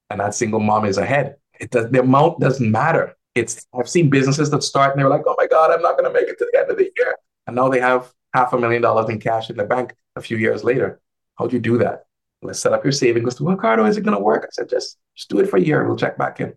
And 0.09 0.19
that 0.19 0.35
single 0.35 0.59
mom 0.59 0.85
is 0.85 0.97
ahead. 0.97 1.35
It 1.59 1.71
does 1.71 1.89
the 1.89 2.01
amount 2.01 2.41
doesn't 2.41 2.69
matter. 2.69 3.15
It's 3.33 3.65
I've 3.73 3.89
seen 3.89 4.09
businesses 4.09 4.49
that 4.49 4.63
start 4.63 4.91
and 4.91 4.99
they're 4.99 5.09
like, 5.09 5.23
oh 5.25 5.35
my 5.37 5.47
God, 5.47 5.71
I'm 5.71 5.81
not 5.81 5.97
gonna 5.97 6.11
make 6.11 6.27
it 6.27 6.37
to 6.39 6.49
the 6.51 6.59
end 6.59 6.69
of 6.69 6.77
the 6.77 6.91
year. 6.97 7.15
And 7.47 7.55
now 7.55 7.69
they 7.69 7.79
have 7.79 8.11
half 8.33 8.51
a 8.51 8.59
million 8.59 8.81
dollars 8.81 9.09
in 9.09 9.19
cash 9.19 9.49
in 9.49 9.55
the 9.55 9.63
bank 9.63 9.95
a 10.17 10.21
few 10.21 10.35
years 10.35 10.63
later. 10.65 10.99
How'd 11.37 11.53
you 11.53 11.59
do 11.59 11.77
that? 11.77 12.07
Let's 12.41 12.59
set 12.59 12.73
up 12.73 12.83
your 12.83 12.91
savings. 12.91 13.39
Well, 13.39 13.55
Ricardo, 13.55 13.85
is 13.85 13.95
it 13.95 14.03
gonna 14.03 14.19
work? 14.19 14.43
I 14.43 14.49
said, 14.51 14.69
just 14.69 14.97
just 15.15 15.29
do 15.29 15.39
it 15.39 15.49
for 15.49 15.57
a 15.57 15.61
year. 15.61 15.87
We'll 15.87 15.95
check 15.95 16.17
back 16.17 16.41
in. 16.41 16.53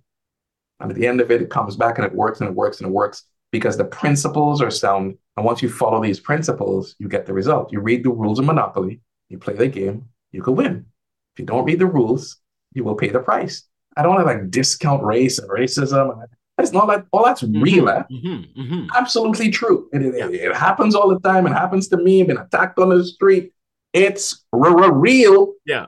And 0.81 0.91
at 0.91 0.97
the 0.97 1.07
end 1.07 1.21
of 1.21 1.31
it, 1.31 1.43
it 1.43 1.51
comes 1.51 1.77
back 1.77 1.99
and 1.99 2.07
it 2.07 2.15
works 2.15 2.41
and 2.41 2.51
it 2.51 2.57
works 2.57 2.81
and 2.81 2.89
it 2.89 2.93
works 2.93 3.25
because 3.53 3.77
the 3.77 3.85
principles 3.85 4.61
are 4.61 4.71
sound. 4.71 5.17
And 5.37 5.47
once 5.47 5.63
you 5.63 5.69
follow 5.69 6.03
these 6.03 6.19
principles, 6.21 6.97
you 6.99 7.09
get 7.09 7.27
the 7.27 7.33
result. 7.33 7.73
You 7.73 7.81
read 7.81 8.03
the 8.05 8.11
rules 8.11 8.39
of 8.39 8.45
Monopoly, 8.47 9.01
you 9.29 9.39
play 9.39 9.55
the 9.55 9.69
game, 9.69 10.07
you 10.33 10.43
can 10.43 10.57
win. 10.57 10.87
If 11.35 11.41
you 11.41 11.45
don't 11.47 11.65
read 11.65 11.79
the 11.79 11.87
rules, 11.87 12.39
you 12.75 12.83
will 12.85 12.95
pay 12.97 13.09
the 13.11 13.21
price. 13.21 13.63
I 13.97 14.03
don't 14.03 14.15
want 14.15 14.27
to 14.27 14.33
like 14.33 14.51
discount 14.51 15.03
race 15.03 15.39
and 15.39 15.49
racism. 15.51 16.25
It's 16.59 16.73
not 16.73 16.87
like 16.87 17.05
all 17.13 17.25
that's 17.25 17.43
real. 17.43 17.89
eh? 17.89 18.03
Mhm, 18.11 18.55
mhm. 18.57 18.87
Absolutely 18.95 19.51
true. 19.51 19.89
It, 19.93 20.03
it, 20.03 20.15
Yeah. 20.35 20.51
it 20.51 20.57
happens 20.57 20.95
all 20.95 21.09
the 21.09 21.19
time. 21.21 21.47
It 21.47 21.53
happens 21.53 21.89
to 21.89 21.97
me. 21.97 22.21
I've 22.21 22.27
been 22.29 22.39
attacked 22.39 22.79
on 22.79 22.91
the 22.91 23.05
street. 23.05 23.53
It's 23.95 24.45
real. 24.53 25.53
Yeah. 25.67 25.87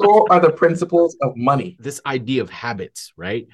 So 0.00 0.26
are 0.30 0.40
the 0.40 0.50
principles 0.50 1.16
of 1.22 1.36
money. 1.36 1.76
this 1.80 2.00
idea 2.06 2.42
of 2.42 2.50
habits, 2.50 3.12
right? 3.16 3.46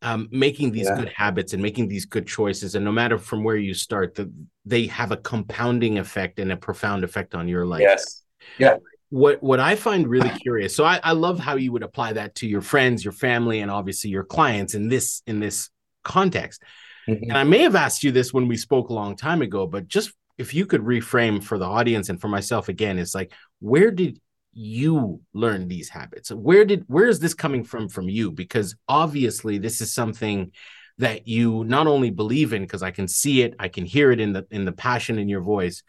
Um, 0.00 0.28
making 0.30 0.70
these 0.70 0.86
Yeah. 0.86 0.96
good 0.96 1.12
habits 1.16 1.54
and 1.54 1.60
making 1.60 1.88
these 1.88 2.06
good 2.06 2.26
choices, 2.26 2.76
and 2.76 2.84
no 2.84 2.92
matter 2.92 3.18
from 3.18 3.42
where 3.42 3.56
you 3.56 3.74
start, 3.74 4.14
the, 4.14 4.30
they 4.64 4.86
have 4.86 5.10
a 5.10 5.16
compounding 5.16 5.98
effect 5.98 6.38
and 6.38 6.52
a 6.52 6.56
profound 6.56 7.02
effect 7.02 7.34
on 7.34 7.48
your 7.48 7.66
life. 7.66 7.80
Yes. 7.80 8.22
Yeah 8.58 8.76
what 9.10 9.42
what 9.42 9.58
I 9.58 9.74
find 9.74 10.06
really 10.06 10.28
curious, 10.28 10.76
so 10.76 10.84
I, 10.84 11.00
I 11.02 11.12
love 11.12 11.38
how 11.40 11.56
you 11.56 11.72
would 11.72 11.82
apply 11.82 12.12
that 12.12 12.34
to 12.36 12.46
your 12.46 12.60
friends, 12.60 13.02
your 13.02 13.12
family, 13.12 13.60
and 13.60 13.70
obviously 13.70 14.10
your 14.10 14.24
clients 14.24 14.74
in 14.74 14.88
this 14.88 15.22
in 15.26 15.40
this 15.40 15.70
context. 16.04 16.62
Mhm. 17.08 17.22
And 17.22 17.38
I 17.38 17.44
may 17.44 17.60
have 17.60 17.74
asked 17.74 18.04
you 18.04 18.12
this 18.12 18.34
when 18.34 18.48
we 18.48 18.56
spoke 18.58 18.90
a 18.90 18.92
long 18.92 19.16
time 19.16 19.40
ago, 19.40 19.66
but 19.66 19.88
just 19.88 20.12
if 20.36 20.52
you 20.52 20.66
could 20.66 20.82
reframe 20.82 21.42
for 21.42 21.58
the 21.58 21.64
audience 21.64 22.10
and 22.10 22.20
for 22.20 22.28
myself 22.28 22.68
again, 22.68 22.98
it's 22.98 23.14
like, 23.14 23.32
where 23.60 23.90
did 23.90 24.20
you 24.58 25.20
learn 25.32 25.68
these 25.68 25.88
habits? 25.88 26.30
Where 26.32 26.64
did 26.64 26.84
where 26.88 27.06
is 27.06 27.20
this 27.20 27.34
coming 27.34 27.62
from 27.64 27.88
from 27.88 28.08
you? 28.08 28.32
Because 28.32 28.74
obviously 28.88 29.58
this 29.58 29.80
is 29.80 29.92
something 29.92 30.50
that 30.98 31.28
you 31.28 31.62
not 31.64 31.86
only 31.86 32.10
believe 32.10 32.52
in, 32.52 32.62
because 32.62 32.82
I 32.82 32.90
can 32.90 33.06
see 33.06 33.42
it, 33.42 33.54
I 33.60 33.68
can 33.68 33.84
hear 33.84 34.10
it 34.10 34.18
in 34.18 34.32
the 34.32 34.46
in 34.50 34.64
the 34.64 34.72
passion 34.72 35.18
in 35.18 35.28
your 35.28 35.42
voice, 35.42 35.84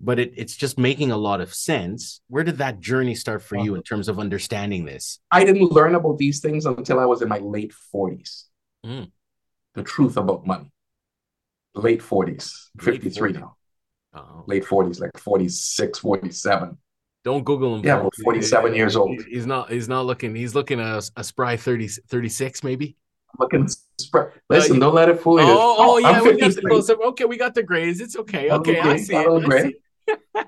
but 0.00 0.18
it, 0.18 0.32
it's 0.34 0.56
just 0.56 0.78
making 0.78 1.10
a 1.10 1.16
lot 1.18 1.42
of 1.42 1.52
sense. 1.54 2.22
Where 2.28 2.42
did 2.42 2.58
that 2.58 2.80
journey 2.80 3.14
start 3.14 3.42
for 3.42 3.56
you 3.56 3.74
in 3.74 3.82
terms 3.82 4.08
of 4.08 4.18
understanding 4.18 4.86
this? 4.86 5.18
I 5.30 5.44
didn't 5.44 5.70
learn 5.70 5.94
about 5.94 6.16
these 6.16 6.40
things 6.40 6.64
until 6.64 6.98
I 6.98 7.04
was 7.04 7.20
in 7.20 7.28
my 7.28 7.38
late 7.38 7.74
40s. 7.94 8.44
Mm. 8.84 9.10
The 9.74 9.82
truth 9.82 10.16
about 10.16 10.46
money. 10.46 10.72
Late 11.74 12.00
40s, 12.00 12.70
Late 12.76 13.02
53 13.02 13.32
40s. 13.32 13.34
now. 13.34 13.56
Oh, 14.14 14.44
Late 14.46 14.64
40s, 14.64 14.98
like 15.00 15.10
46, 15.18 15.98
47. 15.98 16.78
Don't 17.26 17.42
Google 17.42 17.74
him. 17.74 17.84
Yeah, 17.84 18.02
folks. 18.02 18.18
well, 18.18 18.34
47 18.36 18.72
years 18.76 18.94
old. 18.94 19.20
He's 19.28 19.46
not. 19.46 19.68
He's 19.68 19.88
not 19.88 20.06
looking. 20.06 20.32
He's 20.32 20.54
looking 20.54 20.78
a, 20.78 21.00
a 21.16 21.24
spry 21.24 21.56
30, 21.56 21.88
36 21.88 22.62
maybe. 22.62 22.96
Looking, 23.40 23.68
Spry. 23.98 24.28
listen, 24.48 24.78
don't 24.78 24.94
let 24.94 25.08
it 25.08 25.20
fool 25.20 25.40
you. 25.40 25.46
Oh, 25.48 25.74
oh 25.76 25.98
yeah, 25.98 26.10
I'm 26.10 26.22
we 26.24 26.30
got 26.38 26.38
the 26.38 26.62
53. 26.62 26.70
close 26.70 26.88
up. 26.88 27.00
Okay, 27.00 27.24
we 27.24 27.36
got 27.36 27.52
the 27.54 27.64
grades. 27.64 28.00
It's 28.00 28.14
okay. 28.14 28.48
Okay, 28.52 28.78
I 28.78 28.96
see 28.96 29.16
it. 29.16 29.26
I 29.26 29.62
see. 29.62 29.74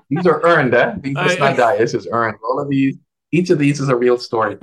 These 0.09 0.25
are 0.25 0.41
earned, 0.45 0.73
eh? 0.73 0.95
These 1.01 1.17
I- 1.17 1.35
not 1.35 1.57
die. 1.57 1.75
This 1.77 1.93
is 1.93 2.07
earned. 2.09 2.37
All 2.49 2.61
of 2.61 2.69
these, 2.69 2.95
each 3.33 3.49
of 3.49 3.59
these 3.59 3.81
is 3.81 3.89
a 3.89 3.95
real 3.97 4.17
story. 4.17 4.57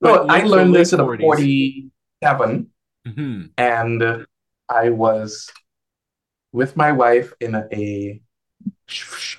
No, 0.00 0.24
I 0.26 0.44
learned 0.44 0.74
this 0.74 0.94
at 0.94 1.00
late 1.00 1.20
a 1.20 1.22
40s. 1.22 1.90
47, 2.22 2.66
Mhm. 3.08 3.50
and 3.58 4.02
uh, 4.02 4.18
I 4.70 4.88
was 4.88 5.50
with 6.52 6.78
my 6.78 6.92
wife 6.92 7.34
in 7.40 7.54
a, 7.54 7.68
a 7.74 8.20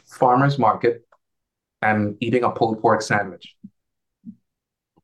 farmer's 0.05 0.59
market 0.59 1.05
and 1.81 2.17
eating 2.19 2.43
a 2.43 2.49
pulled 2.49 2.81
pork 2.81 3.01
sandwich. 3.01 3.55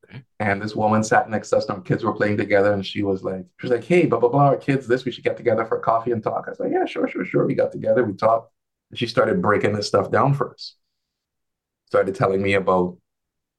Okay. 0.06 0.24
And 0.40 0.62
this 0.62 0.76
woman 0.76 1.04
sat 1.04 1.30
next 1.30 1.50
to 1.50 1.58
us, 1.58 1.66
and 1.66 1.78
our 1.78 1.84
kids 1.84 2.04
were 2.04 2.14
playing 2.14 2.38
together, 2.38 2.74
and 2.74 2.86
she 2.86 3.04
was 3.04 3.24
like, 3.24 3.46
she 3.60 3.68
was 3.68 3.72
like, 3.72 3.84
hey, 3.84 4.06
blah, 4.06 4.20
blah, 4.20 4.30
blah, 4.30 4.46
our 4.46 4.58
kids, 4.58 4.88
this, 4.88 5.06
we 5.06 5.12
should 5.12 5.24
get 5.24 5.38
together 5.38 5.66
for 5.66 5.80
coffee 5.80 6.12
and 6.12 6.24
talk. 6.24 6.46
I 6.48 6.52
was 6.52 6.60
like, 6.60 6.72
yeah, 6.72 6.86
sure, 6.86 7.08
sure, 7.08 7.26
sure. 7.26 7.46
We 7.46 7.56
got 7.56 7.72
together, 7.72 8.04
we 8.04 8.14
talked. 8.14 8.52
And 8.92 9.00
she 9.00 9.08
started 9.08 9.42
breaking 9.42 9.74
this 9.74 9.88
stuff 9.88 10.12
down 10.12 10.34
for 10.34 10.52
us. 10.52 10.76
Started 11.88 12.16
telling 12.16 12.42
me 12.42 12.54
about 12.54 12.98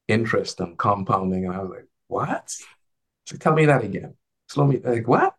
interest 0.08 0.60
and 0.60 0.78
compounding. 0.78 1.46
And 1.46 1.54
I 1.54 1.62
was 1.62 1.70
like, 1.70 1.86
what? 2.08 2.50
She's 3.24 3.34
like, 3.34 3.40
tell 3.40 3.54
me 3.54 3.66
that 3.66 3.82
again. 3.82 4.14
Slow 4.48 4.66
me, 4.66 4.78
like, 4.78 5.08
what? 5.08 5.34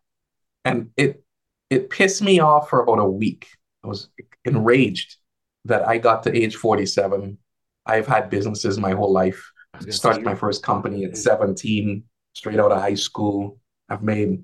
And 0.65 0.89
it 0.97 1.23
it 1.69 1.89
pissed 1.89 2.21
me 2.21 2.39
off 2.39 2.69
for 2.69 2.81
about 2.81 2.99
a 2.99 3.05
week. 3.05 3.47
I 3.83 3.87
was 3.87 4.09
enraged 4.45 5.17
that 5.65 5.87
I 5.87 5.97
got 5.97 6.23
to 6.23 6.35
age 6.35 6.55
47. 6.55 7.37
I've 7.87 8.07
had 8.07 8.29
businesses 8.29 8.77
my 8.77 8.91
whole 8.91 9.11
life. 9.11 9.51
I 9.73 9.79
Started 9.89 10.23
my 10.23 10.35
first 10.35 10.63
company 10.63 11.05
at 11.05 11.17
17, 11.17 12.03
straight 12.33 12.59
out 12.59 12.71
of 12.71 12.79
high 12.81 12.95
school. 12.95 13.59
I've 13.89 14.03
made 14.03 14.43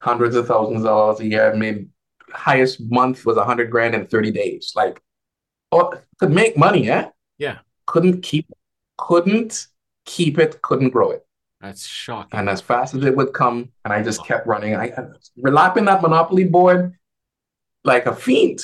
hundreds 0.00 0.36
of 0.36 0.46
thousands 0.46 0.80
of 0.80 0.86
dollars 0.86 1.20
a 1.20 1.26
year. 1.26 1.48
I've 1.50 1.58
made 1.58 1.88
highest 2.32 2.80
month 2.90 3.24
was 3.26 3.36
a 3.36 3.44
hundred 3.44 3.70
grand 3.70 3.94
in 3.94 4.06
30 4.06 4.30
days. 4.30 4.72
Like, 4.74 5.00
oh, 5.70 5.92
could 6.18 6.30
make 6.32 6.56
money, 6.56 6.84
yeah? 6.84 7.10
Yeah. 7.38 7.58
Couldn't 7.86 8.22
keep 8.22 8.46
couldn't 8.98 9.66
keep 10.04 10.38
it, 10.38 10.62
couldn't 10.62 10.90
grow 10.90 11.10
it. 11.10 11.26
That's 11.60 11.86
shocking. 11.86 12.38
And 12.38 12.48
as 12.48 12.60
fast 12.60 12.94
as 12.94 13.04
it 13.04 13.16
would 13.16 13.32
come, 13.32 13.70
and 13.84 13.92
I 13.92 14.02
just 14.02 14.24
kept 14.26 14.46
running. 14.46 14.74
I, 14.74 14.86
I 14.86 15.04
lapping 15.36 15.84
that 15.86 16.02
monopoly 16.02 16.44
board 16.44 16.94
like 17.84 18.06
a 18.06 18.14
fiend. 18.14 18.60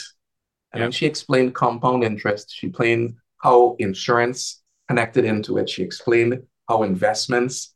And 0.72 0.80
Yeah. 0.80 0.84
then 0.86 0.92
she 0.92 1.06
explained 1.06 1.54
compound 1.54 2.04
interest. 2.04 2.54
She 2.54 2.66
explained 2.68 3.16
how 3.38 3.76
insurance 3.78 4.62
connected 4.88 5.24
into 5.24 5.58
it. 5.58 5.68
She 5.68 5.82
explained 5.82 6.42
how 6.68 6.82
investments 6.82 7.74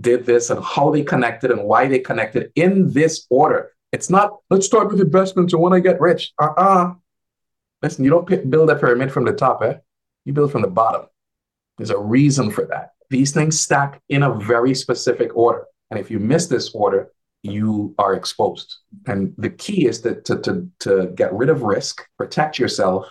did 0.00 0.26
this 0.26 0.50
and 0.50 0.62
how 0.62 0.90
they 0.90 1.02
connected 1.02 1.50
and 1.50 1.64
why 1.64 1.86
they 1.86 2.00
connected 2.00 2.50
in 2.54 2.92
this 2.92 3.26
order. 3.30 3.72
It's 3.92 4.10
not, 4.10 4.38
let's 4.50 4.66
start 4.66 4.88
with 4.88 5.00
investments 5.00 5.52
and 5.52 5.62
when 5.62 5.72
I 5.72 5.80
get 5.80 6.00
rich. 6.00 6.32
Uh-uh. 6.40 6.94
Listen, 7.82 8.04
you 8.04 8.10
don't 8.10 8.50
build 8.50 8.70
a 8.70 8.76
pyramid 8.76 9.12
from 9.12 9.24
the 9.24 9.32
top, 9.32 9.62
eh? 9.62 9.74
You 10.24 10.32
build 10.32 10.50
from 10.50 10.62
the 10.62 10.68
bottom. 10.68 11.06
There's 11.78 11.90
a 11.90 11.98
reason 11.98 12.50
for 12.50 12.64
that. 12.66 12.90
These 13.10 13.32
things 13.32 13.60
stack 13.60 14.00
in 14.08 14.22
a 14.22 14.34
very 14.34 14.74
specific 14.74 15.36
order. 15.36 15.66
And 15.90 16.00
if 16.00 16.10
you 16.10 16.18
miss 16.18 16.46
this 16.46 16.70
order, 16.74 17.12
you 17.42 17.94
are 17.98 18.14
exposed. 18.14 18.76
And 19.06 19.34
the 19.36 19.50
key 19.50 19.86
is 19.86 20.00
that 20.00 20.24
to, 20.24 20.40
to, 20.40 20.68
to 20.80 21.12
get 21.14 21.32
rid 21.32 21.50
of 21.50 21.62
risk, 21.62 22.04
protect 22.16 22.58
yourself, 22.58 23.06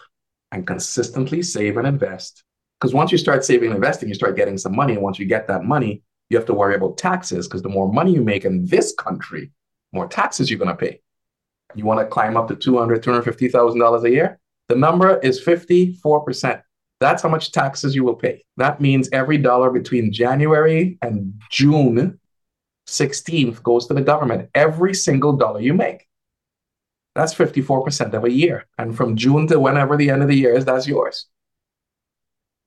and 0.53 0.65
consistently 0.65 1.41
save 1.41 1.77
and 1.77 1.87
invest. 1.87 2.43
Because 2.79 2.93
once 2.93 3.11
you 3.11 3.17
start 3.17 3.43
saving 3.43 3.69
and 3.69 3.75
investing, 3.75 4.07
you 4.07 4.15
start 4.15 4.37
getting 4.37 4.57
some 4.57 4.75
money. 4.75 4.93
And 4.93 5.01
once 5.01 5.19
you 5.19 5.25
get 5.25 5.47
that 5.47 5.65
money, 5.65 6.03
you 6.29 6.37
have 6.37 6.45
to 6.45 6.53
worry 6.53 6.75
about 6.75 6.97
taxes 6.97 7.47
because 7.47 7.63
the 7.63 7.69
more 7.69 7.91
money 7.91 8.13
you 8.13 8.21
make 8.21 8.45
in 8.45 8.65
this 8.65 8.93
country, 8.93 9.51
more 9.91 10.07
taxes 10.07 10.49
you're 10.49 10.59
going 10.59 10.69
to 10.69 10.75
pay. 10.75 11.01
You 11.75 11.85
want 11.85 11.99
to 11.99 12.05
climb 12.05 12.37
up 12.37 12.47
to 12.49 12.55
$200,000, 12.55 12.99
$250,000 13.01 14.03
a 14.03 14.09
year? 14.09 14.39
The 14.69 14.75
number 14.75 15.17
is 15.19 15.43
54%. 15.43 16.61
That's 16.99 17.23
how 17.23 17.29
much 17.29 17.51
taxes 17.51 17.95
you 17.95 18.03
will 18.03 18.15
pay. 18.15 18.43
That 18.57 18.79
means 18.79 19.09
every 19.11 19.37
dollar 19.37 19.71
between 19.71 20.13
January 20.13 20.97
and 21.01 21.33
June 21.49 22.19
16th 22.87 23.63
goes 23.63 23.87
to 23.87 23.93
the 23.93 24.01
government. 24.01 24.49
Every 24.53 24.93
single 24.93 25.33
dollar 25.33 25.61
you 25.61 25.73
make. 25.73 26.07
That's 27.15 27.33
54% 27.33 28.13
of 28.13 28.23
a 28.23 28.31
year. 28.31 28.65
And 28.77 28.95
from 28.95 29.15
June 29.15 29.47
to 29.47 29.59
whenever 29.59 29.97
the 29.97 30.09
end 30.09 30.21
of 30.23 30.27
the 30.27 30.35
year 30.35 30.55
is, 30.55 30.65
that's 30.65 30.87
yours. 30.87 31.27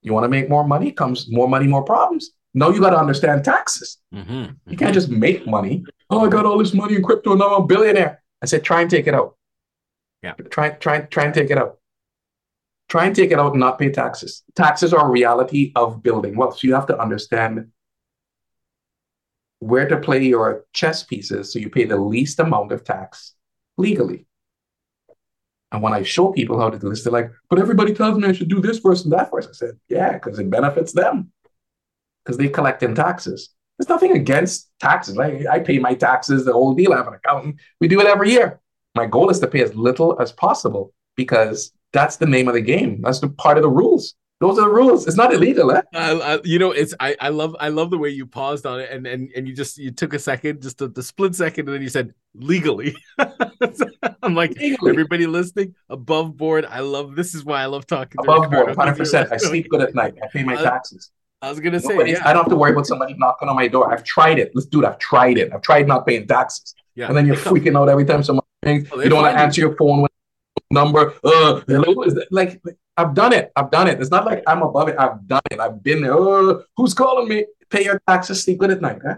You 0.03 0.12
want 0.12 0.24
to 0.24 0.28
make 0.28 0.49
more 0.49 0.64
money? 0.64 0.92
Comes 0.92 1.30
more 1.30 1.49
money, 1.49 1.66
more 1.66 1.82
problems. 1.82 2.30
No, 2.55 2.70
you 2.70 2.80
got 2.80 2.90
to 2.90 2.99
understand 2.99 3.44
taxes. 3.44 3.99
Mhm. 4.14 4.57
You 4.66 4.76
can't 4.76 4.94
just 4.94 5.11
make 5.11 5.47
money. 5.47 5.84
Oh, 6.09 6.24
I 6.24 6.28
got 6.28 6.47
all 6.47 6.59
this 6.59 6.72
money 6.72 6.94
in 6.94 7.03
crypto, 7.03 7.34
now 7.34 7.57
I'm 7.57 7.62
a 7.62 7.66
billionaire. 7.66 8.22
I 8.40 8.47
said, 8.47 8.62
try 8.62 8.82
and 8.82 8.90
take 8.90 9.07
it 9.07 9.14
out. 9.14 9.36
Yeah. 10.22 10.32
Try, 10.51 10.70
try, 10.70 11.01
try 11.01 11.24
and 11.24 11.34
take 11.34 11.51
it 11.51 11.59
out. 11.59 11.78
Try 12.88 13.07
and 13.07 13.16
take 13.16 13.32
it 13.32 13.38
out 13.38 13.53
and 13.53 13.61
not 13.61 13.78
pay 13.78 13.90
taxes. 13.90 14.44
Taxes 14.55 14.94
are 14.94 15.07
a 15.07 15.11
reality 15.11 15.72
of 15.74 16.03
building 16.03 16.36
wealth. 16.36 16.59
So 16.59 16.68
you 16.68 16.74
have 16.74 16.86
to 16.86 16.99
understand 16.99 17.72
where 19.59 19.88
to 19.88 19.97
play 19.99 20.22
your 20.24 20.66
chess 20.72 21.03
pieces 21.03 21.53
so 21.53 21.59
you 21.59 21.68
pay 21.68 21.84
the 21.84 21.97
least 21.97 22.38
amount 22.38 22.72
of 22.72 22.84
tax 22.84 23.34
legally. 23.76 24.26
And 25.77 25.83
when 25.83 25.93
I 25.93 26.03
show 26.05 26.33
people 26.33 26.59
how 26.59 26.70
to 26.70 26.79
do 26.79 26.89
this, 26.89 27.05
they're 27.05 27.12
like, 27.12 27.31
but 27.51 27.59
everybody 27.59 27.93
tells 27.93 28.16
me 28.16 28.27
I 28.27 28.33
should 28.33 28.49
do 28.49 28.62
this 28.62 28.79
first 28.79 29.05
and 29.05 29.12
that 29.12 29.31
first. 29.31 29.51
I 29.51 29.53
said, 29.53 29.79
yeah, 29.91 30.14
because 30.14 30.39
it 30.39 30.49
benefits 30.49 30.93
them. 30.93 31.31
Because 32.24 32.39
they 32.39 32.49
collect 32.49 32.83
in 32.83 32.95
taxes. 32.95 33.51
There's 33.77 33.91
nothing 33.91 34.12
against 34.12 34.70
taxes. 34.81 35.18
I, 35.18 35.45
I 35.51 35.59
pay 35.59 35.79
my 35.79 35.93
taxes, 35.93 36.47
the 36.47 36.55
whole 36.55 36.72
deal. 36.72 36.95
I 36.95 36.97
have 36.97 37.09
an 37.09 37.12
accountant. 37.12 37.57
We 37.79 37.89
do 37.89 38.01
it 38.01 38.07
every 38.07 38.31
year. 38.31 38.59
My 38.95 39.05
goal 39.05 39.29
is 39.29 39.39
to 39.41 39.47
pay 39.47 39.62
as 39.62 39.74
little 39.74 40.18
as 40.18 40.33
possible 40.33 40.95
because 41.14 41.72
that's 41.93 42.16
the 42.16 42.24
name 42.24 42.49
of 42.49 42.55
the 42.55 42.62
game. 42.62 43.03
That's 43.03 43.20
the 43.20 43.29
part 43.29 43.59
of 43.59 43.62
the 43.62 43.68
rules. 43.68 44.14
Those 44.39 44.59
are 44.59 44.68
the 44.68 44.74
rules. 44.74 45.07
It's 45.07 45.16
not 45.16 45.32
illegal, 45.32 45.70
eh? 45.72 45.80
I, 45.95 46.12
I, 46.12 46.39
you 46.45 46.59
know, 46.59 46.70
it's 46.70 46.95
I, 47.01 47.16
I 47.20 47.30
love 47.30 47.57
I 47.59 47.68
love 47.68 47.91
the 47.91 47.97
way 47.97 48.11
you 48.11 48.26
paused 48.26 48.66
on 48.66 48.80
it 48.80 48.91
and 48.91 49.07
and, 49.07 49.30
and 49.34 49.49
you 49.49 49.55
just 49.55 49.78
you 49.78 49.91
took 49.91 50.12
a 50.12 50.18
second, 50.18 50.61
just 50.61 50.76
the, 50.78 50.89
the 50.89 51.03
split 51.03 51.34
second, 51.34 51.66
and 51.68 51.74
then 51.74 51.82
you 51.82 51.89
said 51.89 52.12
legally. 52.34 52.95
I'm 54.22 54.34
like 54.34 54.51
Legally. 54.59 54.91
everybody 54.91 55.26
listening 55.26 55.74
above 55.89 56.37
board. 56.37 56.66
I 56.68 56.80
love 56.80 57.16
this 57.16 57.34
is 57.34 57.45
why 57.45 57.62
I 57.62 57.66
love 57.66 57.87
talking 57.87 58.18
to 58.22 58.30
Above 58.30 58.51
board, 58.51 58.66
'cause 58.76 58.76
100%. 58.76 59.32
I 59.32 59.37
sleep 59.39 59.68
good 59.70 59.80
at 59.80 59.95
night. 59.95 60.14
I 60.22 60.26
pay 60.32 60.43
my 60.43 60.57
Uh, 60.57 60.62
taxes. 60.62 61.11
I 61.43 61.49
was 61.51 61.61
gonna 61.61 61.80
say 61.80 61.95
yeah. 62.11 62.20
I 62.24 62.32
don't 62.32 62.43
have 62.45 62.51
to 62.51 62.57
worry 62.57 62.72
about 62.72 62.87
somebody 62.87 63.14
knocking 63.18 63.49
on 63.49 63.57
my 63.57 63.68
door. 63.68 63.91
I've 63.93 64.05
tried 64.05 64.39
it. 64.39 64.51
Let's 64.55 64.66
do 64.66 64.82
it. 64.82 64.87
I've 64.87 64.99
tried 64.99 65.39
it. 65.39 65.53
I've 65.53 65.62
tried 65.62 65.87
not 65.87 66.07
paying 66.07 66.26
taxes. 66.26 66.74
yeah. 66.95 67.09
And 67.09 67.16
then 67.16 67.26
you're 67.26 67.37
freaking 67.51 67.78
out 67.78 67.89
every 67.89 68.05
time 68.05 68.22
someone 68.22 68.45
rings. 68.64 68.89
Oh, 68.93 69.01
you 69.01 69.09
don't 69.09 69.22
want 69.22 69.34
to 69.34 69.41
answer 69.41 69.61
your 69.61 69.76
phone 69.76 70.03
with 70.03 70.11
number. 70.71 71.14
Uh, 71.23 71.61
hello. 71.67 72.03
Is 72.03 72.14
that, 72.14 72.29
like 72.31 72.61
I've 72.97 73.14
done 73.14 73.33
it. 73.33 73.53
I've 73.57 73.71
done 73.71 73.89
it. 73.89 74.01
It's 74.01 74.11
not 74.11 74.25
like 74.25 74.43
I'm 74.47 74.62
above 74.62 74.89
it. 74.89 74.97
I've 74.99 75.27
done 75.27 75.43
it. 75.51 75.61
I've 75.61 75.83
been 75.83 76.03
there. 76.03 76.14
Uh, 76.14 76.62
who's 76.77 76.95
calling 76.95 77.29
me? 77.29 77.47
Pay 77.71 77.85
your 77.85 78.01
taxes. 78.07 78.43
Sleep 78.43 78.59
good 78.59 78.71
at 78.71 78.81
night. 78.81 79.01
Huh? 79.05 79.17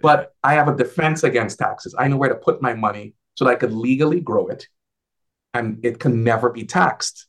But 0.00 0.34
I 0.42 0.54
have 0.54 0.68
a 0.68 0.76
defense 0.76 1.22
against 1.22 1.58
taxes. 1.58 1.94
I 1.98 2.08
know 2.08 2.16
where 2.16 2.28
to 2.28 2.34
put 2.34 2.62
my 2.62 2.74
money 2.74 3.14
so 3.34 3.44
that 3.44 3.52
I 3.52 3.54
could 3.54 3.72
legally 3.72 4.20
grow 4.20 4.48
it, 4.48 4.66
and 5.54 5.84
it 5.84 5.98
can 5.98 6.24
never 6.24 6.50
be 6.50 6.64
taxed. 6.64 7.28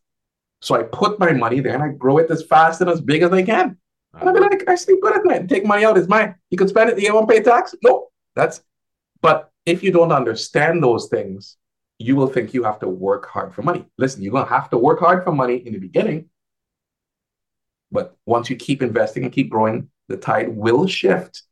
So 0.62 0.76
I 0.76 0.84
put 0.84 1.20
my 1.20 1.34
money 1.34 1.60
there 1.60 1.74
and 1.74 1.84
I 1.84 1.90
grow 1.90 2.20
it 2.20 2.32
as 2.32 2.42
fast 2.44 2.80
and 2.80 2.90
as 2.90 3.02
big 3.02 3.22
as 3.22 3.34
I 3.34 3.44
can. 3.44 3.78
And 4.14 4.30
I'd 4.30 4.34
be 4.34 4.40
like, 4.40 4.70
I 4.70 4.76
sleep 4.76 5.02
good 5.02 5.16
at 5.16 5.26
night. 5.26 5.50
Take 5.50 5.66
money 5.66 5.84
out, 5.84 5.98
it's 5.98 6.08
mine. 6.08 6.36
You 6.52 6.58
can 6.58 6.70
spend 6.70 6.90
it, 6.90 7.02
you 7.02 7.14
won't 7.14 7.30
pay 7.30 7.42
tax. 7.42 7.76
No, 7.84 8.08
that's 8.34 8.62
but 9.22 9.52
if 9.66 9.84
you 9.84 9.92
don't 9.92 10.12
understand 10.12 10.84
those 10.84 11.08
things, 11.08 11.58
you 12.04 12.18
will 12.18 12.28
think 12.28 12.54
you 12.54 12.64
have 12.64 12.80
to 12.80 12.90
work 12.90 13.28
hard 13.28 13.54
for 13.56 13.62
money. 13.62 13.86
Listen, 13.98 14.22
you're 14.22 14.34
gonna 14.34 14.50
have 14.50 14.70
to 14.72 14.78
work 14.78 15.00
hard 15.00 15.24
for 15.24 15.32
money 15.32 15.56
in 15.66 15.74
the 15.74 15.80
beginning. 15.80 16.30
But 17.92 18.18
once 18.26 18.50
you 18.50 18.58
keep 18.58 18.82
investing 18.82 19.24
and 19.24 19.32
keep 19.32 19.50
growing, 19.50 19.90
the 20.10 20.18
tide 20.18 20.50
will 20.50 20.86
shift 20.86 21.44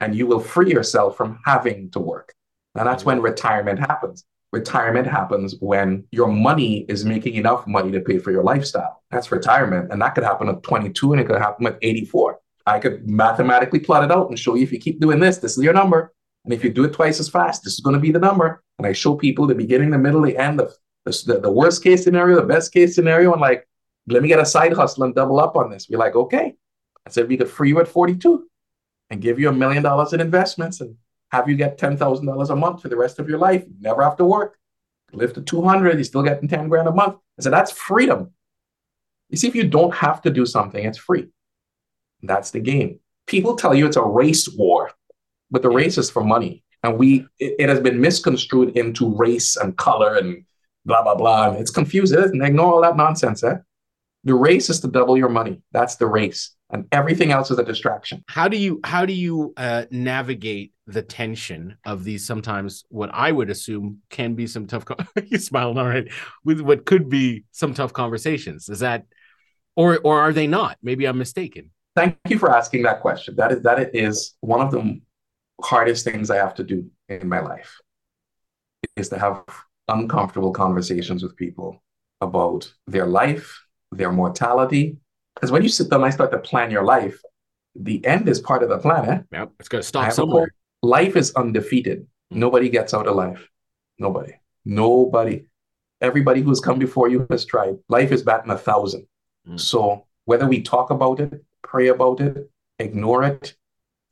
and 0.00 0.14
you 0.14 0.26
will 0.26 0.40
free 0.40 0.70
yourself 0.70 1.16
from 1.16 1.38
having 1.46 1.90
to 1.92 1.98
work. 1.98 2.34
Now 2.74 2.84
that's 2.84 3.04
when 3.04 3.16
mm-hmm. 3.16 3.26
retirement 3.26 3.78
happens. 3.78 4.24
Retirement 4.52 5.06
happens 5.06 5.56
when 5.60 6.04
your 6.10 6.28
money 6.28 6.84
is 6.88 7.04
making 7.04 7.34
enough 7.34 7.66
money 7.66 7.90
to 7.92 8.00
pay 8.00 8.18
for 8.18 8.30
your 8.30 8.44
lifestyle. 8.44 9.02
That's 9.10 9.32
retirement. 9.32 9.90
And 9.90 10.00
that 10.02 10.14
could 10.14 10.24
happen 10.24 10.48
at 10.48 10.62
22 10.62 11.12
and 11.12 11.20
it 11.20 11.26
could 11.26 11.40
happen 11.40 11.66
at 11.66 11.78
84. 11.80 12.38
I 12.66 12.78
could 12.78 13.08
mathematically 13.08 13.80
plot 13.80 14.04
it 14.04 14.10
out 14.10 14.28
and 14.28 14.38
show 14.38 14.56
you 14.56 14.62
if 14.62 14.72
you 14.72 14.78
keep 14.78 15.00
doing 15.00 15.20
this, 15.20 15.38
this 15.38 15.56
is 15.56 15.64
your 15.64 15.72
number. 15.72 16.12
And 16.46 16.54
if 16.54 16.62
you 16.62 16.70
do 16.70 16.84
it 16.84 16.92
twice 16.92 17.18
as 17.18 17.28
fast, 17.28 17.64
this 17.64 17.74
is 17.74 17.80
going 17.80 17.94
to 17.94 18.00
be 18.00 18.12
the 18.12 18.20
number. 18.20 18.62
And 18.78 18.86
I 18.86 18.92
show 18.92 19.16
people 19.16 19.48
the 19.48 19.54
beginning, 19.54 19.90
the 19.90 19.98
middle, 19.98 20.22
the 20.22 20.38
end, 20.38 20.60
the, 20.60 20.72
the, 21.04 21.40
the 21.40 21.50
worst 21.50 21.82
case 21.82 22.04
scenario, 22.04 22.36
the 22.36 22.46
best 22.46 22.72
case 22.72 22.94
scenario. 22.94 23.32
And 23.32 23.40
like, 23.40 23.68
let 24.06 24.22
me 24.22 24.28
get 24.28 24.38
a 24.38 24.46
side 24.46 24.72
hustle 24.72 25.02
and 25.02 25.14
double 25.14 25.40
up 25.40 25.56
on 25.56 25.70
this. 25.70 25.86
Be 25.86 25.96
like, 25.96 26.14
okay. 26.14 26.54
I 27.04 27.10
said, 27.10 27.26
we 27.26 27.36
could 27.36 27.50
free 27.50 27.70
you 27.70 27.80
at 27.80 27.88
42 27.88 28.46
and 29.10 29.20
give 29.20 29.40
you 29.40 29.48
a 29.48 29.52
million 29.52 29.82
dollars 29.82 30.12
in 30.12 30.20
investments 30.20 30.80
and 30.80 30.94
have 31.32 31.48
you 31.48 31.56
get 31.56 31.78
$10,000 31.78 32.50
a 32.50 32.56
month 32.56 32.82
for 32.82 32.88
the 32.88 32.96
rest 32.96 33.18
of 33.18 33.28
your 33.28 33.38
life. 33.38 33.64
You 33.66 33.74
never 33.80 34.02
have 34.04 34.16
to 34.18 34.24
work. 34.24 34.56
Live 35.12 35.32
to 35.32 35.42
200, 35.42 35.94
you're 35.94 36.04
still 36.04 36.22
getting 36.22 36.48
10 36.48 36.68
grand 36.68 36.86
a 36.86 36.92
month. 36.92 37.16
I 37.38 37.42
said, 37.42 37.52
that's 37.52 37.72
freedom. 37.72 38.30
You 39.30 39.36
see, 39.36 39.48
if 39.48 39.56
you 39.56 39.66
don't 39.66 39.94
have 39.94 40.22
to 40.22 40.30
do 40.30 40.46
something, 40.46 40.84
it's 40.84 40.98
free. 40.98 41.28
That's 42.22 42.52
the 42.52 42.60
game. 42.60 43.00
People 43.26 43.56
tell 43.56 43.74
you 43.74 43.86
it's 43.86 43.96
a 43.96 44.02
race 44.02 44.48
war, 44.48 44.92
but 45.50 45.62
the 45.62 45.70
race 45.70 45.98
is 45.98 46.10
for 46.10 46.24
money. 46.24 46.62
And 46.82 46.98
we 46.98 47.26
it, 47.38 47.54
it 47.58 47.68
has 47.68 47.80
been 47.80 48.00
misconstrued 48.00 48.76
into 48.76 49.14
race 49.16 49.56
and 49.56 49.76
color 49.76 50.16
and 50.16 50.44
blah 50.84 51.02
blah 51.02 51.14
blah. 51.14 51.50
And 51.50 51.58
it's 51.58 51.70
confusing. 51.70 52.42
Ignore 52.42 52.74
all 52.74 52.82
that 52.82 52.96
nonsense. 52.96 53.42
Eh? 53.42 53.56
The 54.24 54.34
race 54.34 54.70
is 54.70 54.80
to 54.80 54.88
double 54.88 55.16
your 55.16 55.28
money. 55.28 55.62
That's 55.72 55.96
the 55.96 56.06
race, 56.06 56.54
and 56.70 56.86
everything 56.90 57.30
else 57.30 57.50
is 57.50 57.58
a 57.58 57.64
distraction. 57.64 58.24
How 58.28 58.48
do 58.48 58.56
you 58.56 58.80
how 58.84 59.06
do 59.06 59.12
you 59.12 59.52
uh, 59.56 59.84
navigate 59.90 60.72
the 60.86 61.02
tension 61.02 61.76
of 61.84 62.04
these 62.04 62.24
sometimes 62.26 62.84
what 62.88 63.10
I 63.12 63.32
would 63.32 63.50
assume 63.50 64.02
can 64.08 64.34
be 64.34 64.46
some 64.46 64.66
tough. 64.66 64.84
you 65.26 65.38
smiled 65.38 65.78
all 65.78 65.86
right 65.86 66.08
with 66.44 66.60
what 66.60 66.86
could 66.86 67.08
be 67.08 67.44
some 67.52 67.74
tough 67.74 67.92
conversations. 67.92 68.68
Is 68.68 68.80
that 68.80 69.04
or 69.74 69.98
or 70.04 70.20
are 70.20 70.32
they 70.32 70.46
not? 70.46 70.78
Maybe 70.82 71.06
I'm 71.06 71.18
mistaken. 71.18 71.70
Thank 71.96 72.18
you 72.28 72.38
for 72.38 72.54
asking 72.54 72.82
that 72.82 73.00
question. 73.00 73.36
That 73.36 73.52
is 73.52 73.62
that 73.62 73.94
is 73.94 74.34
one 74.40 74.60
of 74.60 74.70
the 74.70 75.00
hardest 75.62 76.04
things 76.04 76.30
I 76.30 76.36
have 76.36 76.54
to 76.56 76.64
do 76.64 76.90
in 77.08 77.28
my 77.28 77.40
life 77.40 77.78
is 78.96 79.08
to 79.10 79.18
have 79.18 79.44
uncomfortable 79.88 80.52
conversations 80.52 81.22
with 81.22 81.36
people 81.36 81.82
about 82.20 82.72
their 82.86 83.06
life, 83.06 83.64
their 83.92 84.12
mortality. 84.12 84.96
Because 85.34 85.50
when 85.50 85.62
you 85.62 85.68
sit 85.68 85.90
down 85.90 86.04
and 86.04 86.12
start 86.12 86.30
to 86.32 86.38
plan 86.38 86.70
your 86.70 86.84
life, 86.84 87.20
the 87.74 88.04
end 88.06 88.28
is 88.28 88.40
part 88.40 88.62
of 88.62 88.68
the 88.68 88.78
plan. 88.78 89.08
Eh? 89.08 89.38
Yep, 89.38 89.52
it's 89.60 89.68
going 89.68 89.82
to 89.82 89.88
stop 89.88 90.12
somewhere. 90.12 90.52
Life 90.82 91.16
is 91.16 91.32
undefeated. 91.34 92.00
Mm-hmm. 92.00 92.40
Nobody 92.40 92.68
gets 92.68 92.94
out 92.94 93.06
of 93.06 93.16
life. 93.16 93.48
Nobody. 93.98 94.34
Nobody. 94.64 95.46
Everybody 96.00 96.42
who's 96.42 96.60
come 96.60 96.78
before 96.78 97.08
you 97.08 97.26
has 97.30 97.44
tried. 97.44 97.76
Life 97.88 98.12
is 98.12 98.22
batting 98.22 98.50
a 98.50 98.58
thousand. 98.58 99.06
Mm. 99.48 99.60
So 99.60 100.06
whether 100.24 100.46
we 100.46 100.60
talk 100.60 100.90
about 100.90 101.20
it, 101.20 101.44
pray 101.62 101.88
about 101.88 102.20
it, 102.20 102.50
ignore 102.78 103.22
it, 103.24 103.54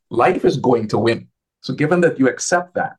life 0.09 0.45
is 0.45 0.57
going 0.57 0.87
to 0.89 0.97
win. 0.97 1.27
So 1.65 1.73
given 1.73 1.99
that 2.01 2.19
you 2.19 2.29
accept 2.29 2.75
that, 2.75 2.97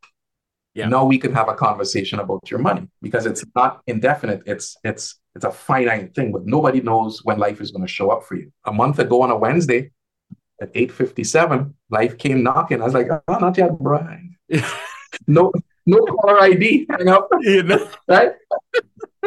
yeah. 0.75 0.89
now 0.89 1.05
we 1.05 1.19
can 1.19 1.33
have 1.33 1.49
a 1.49 1.55
conversation 1.55 2.19
about 2.19 2.51
your 2.51 2.59
money 2.59 2.89
because 3.01 3.25
it's 3.25 3.45
not 3.55 3.81
indefinite. 3.87 4.43
It's 4.45 4.77
it's 4.83 5.21
it's 5.37 5.45
a 5.45 5.53
finite 5.53 6.17
thing, 6.17 6.33
but 6.33 6.47
nobody 6.47 6.81
knows 6.81 7.21
when 7.23 7.39
life 7.39 7.61
is 7.61 7.71
going 7.71 7.87
to 7.87 7.93
show 7.99 8.11
up 8.11 8.25
for 8.25 8.35
you. 8.35 8.51
A 8.65 8.73
month 8.73 8.99
ago 8.99 9.23
on 9.23 9.31
a 9.31 9.37
Wednesday 9.37 9.93
at 10.61 10.75
8:57, 10.75 11.75
life 11.91 12.19
came 12.19 12.43
knocking. 12.43 12.81
I 12.83 12.87
was 12.87 12.95
like, 12.95 13.07
oh, 13.09 13.39
not 13.39 13.57
yet, 13.57 13.79
Brian. 13.79 14.37
no, 15.29 15.53
no 15.87 15.99
caller 16.01 16.41
ID. 16.41 16.89
Hang 16.91 17.09
up. 17.09 17.29
right? 18.09 18.33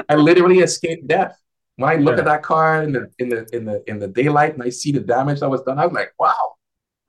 I 0.09 0.15
literally 0.15 0.59
escaped 0.59 1.07
death. 1.07 1.39
When 1.77 1.89
I 1.89 1.95
look 1.95 2.15
yeah. 2.15 2.23
at 2.23 2.25
that 2.25 2.43
car 2.43 2.83
in 2.83 2.91
the 2.91 3.09
in 3.19 3.29
the 3.29 3.47
in 3.55 3.63
the 3.63 3.89
in 3.89 3.99
the 3.99 4.09
daylight 4.09 4.55
and 4.55 4.63
I 4.63 4.69
see 4.69 4.91
the 4.91 4.99
damage 4.99 5.39
that 5.39 5.49
was 5.49 5.61
done, 5.61 5.79
I 5.79 5.85
was 5.85 5.93
like, 5.93 6.11
wow. 6.19 6.58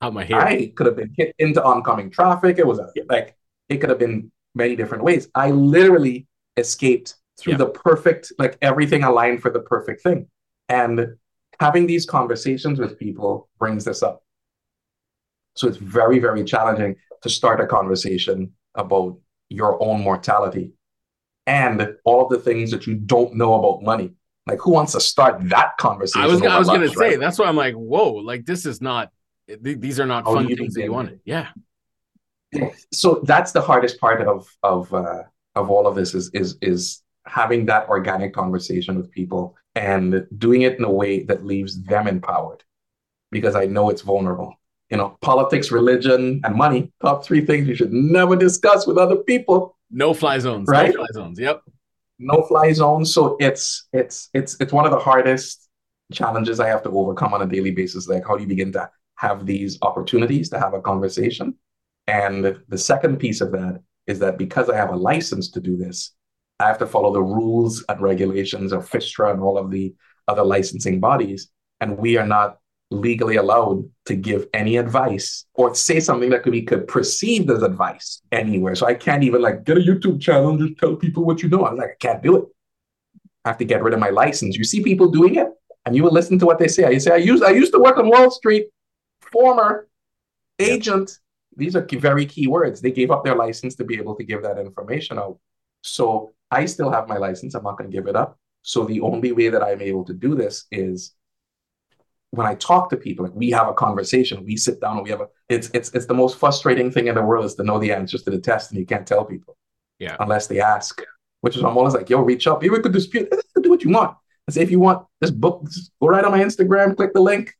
How 0.01 0.09
my 0.09 0.23
hair. 0.23 0.41
I 0.41 0.67
could 0.75 0.87
have 0.87 0.95
been 0.95 1.13
hit 1.15 1.35
into 1.37 1.63
oncoming 1.63 2.09
traffic. 2.09 2.57
It 2.57 2.65
was 2.65 2.79
a, 2.79 2.89
like 3.07 3.35
it 3.69 3.77
could 3.77 3.89
have 3.89 3.99
been 3.99 4.31
many 4.55 4.75
different 4.75 5.03
ways. 5.03 5.27
I 5.35 5.51
literally 5.51 6.27
escaped 6.57 7.15
through 7.39 7.53
yeah. 7.53 7.57
the 7.57 7.67
perfect, 7.67 8.33
like 8.39 8.57
everything 8.61 9.03
aligned 9.03 9.41
for 9.41 9.51
the 9.51 9.59
perfect 9.59 10.01
thing. 10.01 10.27
And 10.69 11.15
having 11.59 11.85
these 11.85 12.05
conversations 12.05 12.79
with 12.79 12.97
people 12.97 13.49
brings 13.59 13.85
this 13.85 14.01
up. 14.01 14.23
So 15.55 15.67
it's 15.67 15.77
very, 15.77 16.19
very 16.19 16.43
challenging 16.43 16.95
to 17.21 17.29
start 17.29 17.61
a 17.61 17.67
conversation 17.67 18.53
about 18.75 19.19
your 19.49 19.81
own 19.83 20.01
mortality 20.01 20.71
and 21.45 21.95
all 22.05 22.23
of 22.23 22.29
the 22.29 22.39
things 22.39 22.71
that 22.71 22.87
you 22.87 22.95
don't 22.95 23.35
know 23.35 23.53
about 23.53 23.83
money. 23.83 24.13
Like, 24.47 24.59
who 24.59 24.71
wants 24.71 24.93
to 24.93 24.99
start 24.99 25.49
that 25.49 25.77
conversation? 25.77 26.21
I 26.21 26.27
was, 26.27 26.41
I 26.41 26.57
was 26.57 26.67
going 26.67 26.81
to 26.81 26.89
say 26.89 27.17
that's 27.17 27.37
why 27.37 27.45
I'm 27.45 27.55
like, 27.55 27.75
whoa, 27.75 28.13
like 28.13 28.45
this 28.45 28.65
is 28.65 28.81
not. 28.81 29.11
These 29.61 29.99
are 29.99 30.05
not 30.05 30.25
How 30.25 30.35
fun 30.35 30.47
things 30.47 30.73
that 30.75 30.83
you 30.83 30.91
wanted. 30.91 31.19
Yeah. 31.25 31.47
So 32.91 33.21
that's 33.23 33.53
the 33.53 33.61
hardest 33.61 33.97
part 34.01 34.21
of 34.27 34.45
of 34.61 34.93
uh, 34.93 35.23
of 35.55 35.69
all 35.69 35.87
of 35.87 35.95
this 35.95 36.13
is 36.13 36.29
is 36.33 36.57
is 36.61 37.01
having 37.25 37.65
that 37.67 37.87
organic 37.87 38.33
conversation 38.33 38.97
with 38.97 39.09
people 39.09 39.55
and 39.75 40.27
doing 40.37 40.63
it 40.63 40.77
in 40.77 40.83
a 40.83 40.91
way 40.91 41.23
that 41.23 41.45
leaves 41.45 41.81
them 41.83 42.07
empowered, 42.07 42.61
because 43.31 43.55
I 43.55 43.67
know 43.67 43.89
it's 43.89 44.01
vulnerable. 44.01 44.53
You 44.89 44.97
know, 44.97 45.17
politics, 45.21 45.71
religion, 45.71 46.41
and 46.43 46.53
money, 46.53 46.91
top 47.01 47.23
three 47.23 47.45
things 47.45 47.69
you 47.69 47.75
should 47.75 47.93
never 47.93 48.35
discuss 48.35 48.85
with 48.85 48.97
other 48.97 49.15
people. 49.15 49.77
No 49.89 50.13
fly 50.13 50.37
zones. 50.39 50.67
Right? 50.67 50.93
No 50.93 51.05
fly 51.05 51.07
zones. 51.13 51.39
Yep 51.39 51.63
no 52.21 52.43
fly 52.43 52.71
zones. 52.71 53.13
So 53.13 53.35
it's 53.39 53.87
it's 53.91 54.29
it's 54.33 54.55
it's 54.61 54.71
one 54.71 54.85
of 54.85 54.91
the 54.91 54.99
hardest 54.99 55.67
challenges 56.13 56.59
I 56.59 56.67
have 56.67 56.83
to 56.83 56.89
overcome 56.89 57.33
on 57.33 57.41
a 57.41 57.47
daily 57.47 57.71
basis. 57.71 58.07
Like 58.07 58.25
how 58.25 58.35
do 58.35 58.43
you 58.43 58.47
begin 58.47 58.71
to 58.73 58.89
have 59.21 59.45
these 59.45 59.77
opportunities 59.81 60.49
to 60.49 60.59
have 60.59 60.73
a 60.73 60.81
conversation? 60.81 61.55
And 62.07 62.59
the 62.67 62.77
second 62.77 63.17
piece 63.17 63.39
of 63.39 63.51
that 63.51 63.81
is 64.07 64.19
that 64.19 64.37
because 64.37 64.69
I 64.69 64.75
have 64.75 64.89
a 64.89 64.95
license 64.95 65.51
to 65.51 65.59
do 65.59 65.77
this, 65.77 66.13
I 66.59 66.67
have 66.67 66.79
to 66.79 66.87
follow 66.87 67.13
the 67.13 67.21
rules 67.21 67.85
and 67.87 68.01
regulations 68.01 68.71
of 68.71 68.89
FSRA 68.89 69.33
and 69.33 69.41
all 69.41 69.57
of 69.57 69.69
the 69.69 69.93
other 70.27 70.43
licensing 70.43 70.99
bodies. 70.99 71.49
And 71.79 71.97
we 71.97 72.17
are 72.17 72.25
not 72.25 72.57
legally 72.89 73.37
allowed 73.37 73.89
to 74.05 74.15
give 74.15 74.47
any 74.53 74.77
advice 74.77 75.45
or 75.53 75.73
say 75.73 75.99
something 75.99 76.29
that 76.31 76.43
could 76.43 76.51
be 76.51 76.63
could 76.63 76.87
perceived 76.87 77.49
as 77.49 77.63
advice 77.63 78.21
anywhere. 78.31 78.75
So 78.75 78.85
I 78.87 78.95
can't 78.95 79.23
even 79.23 79.41
like 79.41 79.63
get 79.63 79.77
a 79.77 79.81
YouTube 79.81 80.19
channel 80.19 80.49
and 80.49 80.59
just 80.59 80.79
tell 80.79 80.95
people 80.95 81.23
what 81.23 81.41
you 81.41 81.49
know. 81.49 81.65
I'm 81.65 81.77
like, 81.77 81.91
I 81.91 81.99
can't 81.99 82.23
do 82.23 82.37
it. 82.37 82.45
I 83.45 83.49
have 83.49 83.57
to 83.59 83.65
get 83.65 83.81
rid 83.81 83.93
of 83.93 83.99
my 83.99 84.09
license. 84.09 84.57
You 84.57 84.63
see 84.63 84.83
people 84.83 85.09
doing 85.09 85.35
it, 85.35 85.47
and 85.85 85.95
you 85.95 86.03
will 86.03 86.11
listen 86.11 86.37
to 86.39 86.45
what 86.45 86.59
they 86.59 86.67
say. 86.67 86.91
You 86.91 86.99
say, 86.99 87.13
I 87.13 87.17
used 87.17 87.43
I 87.43 87.51
used 87.51 87.71
to 87.73 87.79
work 87.79 87.97
on 87.97 88.09
Wall 88.09 88.29
Street, 88.29 88.67
former 89.31 89.87
agent. 90.59 91.11
These 91.55 91.75
are 91.75 91.85
very 91.91 92.25
key 92.25 92.47
words. 92.47 92.81
They 92.81 92.91
gave 92.91 93.11
up 93.11 93.23
their 93.23 93.35
license 93.35 93.75
to 93.75 93.83
be 93.83 93.97
able 93.97 94.15
to 94.15 94.23
give 94.23 94.43
that 94.43 94.57
information 94.57 95.19
out. 95.19 95.37
So 95.81 96.31
I 96.49 96.65
still 96.65 96.91
have 96.91 97.07
my 97.07 97.17
license. 97.17 97.55
I'm 97.55 97.63
not 97.63 97.77
going 97.77 97.89
to 97.89 97.95
give 97.95 98.07
it 98.07 98.15
up. 98.15 98.37
So 98.61 98.85
the 98.85 99.01
only 99.01 99.31
way 99.31 99.49
that 99.49 99.63
I'm 99.63 99.81
able 99.81 100.05
to 100.05 100.13
do 100.13 100.35
this 100.35 100.65
is 100.71 101.13
when 102.29 102.47
I 102.47 102.55
talk 102.55 102.89
to 102.89 102.97
people, 102.97 103.25
like 103.25 103.35
we 103.35 103.51
have 103.51 103.67
a 103.67 103.73
conversation, 103.73 104.45
we 104.45 104.55
sit 104.55 104.79
down 104.79 104.97
and 104.97 105.03
we 105.03 105.09
have 105.09 105.21
a 105.21 105.27
it's 105.49 105.69
it's 105.73 105.89
it's 105.93 106.05
the 106.05 106.13
most 106.13 106.37
frustrating 106.37 106.89
thing 106.89 107.07
in 107.07 107.15
the 107.15 107.21
world 107.21 107.45
is 107.45 107.55
to 107.55 107.63
know 107.63 107.79
the 107.79 107.91
answers 107.91 108.23
to 108.23 108.31
the 108.31 108.39
test 108.39 108.71
and 108.71 108.79
you 108.79 108.85
can't 108.85 109.05
tell 109.05 109.25
people. 109.25 109.57
Yeah. 109.99 110.15
Unless 110.19 110.47
they 110.47 110.61
ask. 110.61 111.01
Which 111.41 111.55
is 111.55 111.63
why 111.63 111.71
I'm 111.71 111.77
always 111.77 111.95
like, 111.95 112.09
yo, 112.09 112.21
reach 112.21 112.45
out. 112.45 112.61
Maybe 112.61 112.69
we 112.69 112.81
could 112.81 112.93
dispute, 112.93 113.27
do 113.61 113.69
what 113.69 113.83
you 113.83 113.89
want. 113.89 114.15
I 114.47 114.51
say 114.51 114.61
if 114.61 114.69
you 114.69 114.79
want 114.79 115.07
this 115.19 115.31
book, 115.31 115.67
go 115.99 116.07
right 116.07 116.23
on 116.23 116.31
my 116.31 116.39
Instagram, 116.39 116.95
click 116.95 117.13
the 117.13 117.21
link, 117.21 117.55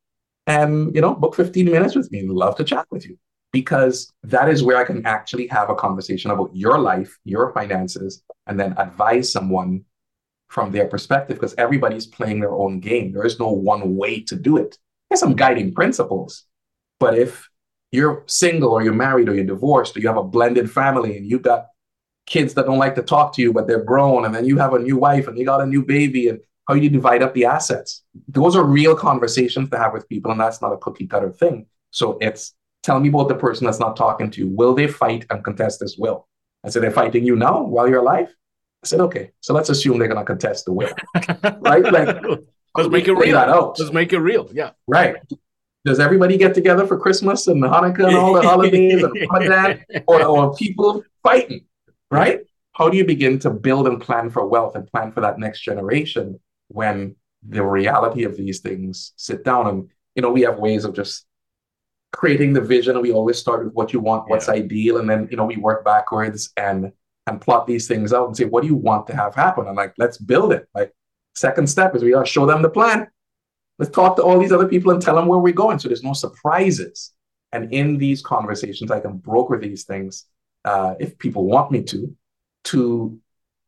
and 0.48 0.94
you 0.96 1.02
know, 1.02 1.14
book 1.14 1.36
15 1.36 1.66
minutes 1.66 1.96
with 1.96 2.12
me. 2.12 2.24
Love 2.28 2.56
to 2.58 2.64
chat 2.64 2.86
with 2.92 3.06
you. 3.06 3.18
Because 3.54 4.14
that 4.24 4.48
is 4.48 4.64
where 4.64 4.78
I 4.78 4.86
can 4.86 5.06
actually 5.06 5.48
have 5.48 5.70
a 5.70 5.76
conversation 5.76 6.32
about 6.32 6.52
your 6.54 6.80
life, 6.80 7.18
your 7.26 7.52
finances, 7.52 8.24
and 8.48 8.58
then 8.58 8.74
advise 8.78 9.30
someone 9.30 9.84
from 10.48 10.72
their 10.72 10.88
perspective 10.88 11.38
because 11.38 11.56
everybody's 11.58 12.06
playing 12.06 12.39
their 12.39 12.54
own 12.54 12.80
game. 12.80 13.12
There 13.12 13.26
is 13.26 13.39
no 13.39 13.50
one 13.50 13.96
way 13.96 14.22
to 14.22 14.36
do 14.38 14.58
it. 14.58 14.78
There's 15.10 15.20
some 15.20 15.36
guiding 15.36 15.74
principles. 15.74 16.46
But 17.00 17.18
if 17.18 17.50
you're 17.92 18.24
single 18.28 18.72
or 18.72 18.82
you're 18.82 18.94
married 18.94 19.28
or 19.28 19.36
you're 19.36 19.44
divorced 19.44 19.98
or 19.98 20.00
you 20.00 20.08
have 20.08 20.18
a 20.18 20.24
blended 20.24 20.72
family 20.72 21.18
and 21.18 21.26
you've 21.26 21.42
got 21.42 21.68
kids 22.26 22.54
that 22.54 22.66
don't 22.66 22.78
like 22.78 22.96
to 22.96 23.02
talk 23.02 23.34
to 23.36 23.42
you, 23.42 23.52
but 23.52 23.68
they're 23.68 23.84
grown, 23.84 24.24
and 24.26 24.34
then 24.34 24.46
you 24.46 24.58
have 24.58 24.74
a 24.74 24.80
new 24.80 24.98
wife 24.98 25.28
and 25.28 25.38
you 25.38 25.46
got 25.46 25.62
a 25.62 25.66
new 25.66 25.84
baby, 25.84 26.30
and 26.30 26.39
how 26.68 26.76
do 26.76 26.82
you 26.82 26.89
divide 26.89 27.24
up 27.24 27.34
the 27.34 27.45
assets. 27.45 28.03
Those 28.28 28.55
are 28.55 28.64
real 28.64 28.95
conversations 28.95 29.70
to 29.70 29.78
have 29.78 29.93
with 29.93 30.07
people, 30.07 30.32
and 30.32 30.39
that's 30.39 30.62
not 30.62 30.74
a 30.74 30.78
cookie 30.78 31.07
cutter 31.07 31.32
thing. 31.32 31.66
So 31.89 32.18
it's 32.22 32.53
tell 32.84 32.99
me 32.99 33.09
about 33.09 33.28
the 33.28 33.36
person 33.36 33.66
that's 33.66 33.80
not 33.80 33.95
talking 33.95 34.32
to 34.32 34.41
you. 34.41 34.47
Will 34.47 34.74
they 34.74 34.88
fight 34.88 35.26
and 35.30 35.43
contest 35.43 35.80
this 35.80 35.97
will? 35.97 36.28
I 36.64 36.70
said, 36.70 36.84
they're 36.84 36.91
fighting 36.91 37.26
you 37.26 37.36
now 37.36 37.64
while 37.64 37.89
you're 37.89 37.99
alive? 37.99 38.28
I 38.84 38.88
said, 38.88 38.99
okay, 39.01 39.32
so 39.41 39.53
let's 39.53 39.70
assume 39.70 39.99
they're 39.99 40.07
going 40.07 40.20
to 40.20 40.26
contest 40.26 40.66
the 40.66 40.74
will, 40.74 40.93
right? 41.59 41.84
Like, 41.84 42.18
let's 42.76 42.89
make 42.89 43.07
it 43.07 43.14
real. 43.14 43.36
That 43.36 43.49
out. 43.49 43.80
Let's 43.80 43.93
make 43.93 44.14
it 44.14 44.20
real. 44.20 44.49
Yeah. 44.53 44.72
Right. 44.88 45.16
Does 45.86 45.99
everybody 45.99 46.38
get 46.38 46.53
together 46.53 46.86
for 46.86 46.97
Christmas 46.97 47.47
and 47.47 47.64
Hanukkah 47.64 48.07
and 48.07 48.16
all 48.16 48.34
the 48.34 48.41
holidays 48.41 49.03
and 49.03 49.14
Ramadan, 49.32 49.84
or, 50.07 50.24
or 50.24 50.55
people 50.55 51.03
fighting, 51.24 51.66
right? 52.09 52.41
How 52.74 52.89
do 52.89 52.97
you 52.97 53.05
begin 53.05 53.39
to 53.39 53.49
build 53.49 53.88
and 53.88 53.99
plan 53.99 54.30
for 54.30 54.45
wealth 54.45 54.76
and 54.76 54.88
plan 54.88 55.12
for 55.12 55.22
that 55.22 55.39
next 55.39 55.62
generation 55.62 56.39
when 56.74 57.15
the 57.47 57.63
reality 57.63 58.24
of 58.24 58.38
these 58.38 58.59
things 58.59 59.13
sit 59.15 59.43
down 59.43 59.67
and 59.67 59.89
you 60.15 60.22
know 60.22 60.32
we 60.32 60.41
have 60.41 60.59
ways 60.59 60.86
of 60.86 60.93
just 60.93 61.26
creating 62.11 62.53
the 62.53 62.61
vision 62.61 62.95
and 62.95 63.01
we 63.01 63.11
always 63.11 63.38
start 63.38 63.63
with 63.63 63.74
what 63.74 63.93
you 63.93 63.99
want 63.99 64.30
what's 64.30 64.47
yeah. 64.47 64.55
ideal 64.55 64.97
and 64.97 65.09
then 65.09 65.28
you 65.32 65.38
know 65.38 65.45
we 65.45 65.57
work 65.57 65.84
backwards 65.84 66.51
and 66.57 66.91
and 67.28 67.41
plot 67.41 67.67
these 67.67 67.88
things 67.88 68.13
out 68.13 68.28
and 68.28 68.36
say, 68.36 68.45
what 68.45 68.61
do 68.61 68.67
you 68.67 68.76
want 68.76 69.07
to 69.07 69.15
have 69.15 69.36
happen? 69.36 69.67
And 69.67 69.76
like, 69.76 69.93
let's 69.97 70.17
build 70.17 70.53
it. 70.53 70.67
Like, 70.74 70.93
second 71.36 71.67
step 71.67 71.95
is 71.95 72.03
we 72.03 72.11
gotta 72.11 72.26
show 72.26 72.45
them 72.45 72.61
the 72.61 72.69
plan. 72.69 73.07
Let's 73.78 73.91
talk 73.91 74.15
to 74.17 74.24
all 74.24 74.39
these 74.39 74.51
other 74.51 74.67
people 74.67 74.91
and 74.91 75.01
tell 75.01 75.15
them 75.15 75.28
where 75.28 75.39
we're 75.39 75.53
going. 75.53 75.80
So 75.80 75.88
there's 75.88 76.03
no 76.03 76.13
surprises. 76.13 77.13
And 77.51 77.74
in 77.74 77.97
these 77.97 78.22
conversations, 78.22 78.91
I 78.91 78.99
can 78.99 79.17
broker 79.17 79.57
these 79.59 79.86
things 79.86 80.26
uh, 80.65 80.95
if 80.99 81.17
people 81.17 81.45
want 81.45 81.72
me 81.72 81.84
to, 81.84 82.15
to 82.65 83.19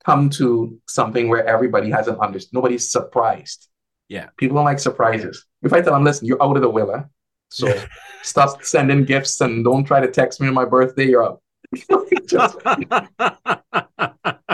come 0.06 0.30
to 0.30 0.80
something 0.88 1.30
where 1.30 1.46
everybody 1.46 1.90
has 1.90 2.08
an 2.08 2.16
understanding. 2.16 2.60
Nobody's 2.60 2.92
surprised. 2.92 3.70
Yeah. 4.10 4.28
People 4.38 4.56
don't 4.56 4.66
like 4.66 4.80
surprises. 4.80 5.46
If 5.62 5.74
I 5.74 5.82
tell 5.82 5.94
them, 5.94 6.04
listen, 6.04 6.28
you're 6.28 6.42
out 6.44 6.56
of 6.56 6.62
the 6.62 6.70
will, 6.70 7.10
so 7.50 7.72
stop 8.24 8.64
sending 8.64 9.06
gifts 9.06 9.40
and 9.42 9.64
don't 9.64 9.86
try 9.86 10.00
to 10.02 10.08
text 10.08 10.42
me 10.42 10.48
on 10.48 10.54
my 10.54 10.66
birthday, 10.66 11.08
you're 11.08 11.24
out. 11.24 11.42
just, 12.28 12.58
let's 12.66 13.10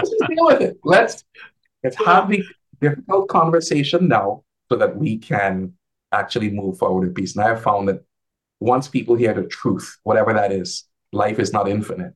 just 0.09 0.23
deal 0.27 0.45
with 0.45 0.61
it. 0.61 0.77
Let's 0.83 1.25
let's 1.83 1.97
have 2.05 2.29
the 2.29 2.43
difficult 2.79 3.27
conversation 3.27 4.07
now 4.07 4.43
so 4.69 4.77
that 4.77 4.95
we 4.95 5.17
can 5.17 5.73
actually 6.11 6.49
move 6.49 6.77
forward 6.77 7.07
in 7.07 7.13
peace. 7.13 7.35
And 7.35 7.43
I 7.43 7.49
have 7.49 7.63
found 7.63 7.89
that 7.89 8.03
once 8.59 8.87
people 8.87 9.15
hear 9.15 9.33
the 9.33 9.43
truth, 9.43 9.97
whatever 10.03 10.33
that 10.33 10.51
is, 10.51 10.85
life 11.11 11.39
is 11.39 11.53
not 11.53 11.67
infinite. 11.67 12.13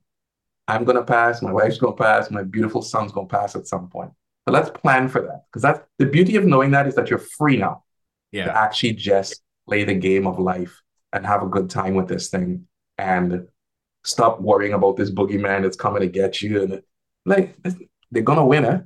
I'm 0.67 0.83
gonna 0.83 1.03
pass, 1.03 1.41
my 1.41 1.51
wife's 1.51 1.77
gonna 1.77 1.95
pass, 1.95 2.31
my 2.31 2.43
beautiful 2.43 2.81
son's 2.81 3.11
gonna 3.11 3.27
pass 3.27 3.55
at 3.55 3.67
some 3.67 3.89
point. 3.89 4.11
But 4.45 4.53
let's 4.53 4.69
plan 4.69 5.07
for 5.07 5.21
that. 5.21 5.45
Because 5.49 5.61
that's 5.61 5.79
the 5.99 6.05
beauty 6.05 6.35
of 6.35 6.45
knowing 6.45 6.71
that 6.71 6.87
is 6.87 6.95
that 6.95 7.09
you're 7.09 7.19
free 7.19 7.57
now 7.57 7.83
yeah. 8.31 8.45
to 8.45 8.57
actually 8.57 8.93
just 8.93 9.41
play 9.67 9.83
the 9.83 9.93
game 9.93 10.27
of 10.27 10.39
life 10.39 10.81
and 11.11 11.25
have 11.25 11.43
a 11.43 11.47
good 11.47 11.69
time 11.69 11.95
with 11.95 12.07
this 12.07 12.29
thing 12.29 12.67
and 12.97 13.47
stop 14.03 14.41
worrying 14.41 14.73
about 14.73 14.97
this 14.97 15.11
boogeyman 15.11 15.61
that's 15.61 15.77
coming 15.77 16.01
to 16.01 16.07
get 16.07 16.41
you. 16.41 16.63
And 16.63 16.81
like 17.25 17.55
they're 18.11 18.23
gonna 18.23 18.45
win, 18.45 18.65
eh? 18.65 18.79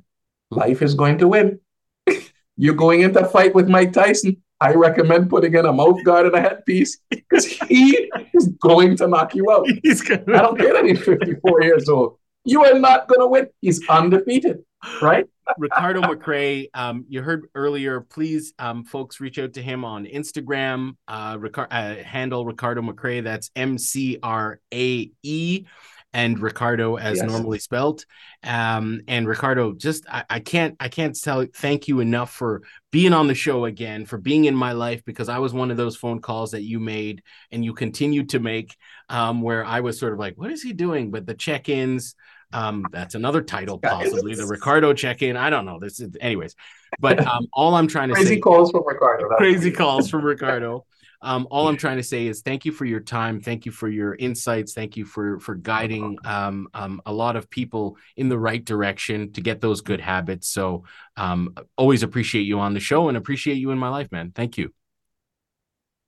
Life 0.50 0.82
is 0.82 0.94
going 0.94 1.18
to 1.18 1.28
win. 1.28 1.60
You're 2.56 2.74
going 2.74 3.00
into 3.00 3.20
a 3.20 3.28
fight 3.28 3.54
with 3.54 3.68
Mike 3.68 3.92
Tyson. 3.92 4.42
I 4.60 4.74
recommend 4.74 5.30
putting 5.30 5.54
in 5.54 5.66
a 5.66 5.72
mouth 5.72 6.02
guard 6.04 6.26
and 6.26 6.34
a 6.34 6.40
headpiece 6.40 6.98
because 7.10 7.46
he 7.46 8.10
is 8.34 8.48
going 8.60 8.96
to 8.96 9.06
knock 9.06 9.34
you 9.34 9.50
out. 9.50 9.66
He's 9.82 10.02
gonna... 10.02 10.22
I 10.28 10.42
don't 10.42 10.58
care 10.58 10.72
that 10.72 10.84
he's 10.84 11.04
54 11.04 11.62
years 11.62 11.88
old. 11.88 12.18
You 12.44 12.64
are 12.64 12.78
not 12.78 13.08
going 13.08 13.20
to 13.20 13.26
win. 13.26 13.46
He's 13.60 13.86
undefeated, 13.88 14.64
right? 15.02 15.26
Ricardo 15.58 16.02
McCrae, 16.02 16.68
um, 16.74 17.04
you 17.08 17.22
heard 17.22 17.48
earlier. 17.54 18.00
Please, 18.00 18.52
um, 18.58 18.84
folks, 18.84 19.20
reach 19.20 19.38
out 19.38 19.54
to 19.54 19.62
him 19.62 19.84
on 19.84 20.06
Instagram. 20.06 20.96
Uh, 21.06 21.36
Ricar- 21.36 21.68
uh, 21.70 22.02
handle 22.02 22.44
Ricardo 22.44 22.82
McCrae. 22.82 23.22
That's 23.22 23.50
M 23.56 23.78
C 23.78 24.18
R 24.22 24.60
A 24.72 25.10
E 25.22 25.66
and 26.12 26.38
Ricardo 26.38 26.96
as 26.96 27.18
yes. 27.18 27.26
normally 27.26 27.58
spelt. 27.58 28.06
Um, 28.42 29.02
and 29.08 29.28
Ricardo, 29.28 29.74
just 29.74 30.06
I, 30.08 30.24
I, 30.30 30.40
can't 30.40 30.76
I 30.80 30.88
can't 30.88 31.20
tell 31.20 31.44
thank 31.54 31.88
you 31.88 32.00
enough 32.00 32.32
for 32.32 32.62
being 32.90 33.12
on 33.12 33.26
the 33.26 33.34
show 33.34 33.66
again, 33.66 34.06
for 34.06 34.16
being 34.16 34.46
in 34.46 34.54
my 34.54 34.72
life 34.72 35.04
because 35.04 35.28
I 35.28 35.38
was 35.38 35.52
one 35.52 35.70
of 35.70 35.76
those 35.76 35.96
phone 35.96 36.20
calls 36.20 36.52
that 36.52 36.62
you 36.62 36.80
made 36.80 37.22
and 37.50 37.64
you 37.64 37.74
continued 37.74 38.30
to 38.30 38.38
make, 38.38 38.76
um, 39.08 39.42
where 39.42 39.64
I 39.64 39.80
was 39.80 39.98
sort 39.98 40.12
of 40.12 40.18
like, 40.18 40.34
what 40.36 40.50
is 40.50 40.62
he 40.62 40.72
doing? 40.72 41.10
But 41.10 41.26
the 41.26 41.34
check-ins, 41.34 42.14
um, 42.52 42.86
that's 42.90 43.14
another 43.14 43.42
title 43.42 43.78
possibly 43.78 44.34
the 44.34 44.46
Ricardo 44.46 44.94
check-in. 44.94 45.36
I 45.36 45.50
don't 45.50 45.66
know. 45.66 45.78
This 45.78 46.00
is 46.00 46.16
anyways, 46.20 46.56
but 46.98 47.24
um, 47.26 47.46
all 47.52 47.74
I'm 47.74 47.88
trying 47.88 48.08
to 48.08 48.14
say 48.14 48.22
crazy 48.22 48.34
say, 48.36 48.40
calls 48.40 48.70
from 48.70 48.86
Ricardo. 48.86 49.28
Crazy 49.36 49.70
calls 49.70 50.08
from 50.08 50.24
Ricardo. 50.24 50.86
Um, 51.20 51.48
all 51.50 51.66
I'm 51.66 51.76
trying 51.76 51.96
to 51.96 52.02
say 52.02 52.26
is 52.26 52.42
thank 52.42 52.64
you 52.64 52.70
for 52.70 52.84
your 52.84 53.00
time. 53.00 53.40
Thank 53.40 53.66
you 53.66 53.72
for 53.72 53.88
your 53.88 54.14
insights. 54.14 54.72
Thank 54.72 54.96
you 54.96 55.04
for 55.04 55.40
for 55.40 55.56
guiding 55.56 56.16
um, 56.24 56.68
um, 56.74 57.02
a 57.06 57.12
lot 57.12 57.34
of 57.34 57.50
people 57.50 57.96
in 58.16 58.28
the 58.28 58.38
right 58.38 58.64
direction 58.64 59.32
to 59.32 59.40
get 59.40 59.60
those 59.60 59.80
good 59.80 60.00
habits. 60.00 60.48
So 60.48 60.84
um, 61.16 61.54
always 61.76 62.04
appreciate 62.04 62.42
you 62.42 62.60
on 62.60 62.72
the 62.72 62.80
show 62.80 63.08
and 63.08 63.16
appreciate 63.16 63.56
you 63.56 63.70
in 63.72 63.78
my 63.78 63.88
life, 63.88 64.12
man. 64.12 64.32
Thank 64.32 64.58
you. 64.58 64.72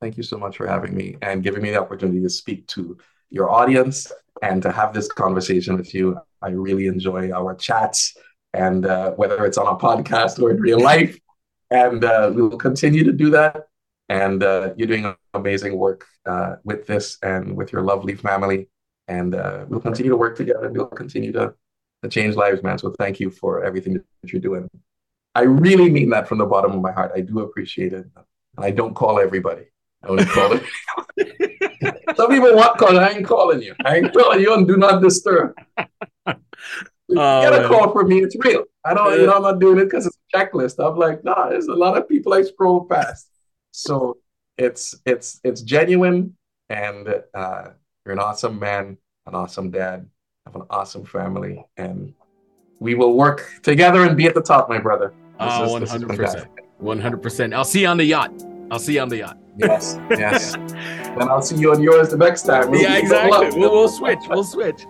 Thank 0.01 0.17
you 0.17 0.23
so 0.23 0.39
much 0.39 0.57
for 0.57 0.67
having 0.67 0.95
me 0.95 1.17
and 1.23 1.43
giving 1.43 1.63
me 1.63 1.71
the 1.71 1.81
opportunity 1.81 2.23
to 2.23 2.31
speak 2.31 2.67
to 2.69 2.97
your 3.31 3.51
audience 3.51 4.11
and 4.43 4.63
to 4.63 4.71
have 4.71 4.95
this 4.95 5.09
conversation 5.09 5.77
with 5.77 5.93
you. 5.93 6.19
I 6.41 6.51
really 6.51 6.87
enjoy 6.87 7.33
our 7.33 7.55
chats 7.55 8.17
and 8.55 8.87
uh, 8.87 9.11
whether 9.13 9.45
it's 9.45 9.59
on 9.59 9.67
a 9.67 9.77
podcast 9.77 10.41
or 10.41 10.51
in 10.51 10.61
real 10.61 10.81
life. 10.81 11.19
And 11.71 12.03
uh, 12.05 12.33
we 12.35 12.43
will 12.43 12.57
continue 12.57 13.05
to 13.05 13.13
do 13.13 13.31
that 13.31 13.70
and 14.11 14.43
uh, 14.43 14.75
you're 14.77 14.89
doing 14.89 15.15
amazing 15.35 15.79
work 15.79 16.05
uh, 16.27 16.57
with 16.65 16.85
this 16.85 17.17
and 17.23 17.57
with 17.57 17.73
your 17.73 17.83
lovely 17.83 18.17
family. 18.17 18.69
And 19.07 19.37
uh, 19.37 19.67
we'll 19.69 19.81
continue 19.81 20.11
to 20.11 20.17
work 20.17 20.37
together. 20.37 20.69
We'll 20.69 20.87
continue 20.87 21.31
to, 21.33 21.55
to 22.03 22.09
change 22.09 22.35
lives, 22.35 22.63
man. 22.63 22.77
So 22.77 22.93
thank 22.99 23.21
you 23.21 23.31
for 23.31 23.65
everything 23.65 23.95
that 23.95 24.33
you're 24.33 24.43
doing. 24.43 24.69
I 25.37 25.43
really 25.43 25.91
mean 25.91 26.11
that 26.11 26.27
from 26.27 26.39
the 26.39 26.45
bottom 26.45 26.73
of 26.73 26.83
my 26.83 26.91
heart. 26.91 27.13
I 27.15 27.21
do 27.21 27.39
appreciate 27.39 27.93
it. 27.93 28.07
And 28.57 28.65
I 28.65 28.73
don't 28.73 28.95
call 28.95 29.21
everybody. 29.21 29.67
I 30.03 30.09
only 30.09 30.25
call 30.25 30.55
it. 30.55 32.17
Some 32.17 32.31
people 32.31 32.57
want 32.57 32.79
call. 32.79 32.99
I 32.99 33.11
ain't 33.11 33.27
calling 33.27 33.63
you. 33.63 33.77
I 33.85 33.99
ain't 33.99 34.13
calling 34.13 34.41
you 34.41 34.55
and 34.55 34.67
do 34.67 34.77
not 34.77 35.03
disturb. 35.03 35.55
You 36.27 37.17
oh, 37.17 37.43
get 37.43 37.65
a 37.65 37.69
call 37.69 37.93
from 37.93 38.09
me. 38.09 38.23
It's 38.23 38.37
real. 38.45 38.65
I 38.85 38.95
don't, 38.95 39.21
you 39.21 39.27
know, 39.27 39.35
I'm 39.35 39.43
not 39.43 39.61
doing 39.61 39.79
it 39.79 39.85
because 39.85 40.07
it's 40.07 40.19
a 40.35 40.37
checklist. 40.37 40.85
I'm 40.85 40.97
like, 40.97 41.23
nah, 41.23 41.49
there's 41.49 41.67
a 41.67 41.75
lot 41.75 41.97
of 41.97 42.09
people 42.09 42.33
I 42.35 42.43
scroll 42.43 42.87
past. 42.87 43.31
So 43.81 44.19
it's 44.59 44.95
it's 45.07 45.41
it's 45.43 45.63
genuine, 45.63 46.37
and 46.69 47.09
uh, 47.33 47.71
you're 48.05 48.13
an 48.13 48.19
awesome 48.19 48.59
man, 48.59 48.99
an 49.25 49.35
awesome 49.35 49.71
dad, 49.71 50.07
have 50.45 50.55
an 50.55 50.65
awesome 50.69 51.07
family, 51.07 51.65
and 51.79 52.13
we 52.79 52.95
will 52.95 53.15
work 53.15 53.51
together 53.63 54.05
and 54.05 54.19
be 54.19 54.27
at 54.27 54.35
the 54.35 54.43
top, 54.43 54.69
my 54.69 54.79
brother. 54.79 55.15
This 55.39 55.49
oh, 55.49 55.73
one 55.73 55.87
hundred 55.87 56.15
percent, 56.15 56.51
one 56.77 57.01
hundred 57.01 57.23
percent. 57.23 57.55
I'll 57.55 57.65
see 57.65 57.81
you 57.81 57.87
on 57.87 57.97
the 57.97 58.05
yacht. 58.05 58.31
I'll 58.71 58.79
see 58.79 58.95
you 58.97 59.01
on 59.01 59.09
the 59.09 59.17
yacht. 59.17 59.39
Yes, 59.57 59.99
yes. 60.11 60.53
then 60.53 61.23
I'll 61.23 61.41
see 61.41 61.57
you 61.57 61.73
on 61.73 61.83
yours 61.83 62.11
the 62.11 62.19
next 62.19 62.43
time. 62.43 62.71
We'll 62.71 62.83
yeah, 62.83 62.99
exactly. 62.99 63.59
We'll, 63.59 63.71
we'll 63.71 63.89
switch. 63.89 64.21
We'll 64.29 64.45
switch. 64.45 64.85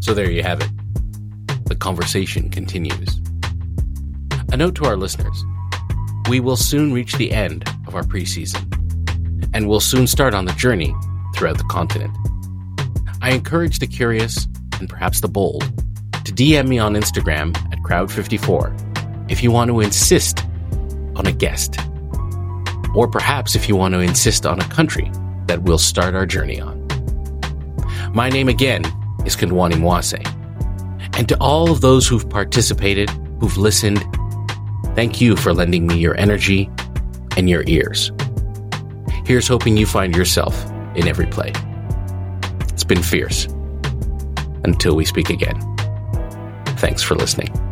So 0.00 0.14
there 0.14 0.30
you 0.30 0.42
have 0.42 0.62
it. 0.62 0.70
The 1.66 1.76
conversation 1.76 2.48
continues. 2.48 3.20
A 4.54 4.56
note 4.56 4.76
to 4.76 4.84
our 4.84 4.96
listeners 4.96 5.44
we 6.28 6.38
will 6.38 6.56
soon 6.56 6.92
reach 6.92 7.14
the 7.14 7.32
end 7.32 7.68
of 7.88 7.96
our 7.96 8.04
preseason, 8.04 8.62
and 9.52 9.68
we'll 9.68 9.80
soon 9.80 10.06
start 10.06 10.32
on 10.32 10.44
the 10.44 10.52
journey 10.52 10.94
throughout 11.34 11.58
the 11.58 11.64
continent. 11.64 12.16
I 13.20 13.32
encourage 13.32 13.80
the 13.80 13.88
curious 13.88 14.46
and 14.78 14.88
perhaps 14.88 15.22
the 15.22 15.26
bold 15.26 15.62
to 16.24 16.32
DM 16.32 16.68
me 16.68 16.78
on 16.78 16.94
Instagram 16.94 17.56
at 17.72 17.80
Crowd54 17.80 19.28
if 19.28 19.42
you 19.42 19.50
want 19.50 19.72
to 19.72 19.80
insist 19.80 20.44
on 21.16 21.26
a 21.26 21.32
guest, 21.32 21.76
or 22.94 23.08
perhaps 23.08 23.56
if 23.56 23.68
you 23.68 23.74
want 23.74 23.94
to 23.94 23.98
insist 23.98 24.46
on 24.46 24.60
a 24.60 24.68
country 24.68 25.10
that 25.46 25.62
we'll 25.62 25.78
start 25.78 26.14
our 26.14 26.26
journey 26.26 26.60
on. 26.60 26.80
My 28.14 28.28
name 28.28 28.48
again 28.48 28.84
is 29.26 29.34
Kandwani 29.34 29.72
Mwase, 29.72 30.24
and 31.18 31.28
to 31.28 31.36
all 31.40 31.72
of 31.72 31.80
those 31.80 32.06
who've 32.06 32.30
participated, 32.30 33.10
who've 33.40 33.58
listened, 33.58 33.98
Thank 34.94 35.20
you 35.20 35.36
for 35.36 35.52
lending 35.52 35.86
me 35.86 35.98
your 35.98 36.16
energy 36.16 36.70
and 37.36 37.50
your 37.50 37.64
ears. 37.66 38.12
Here's 39.26 39.48
hoping 39.48 39.76
you 39.76 39.86
find 39.86 40.14
yourself 40.14 40.54
in 40.94 41.08
every 41.08 41.26
play. 41.26 41.52
It's 42.68 42.84
been 42.84 43.02
fierce. 43.02 43.46
Until 44.64 44.94
we 44.96 45.04
speak 45.04 45.30
again. 45.30 45.60
Thanks 46.76 47.02
for 47.02 47.14
listening. 47.14 47.63